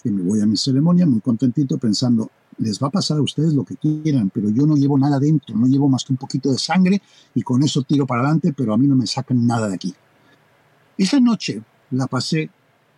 Que 0.02 0.10
me 0.10 0.22
voy 0.22 0.40
a 0.40 0.46
mi 0.46 0.56
ceremonia 0.56 1.04
muy 1.04 1.20
contentito 1.20 1.76
pensando, 1.76 2.30
les 2.56 2.82
va 2.82 2.86
a 2.86 2.90
pasar 2.90 3.18
a 3.18 3.22
ustedes 3.22 3.52
lo 3.52 3.62
que 3.62 3.76
quieran, 3.76 4.30
pero 4.30 4.48
yo 4.48 4.66
no 4.66 4.74
llevo 4.74 4.98
nada 4.98 5.18
dentro, 5.18 5.54
no 5.54 5.66
llevo 5.66 5.90
más 5.90 6.04
que 6.04 6.14
un 6.14 6.16
poquito 6.16 6.50
de 6.50 6.56
sangre 6.56 7.02
y 7.34 7.42
con 7.42 7.62
eso 7.62 7.82
tiro 7.82 8.06
para 8.06 8.22
adelante, 8.22 8.54
pero 8.54 8.72
a 8.72 8.78
mí 8.78 8.86
no 8.86 8.96
me 8.96 9.06
sacan 9.06 9.46
nada 9.46 9.68
de 9.68 9.74
aquí. 9.74 9.94
Esa 10.96 11.20
noche 11.20 11.62
la 11.90 12.06
pasé 12.06 12.48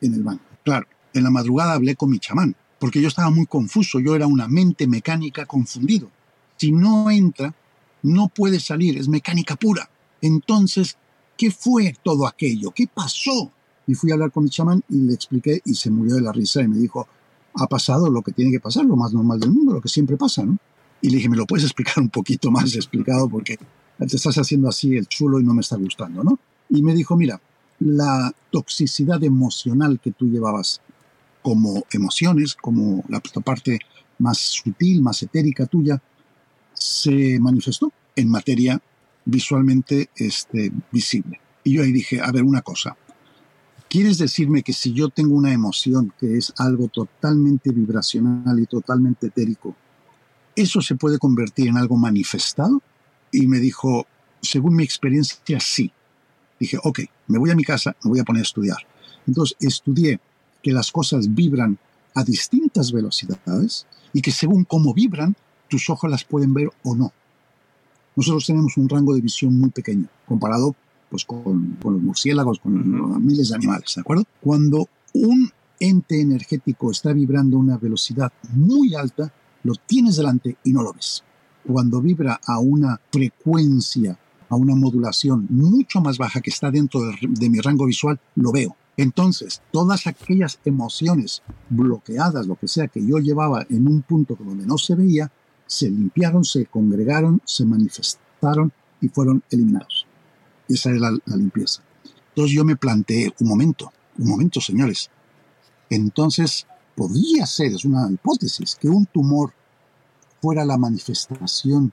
en 0.00 0.14
el 0.14 0.22
banco. 0.22 0.44
Claro, 0.62 0.86
en 1.12 1.24
la 1.24 1.30
madrugada 1.30 1.72
hablé 1.72 1.96
con 1.96 2.10
mi 2.10 2.20
chamán 2.20 2.54
porque 2.82 3.00
yo 3.00 3.06
estaba 3.06 3.30
muy 3.30 3.46
confuso, 3.46 4.00
yo 4.00 4.16
era 4.16 4.26
una 4.26 4.48
mente 4.48 4.88
mecánica 4.88 5.46
confundido. 5.46 6.10
Si 6.56 6.72
no 6.72 7.12
entra, 7.12 7.54
no 8.02 8.26
puede 8.26 8.58
salir, 8.58 8.98
es 8.98 9.06
mecánica 9.06 9.54
pura. 9.54 9.88
Entonces, 10.20 10.96
¿qué 11.38 11.52
fue 11.52 11.94
todo 12.02 12.26
aquello? 12.26 12.72
¿Qué 12.72 12.88
pasó? 12.92 13.52
Y 13.86 13.94
fui 13.94 14.10
a 14.10 14.14
hablar 14.14 14.32
con 14.32 14.42
mi 14.42 14.50
chamán 14.50 14.82
y 14.88 14.96
le 14.96 15.14
expliqué 15.14 15.60
y 15.64 15.74
se 15.74 15.92
murió 15.92 16.16
de 16.16 16.22
la 16.22 16.32
risa 16.32 16.60
y 16.60 16.66
me 16.66 16.76
dijo, 16.76 17.06
ha 17.54 17.68
pasado 17.68 18.10
lo 18.10 18.20
que 18.20 18.32
tiene 18.32 18.50
que 18.50 18.58
pasar, 18.58 18.84
lo 18.84 18.96
más 18.96 19.12
normal 19.12 19.38
del 19.38 19.52
mundo, 19.52 19.74
lo 19.74 19.80
que 19.80 19.88
siempre 19.88 20.16
pasa, 20.16 20.42
¿no? 20.44 20.58
Y 21.00 21.10
le 21.10 21.18
dije, 21.18 21.28
¿me 21.28 21.36
lo 21.36 21.46
puedes 21.46 21.64
explicar 21.64 22.02
un 22.02 22.10
poquito 22.10 22.50
más 22.50 22.74
explicado? 22.74 23.28
Porque 23.28 23.58
te 23.96 24.16
estás 24.16 24.36
haciendo 24.38 24.68
así 24.68 24.96
el 24.96 25.06
chulo 25.06 25.38
y 25.38 25.44
no 25.44 25.54
me 25.54 25.60
está 25.60 25.76
gustando, 25.76 26.24
¿no? 26.24 26.36
Y 26.68 26.82
me 26.82 26.94
dijo, 26.94 27.16
mira, 27.16 27.40
la 27.78 28.34
toxicidad 28.50 29.22
emocional 29.22 30.00
que 30.00 30.10
tú 30.10 30.26
llevabas 30.26 30.80
como 31.42 31.84
emociones, 31.92 32.54
como 32.54 33.04
la 33.08 33.20
parte 33.20 33.80
más 34.18 34.38
sutil, 34.38 35.02
más 35.02 35.22
etérica 35.22 35.66
tuya, 35.66 36.00
se 36.72 37.38
manifestó 37.40 37.92
en 38.16 38.28
materia 38.28 38.80
visualmente 39.24 40.10
este, 40.16 40.72
visible. 40.90 41.40
Y 41.64 41.74
yo 41.74 41.82
ahí 41.82 41.92
dije, 41.92 42.20
a 42.20 42.30
ver, 42.32 42.42
una 42.42 42.62
cosa, 42.62 42.96
¿quieres 43.88 44.18
decirme 44.18 44.62
que 44.62 44.72
si 44.72 44.92
yo 44.92 45.08
tengo 45.08 45.34
una 45.34 45.52
emoción 45.52 46.12
que 46.18 46.36
es 46.36 46.52
algo 46.58 46.88
totalmente 46.88 47.70
vibracional 47.70 48.58
y 48.58 48.66
totalmente 48.66 49.28
etérico, 49.28 49.76
eso 50.54 50.80
se 50.80 50.96
puede 50.96 51.18
convertir 51.18 51.68
en 51.68 51.76
algo 51.76 51.96
manifestado? 51.96 52.82
Y 53.30 53.46
me 53.46 53.58
dijo, 53.58 54.06
según 54.40 54.76
mi 54.76 54.84
experiencia, 54.84 55.60
sí. 55.60 55.92
Dije, 56.58 56.78
ok, 56.82 57.00
me 57.28 57.38
voy 57.38 57.50
a 57.50 57.54
mi 57.54 57.64
casa, 57.64 57.96
me 58.04 58.10
voy 58.10 58.20
a 58.20 58.24
poner 58.24 58.40
a 58.40 58.44
estudiar. 58.44 58.78
Entonces 59.26 59.56
estudié 59.60 60.20
que 60.62 60.72
las 60.72 60.92
cosas 60.92 61.34
vibran 61.34 61.78
a 62.14 62.24
distintas 62.24 62.92
velocidades 62.92 63.86
y 64.12 64.20
que 64.22 64.30
según 64.30 64.64
cómo 64.64 64.94
vibran, 64.94 65.34
tus 65.68 65.88
ojos 65.90 66.10
las 66.10 66.24
pueden 66.24 66.52
ver 66.52 66.70
o 66.84 66.94
no. 66.94 67.12
Nosotros 68.14 68.46
tenemos 68.46 68.76
un 68.76 68.88
rango 68.88 69.14
de 69.14 69.22
visión 69.22 69.58
muy 69.58 69.70
pequeño 69.70 70.06
comparado 70.26 70.74
pues, 71.08 71.24
con, 71.24 71.78
los 71.82 72.02
murciélagos, 72.02 72.58
con 72.58 73.24
miles 73.24 73.48
de 73.48 73.54
animales, 73.54 73.94
¿de 73.94 74.00
acuerdo? 74.02 74.24
Cuando 74.40 74.88
un 75.14 75.50
ente 75.80 76.20
energético 76.20 76.90
está 76.90 77.12
vibrando 77.12 77.56
a 77.56 77.60
una 77.60 77.78
velocidad 77.78 78.32
muy 78.54 78.94
alta, 78.94 79.32
lo 79.64 79.74
tienes 79.74 80.16
delante 80.16 80.56
y 80.64 80.72
no 80.72 80.82
lo 80.82 80.92
ves. 80.92 81.24
Cuando 81.66 82.00
vibra 82.00 82.40
a 82.46 82.58
una 82.58 83.00
frecuencia, 83.10 84.18
a 84.48 84.56
una 84.56 84.74
modulación 84.74 85.46
mucho 85.48 86.00
más 86.00 86.18
baja 86.18 86.40
que 86.40 86.50
está 86.50 86.70
dentro 86.70 87.00
de 87.20 87.50
mi 87.50 87.60
rango 87.60 87.86
visual, 87.86 88.20
lo 88.36 88.52
veo. 88.52 88.76
Entonces, 88.96 89.62
todas 89.70 90.06
aquellas 90.06 90.58
emociones 90.64 91.42
bloqueadas, 91.70 92.46
lo 92.46 92.56
que 92.56 92.68
sea, 92.68 92.88
que 92.88 93.04
yo 93.04 93.18
llevaba 93.18 93.66
en 93.70 93.88
un 93.88 94.02
punto 94.02 94.36
donde 94.38 94.66
no 94.66 94.76
se 94.76 94.94
veía, 94.94 95.30
se 95.66 95.88
limpiaron, 95.88 96.44
se 96.44 96.66
congregaron, 96.66 97.40
se 97.44 97.64
manifestaron 97.64 98.72
y 99.00 99.08
fueron 99.08 99.42
eliminados. 99.50 100.06
Esa 100.68 100.90
es 100.90 101.00
la, 101.00 101.10
limpieza. 101.26 101.82
Entonces 102.28 102.54
yo 102.54 102.64
me 102.64 102.76
planteé, 102.76 103.32
un 103.40 103.48
momento, 103.48 103.92
un 104.18 104.28
momento, 104.28 104.60
señores. 104.60 105.10
Entonces, 105.88 106.66
podría 106.94 107.46
ser, 107.46 107.72
es 107.72 107.84
una 107.84 108.10
hipótesis, 108.10 108.76
que 108.76 108.88
un 108.88 109.06
tumor 109.06 109.52
fuera 110.40 110.64
la 110.64 110.76
manifestación 110.76 111.92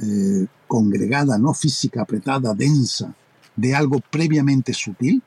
eh, 0.00 0.46
congregada, 0.68 1.38
no 1.38 1.54
física, 1.54 2.02
apretada, 2.02 2.54
densa, 2.54 3.14
de 3.56 3.74
algo 3.74 4.00
previamente 4.10 4.72
sutil 4.72 5.22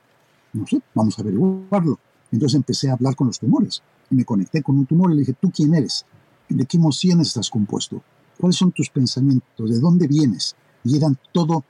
no 0.54 0.68
sé, 0.68 0.82
vamos 0.94 1.18
a 1.18 1.22
averiguarlo. 1.22 2.00
Entonces 2.32 2.56
empecé 2.56 2.90
a 2.90 2.94
hablar 2.94 3.16
con 3.16 3.28
los 3.28 3.40
tumores. 3.40 3.82
Y 4.10 4.16
me 4.16 4.26
conecté 4.26 4.62
con 4.62 4.78
un 4.78 4.86
tumor 4.86 5.12
y 5.12 5.16
le 5.16 5.20
dije, 5.22 5.34
¿tú 5.34 5.52
quién 5.52 5.74
eres? 5.76 6.06
¿De 6.50 6.66
qué 6.66 6.78
emociones 6.78 7.28
estás 7.28 7.50
compuesto? 7.50 8.02
¿Cuáles 8.40 8.56
son 8.56 8.72
tus 8.72 8.90
pensamientos? 8.90 9.70
¿De 9.70 9.80
dónde 9.80 10.08
vienes? 10.08 10.56
Y 10.84 10.98
eran 10.98 11.18
todo 11.32 11.64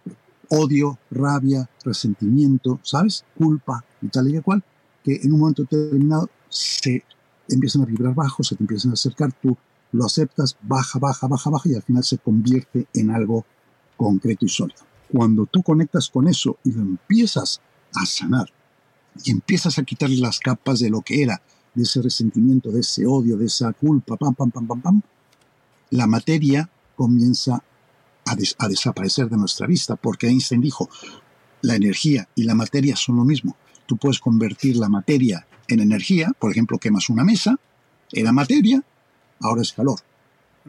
odio, 0.49 0.97
rabia, 1.09 1.69
resentimiento, 1.83 2.79
¿sabes? 2.83 3.25
Culpa 3.37 3.83
y 4.01 4.07
tal 4.07 4.33
y 4.33 4.39
cual, 4.41 4.63
que 5.03 5.15
en 5.15 5.33
un 5.33 5.39
momento 5.39 5.63
determinado 5.63 6.29
se 6.49 7.03
empiezan 7.49 7.81
a 7.81 7.85
vibrar 7.85 8.13
bajo, 8.13 8.43
se 8.43 8.55
te 8.55 8.63
empiezan 8.63 8.91
a 8.91 8.93
acercar, 8.93 9.31
tú 9.41 9.57
lo 9.91 10.05
aceptas, 10.05 10.57
baja, 10.61 10.99
baja, 10.99 11.27
baja, 11.27 11.49
baja 11.49 11.69
y 11.69 11.75
al 11.75 11.83
final 11.83 12.03
se 12.03 12.17
convierte 12.17 12.87
en 12.93 13.11
algo 13.11 13.45
concreto 13.97 14.45
y 14.45 14.49
sólido. 14.49 14.81
Cuando 15.11 15.45
tú 15.45 15.61
conectas 15.61 16.09
con 16.09 16.27
eso 16.27 16.57
y 16.63 16.71
lo 16.71 16.81
empiezas 16.81 17.61
a 17.95 18.05
sanar, 18.05 18.49
y 19.23 19.31
empiezas 19.31 19.77
a 19.77 19.83
quitarle 19.83 20.17
las 20.17 20.39
capas 20.39 20.79
de 20.79 20.89
lo 20.89 21.01
que 21.01 21.21
era, 21.21 21.41
de 21.73 21.83
ese 21.83 22.01
resentimiento, 22.01 22.71
de 22.71 22.81
ese 22.81 23.05
odio, 23.05 23.37
de 23.37 23.45
esa 23.45 23.73
culpa, 23.73 24.15
pam, 24.15 24.33
pam, 24.33 24.51
pam, 24.51 24.67
pam, 24.67 24.81
pam, 24.81 25.01
la 25.89 26.07
materia 26.07 26.69
comienza 26.95 27.63
a, 28.25 28.35
a 28.59 28.67
desaparecer 28.67 29.29
de 29.29 29.37
nuestra 29.37 29.67
vista, 29.67 29.95
porque 29.95 30.27
Einstein 30.27 30.61
dijo, 30.61 30.89
la 31.61 31.75
energía 31.75 32.27
y 32.35 32.43
la 32.43 32.55
materia 32.55 32.95
son 32.95 33.17
lo 33.17 33.25
mismo. 33.25 33.55
Tú 33.85 33.97
puedes 33.97 34.19
convertir 34.19 34.77
la 34.77 34.89
materia 34.89 35.47
en 35.67 35.79
energía, 35.79 36.31
por 36.39 36.51
ejemplo, 36.51 36.77
quemas 36.77 37.09
una 37.09 37.23
mesa, 37.23 37.57
era 38.11 38.31
materia, 38.31 38.83
ahora 39.39 39.61
es 39.61 39.73
calor. 39.73 39.99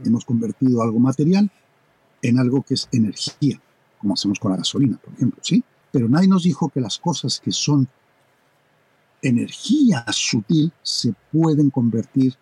Hemos 0.05 0.25
convertido 0.25 0.83
algo 0.83 0.99
material 0.99 1.51
en 2.23 2.39
algo 2.39 2.63
que 2.63 2.75
es 2.75 2.89
energía, 2.93 3.61
como 3.99 4.15
hacemos 4.15 4.39
con 4.39 4.53
la 4.53 4.59
gasolina, 4.59 4.97
por 4.97 5.13
ejemplo, 5.15 5.41
¿sí? 5.43 5.63
Pero 5.93 6.09
nadie 6.09 6.29
nos 6.29 6.43
dijo 6.43 6.69
que 6.71 6.81
las 6.81 6.99
cosas 6.99 7.41
que 7.41 7.53
son 7.53 7.89
energía 9.25 10.05
sutil 10.13 10.73
se 10.83 11.15
pueden 11.33 11.71
convertir 11.71 12.35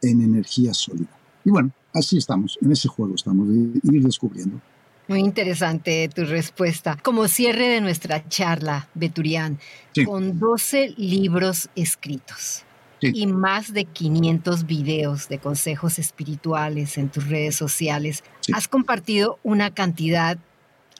en 0.00 0.20
energía 0.20 0.74
sólida. 0.74 1.10
Y 1.44 1.50
bueno, 1.50 1.70
así 1.94 2.18
estamos, 2.18 2.58
en 2.60 2.72
ese 2.72 2.88
juego 2.88 3.14
estamos, 3.14 3.48
de 3.48 3.80
ir 3.82 4.02
descubriendo. 4.02 4.60
Muy 5.08 5.20
interesante 5.20 6.08
tu 6.14 6.24
respuesta. 6.24 6.96
Como 7.02 7.28
cierre 7.28 7.68
de 7.68 7.80
nuestra 7.80 8.28
charla, 8.28 8.88
Beturián, 8.94 9.58
con 10.06 10.38
12 10.38 10.94
libros 10.96 11.68
escritos 11.74 12.64
y 13.00 13.26
más 13.26 13.72
de 13.72 13.84
500 13.84 14.64
videos 14.64 15.28
de 15.28 15.38
consejos 15.38 15.98
espirituales 15.98 16.98
en 16.98 17.08
tus 17.08 17.28
redes 17.28 17.56
sociales, 17.56 18.22
has 18.54 18.68
compartido 18.68 19.38
una 19.42 19.74
cantidad 19.74 20.38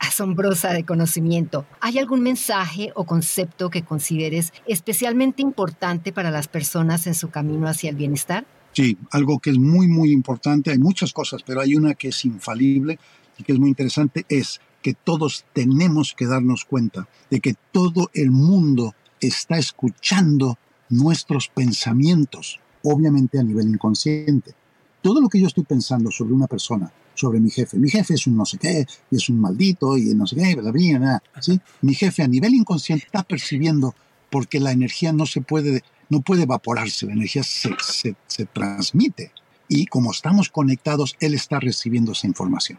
asombrosa 0.02 0.72
de 0.72 0.84
conocimiento. 0.84 1.64
¿Hay 1.80 1.98
algún 1.98 2.22
mensaje 2.22 2.92
o 2.94 3.04
concepto 3.04 3.70
que 3.70 3.82
consideres 3.82 4.52
especialmente 4.66 5.42
importante 5.42 6.12
para 6.12 6.30
las 6.30 6.48
personas 6.48 7.06
en 7.06 7.14
su 7.14 7.30
camino 7.30 7.68
hacia 7.68 7.90
el 7.90 7.96
bienestar? 7.96 8.44
Sí, 8.72 8.98
algo 9.10 9.38
que 9.38 9.50
es 9.50 9.58
muy, 9.58 9.86
muy 9.86 10.10
importante. 10.10 10.72
Hay 10.72 10.78
muchas 10.78 11.12
cosas, 11.12 11.42
pero 11.46 11.60
hay 11.60 11.76
una 11.76 11.94
que 11.94 12.08
es 12.08 12.24
infalible 12.24 12.98
y 13.38 13.44
que 13.44 13.52
es 13.52 13.58
muy 13.58 13.68
interesante, 13.68 14.26
es 14.28 14.60
que 14.82 14.94
todos 14.94 15.44
tenemos 15.52 16.14
que 16.16 16.26
darnos 16.26 16.64
cuenta 16.64 17.08
de 17.30 17.40
que 17.40 17.54
todo 17.70 18.10
el 18.12 18.32
mundo 18.32 18.94
está 19.20 19.56
escuchando 19.56 20.58
nuestros 20.88 21.48
pensamientos, 21.48 22.58
obviamente 22.82 23.38
a 23.38 23.44
nivel 23.44 23.68
inconsciente. 23.68 24.54
Todo 25.00 25.20
lo 25.20 25.28
que 25.28 25.40
yo 25.40 25.46
estoy 25.46 25.64
pensando 25.64 26.10
sobre 26.10 26.34
una 26.34 26.48
persona, 26.48 26.92
sobre 27.14 27.40
mi 27.40 27.50
jefe, 27.50 27.78
mi 27.78 27.90
jefe 27.90 28.14
es 28.14 28.26
un 28.26 28.36
no 28.36 28.44
sé 28.44 28.58
qué, 28.58 28.86
y 29.10 29.16
es 29.16 29.28
un 29.28 29.40
maldito, 29.40 29.96
y 29.96 30.14
no 30.14 30.26
sé 30.26 30.36
qué, 30.36 30.54
bla, 30.56 30.70
bla, 30.70 31.22
¿sí? 31.40 31.60
mi 31.82 31.94
jefe 31.94 32.22
a 32.22 32.28
nivel 32.28 32.54
inconsciente 32.54 33.04
está 33.06 33.22
percibiendo 33.22 33.94
porque 34.30 34.60
la 34.60 34.72
energía 34.72 35.12
no 35.12 35.26
se 35.26 35.42
puede, 35.42 35.82
no 36.08 36.20
puede 36.20 36.44
evaporarse, 36.44 37.06
la 37.06 37.12
energía 37.12 37.42
se, 37.42 37.70
se, 37.80 38.16
se 38.26 38.46
transmite. 38.46 39.32
Y 39.68 39.86
como 39.86 40.10
estamos 40.10 40.48
conectados, 40.48 41.16
él 41.20 41.34
está 41.34 41.60
recibiendo 41.60 42.12
esa 42.12 42.26
información. 42.26 42.78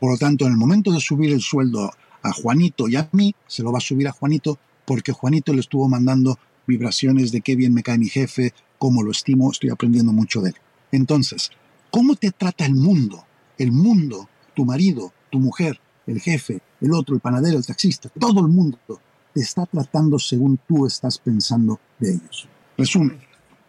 Por 0.00 0.12
lo 0.12 0.18
tanto, 0.18 0.46
en 0.46 0.52
el 0.52 0.58
momento 0.58 0.92
de 0.92 1.00
subir 1.00 1.32
el 1.32 1.40
sueldo 1.40 1.90
a 2.22 2.32
Juanito 2.32 2.88
y 2.88 2.96
a 2.96 3.08
mí, 3.12 3.34
se 3.46 3.62
lo 3.62 3.72
va 3.72 3.78
a 3.78 3.80
subir 3.80 4.08
a 4.08 4.12
Juanito 4.12 4.58
porque 4.84 5.12
Juanito 5.12 5.52
le 5.52 5.60
estuvo 5.60 5.88
mandando 5.88 6.38
vibraciones 6.66 7.32
de 7.32 7.40
qué 7.40 7.56
bien 7.56 7.74
me 7.74 7.82
cae 7.82 7.98
mi 7.98 8.08
jefe, 8.08 8.52
cómo 8.78 9.02
lo 9.02 9.10
estimo, 9.10 9.50
estoy 9.50 9.70
aprendiendo 9.70 10.12
mucho 10.12 10.40
de 10.40 10.50
él. 10.50 10.56
Entonces, 10.92 11.50
¿cómo 11.90 12.14
te 12.16 12.30
trata 12.30 12.66
el 12.66 12.74
mundo? 12.74 13.24
El 13.58 13.72
mundo, 13.72 14.28
tu 14.54 14.64
marido, 14.64 15.12
tu 15.30 15.38
mujer, 15.38 15.80
el 16.06 16.20
jefe, 16.20 16.60
el 16.80 16.92
otro, 16.92 17.14
el 17.14 17.20
panadero, 17.20 17.58
el 17.58 17.66
taxista, 17.66 18.08
todo 18.08 18.40
el 18.40 18.48
mundo 18.48 18.78
te 19.34 19.40
está 19.40 19.66
tratando 19.66 20.18
según 20.18 20.58
tú 20.66 20.86
estás 20.86 21.18
pensando 21.18 21.78
de 21.98 22.14
ellos. 22.14 22.48
Resumen, 22.76 23.18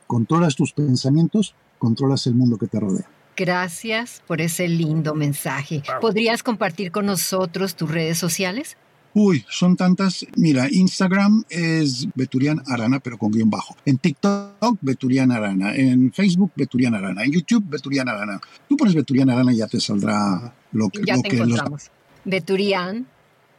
controlas 0.07 0.55
tus 0.55 0.71
pensamientos, 0.73 1.55
controlas 1.77 2.27
el 2.27 2.35
mundo 2.35 2.57
que 2.57 2.67
te 2.67 2.79
rodea. 2.79 3.09
Gracias 3.35 4.21
por 4.27 4.41
ese 4.41 4.67
lindo 4.67 5.15
mensaje. 5.15 5.81
¿Podrías 6.01 6.43
compartir 6.43 6.91
con 6.91 7.05
nosotros 7.05 7.75
tus 7.75 7.89
redes 7.89 8.17
sociales? 8.17 8.77
Uy, 9.13 9.45
son 9.49 9.75
tantas. 9.75 10.25
Mira, 10.35 10.67
Instagram 10.69 11.43
es 11.49 12.07
Beturian 12.15 12.61
Arana, 12.67 12.99
pero 12.99 13.17
con 13.17 13.31
guion 13.31 13.49
bajo. 13.49 13.75
En 13.85 13.97
TikTok, 13.97 14.77
Beturian 14.81 15.31
Arana. 15.31 15.75
En 15.75 16.11
Facebook, 16.13 16.51
Beturian 16.55 16.93
Arana. 16.93 17.23
En 17.23 17.31
YouTube, 17.31 17.65
Beturian 17.67 18.07
Arana. 18.07 18.39
Tú 18.67 18.77
pones 18.77 18.93
Beturian 18.93 19.29
Arana 19.29 19.51
y 19.53 19.57
ya 19.57 19.67
te 19.67 19.79
saldrá 19.79 20.53
lo 20.71 20.89
que... 20.89 21.01
Ya 21.05 21.17
te 21.19 21.35
encontramos. 21.35 21.89
Beturian, 22.25 23.07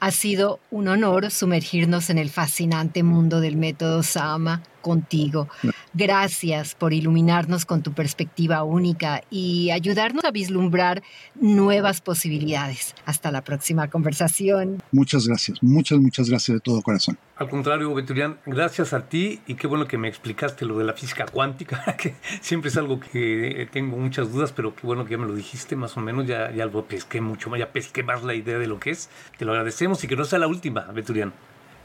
ha 0.01 0.11
sido 0.11 0.61
un 0.71 0.89
honor 0.89 1.31
sumergirnos 1.31 2.11
en 2.11 2.19
el 2.19 2.31
fascinante 2.31 3.03
mundo 3.03 3.41
del 3.41 3.57
método 3.57 4.03
Sama 4.03 4.63
contigo. 4.81 5.49
Gracias 5.95 6.75
por 6.75 6.93
iluminarnos 6.93 7.65
con 7.65 7.83
tu 7.83 7.93
perspectiva 7.93 8.63
única 8.63 9.23
y 9.31 9.71
ayudarnos 9.71 10.25
a 10.25 10.31
vislumbrar 10.31 11.03
nuevas 11.35 12.01
posibilidades. 12.01 12.95
Hasta 13.07 13.31
la 13.31 13.43
próxima 13.43 13.89
conversación. 13.89 14.83
Muchas 14.93 15.27
gracias, 15.27 15.63
muchas, 15.63 15.99
muchas 15.99 16.29
gracias 16.29 16.57
de 16.57 16.61
todo 16.61 16.83
corazón. 16.83 17.19
Al 17.41 17.49
contrario, 17.49 17.95
Beturian, 17.95 18.39
gracias 18.45 18.93
a 18.93 19.09
ti 19.09 19.41
y 19.47 19.55
qué 19.55 19.67
bueno 19.67 19.89
que 19.89 19.97
me 19.97 20.09
explicaste 20.09 20.67
lo 20.67 20.77
de 20.77 20.85
la 20.85 20.93
física 20.93 21.25
cuántica, 21.25 21.97
que 21.99 22.15
siempre 22.43 22.69
es 22.69 22.77
algo 22.77 23.01
que 23.01 23.67
tengo 23.73 23.97
muchas 23.97 24.31
dudas, 24.31 24.53
pero 24.53 24.75
qué 24.75 24.87
bueno 24.87 25.07
que 25.07 25.13
ya 25.13 25.19
me 25.19 25.27
lo 25.27 25.35
dijiste 25.35 25.75
más 25.75 25.97
o 25.97 26.01
menos, 26.01 26.27
ya, 26.27 26.53
ya 26.53 26.67
lo 26.67 26.85
pesqué 26.87 27.23
mucho 27.23 27.49
más, 27.49 27.59
ya 27.59 27.73
pesqué 27.73 28.03
más 28.03 28.23
la 28.25 28.35
idea 28.35 28.59
de 28.59 28.67
lo 28.67 28.79
que 28.79 28.91
es. 28.91 29.09
Te 29.39 29.47
lo 29.47 29.53
agradecemos 29.53 30.05
y 30.05 30.07
que 30.07 30.17
no 30.17 30.25
sea 30.27 30.39
la 30.39 30.49
última, 30.49 30.83
Beturian. 30.93 31.33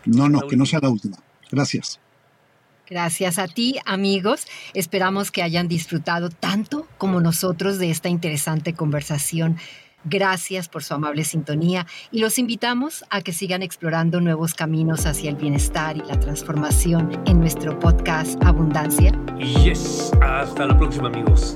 No, 0.06 0.28
no, 0.28 0.46
que 0.48 0.58
no 0.58 0.66
sea 0.66 0.80
la 0.82 0.89
última. 0.89 1.18
Gracias. 1.52 2.00
Gracias 2.88 3.40
a 3.40 3.48
ti, 3.48 3.78
amigos. 3.86 4.46
Esperamos 4.74 5.32
que 5.32 5.42
hayan 5.42 5.68
disfrutado 5.68 6.30
tanto 6.30 6.88
como 6.98 7.20
nosotros 7.22 7.80
de 7.80 7.90
esta 7.90 8.10
interesante 8.10 8.74
conversación. 8.74 9.58
Gracias 10.08 10.70
por 10.70 10.84
su 10.84 10.94
amable 10.94 11.24
sintonía 11.24 11.88
y 12.12 12.20
los 12.20 12.38
invitamos 12.38 13.04
a 13.10 13.22
que 13.22 13.34
sigan 13.34 13.64
explorando 13.64 14.22
nuevos 14.22 14.54
caminos 14.54 15.08
hacia 15.08 15.32
el 15.32 15.36
bienestar 15.36 15.98
y 15.98 16.02
la 16.02 16.20
transformación 16.20 17.24
en 17.26 17.40
nuestro 17.40 17.80
podcast 17.80 18.42
Abundancia. 18.44 19.12
Yes, 19.40 20.12
hasta 20.22 20.68
la 20.68 20.78
próxima 20.78 21.08
amigos. 21.08 21.56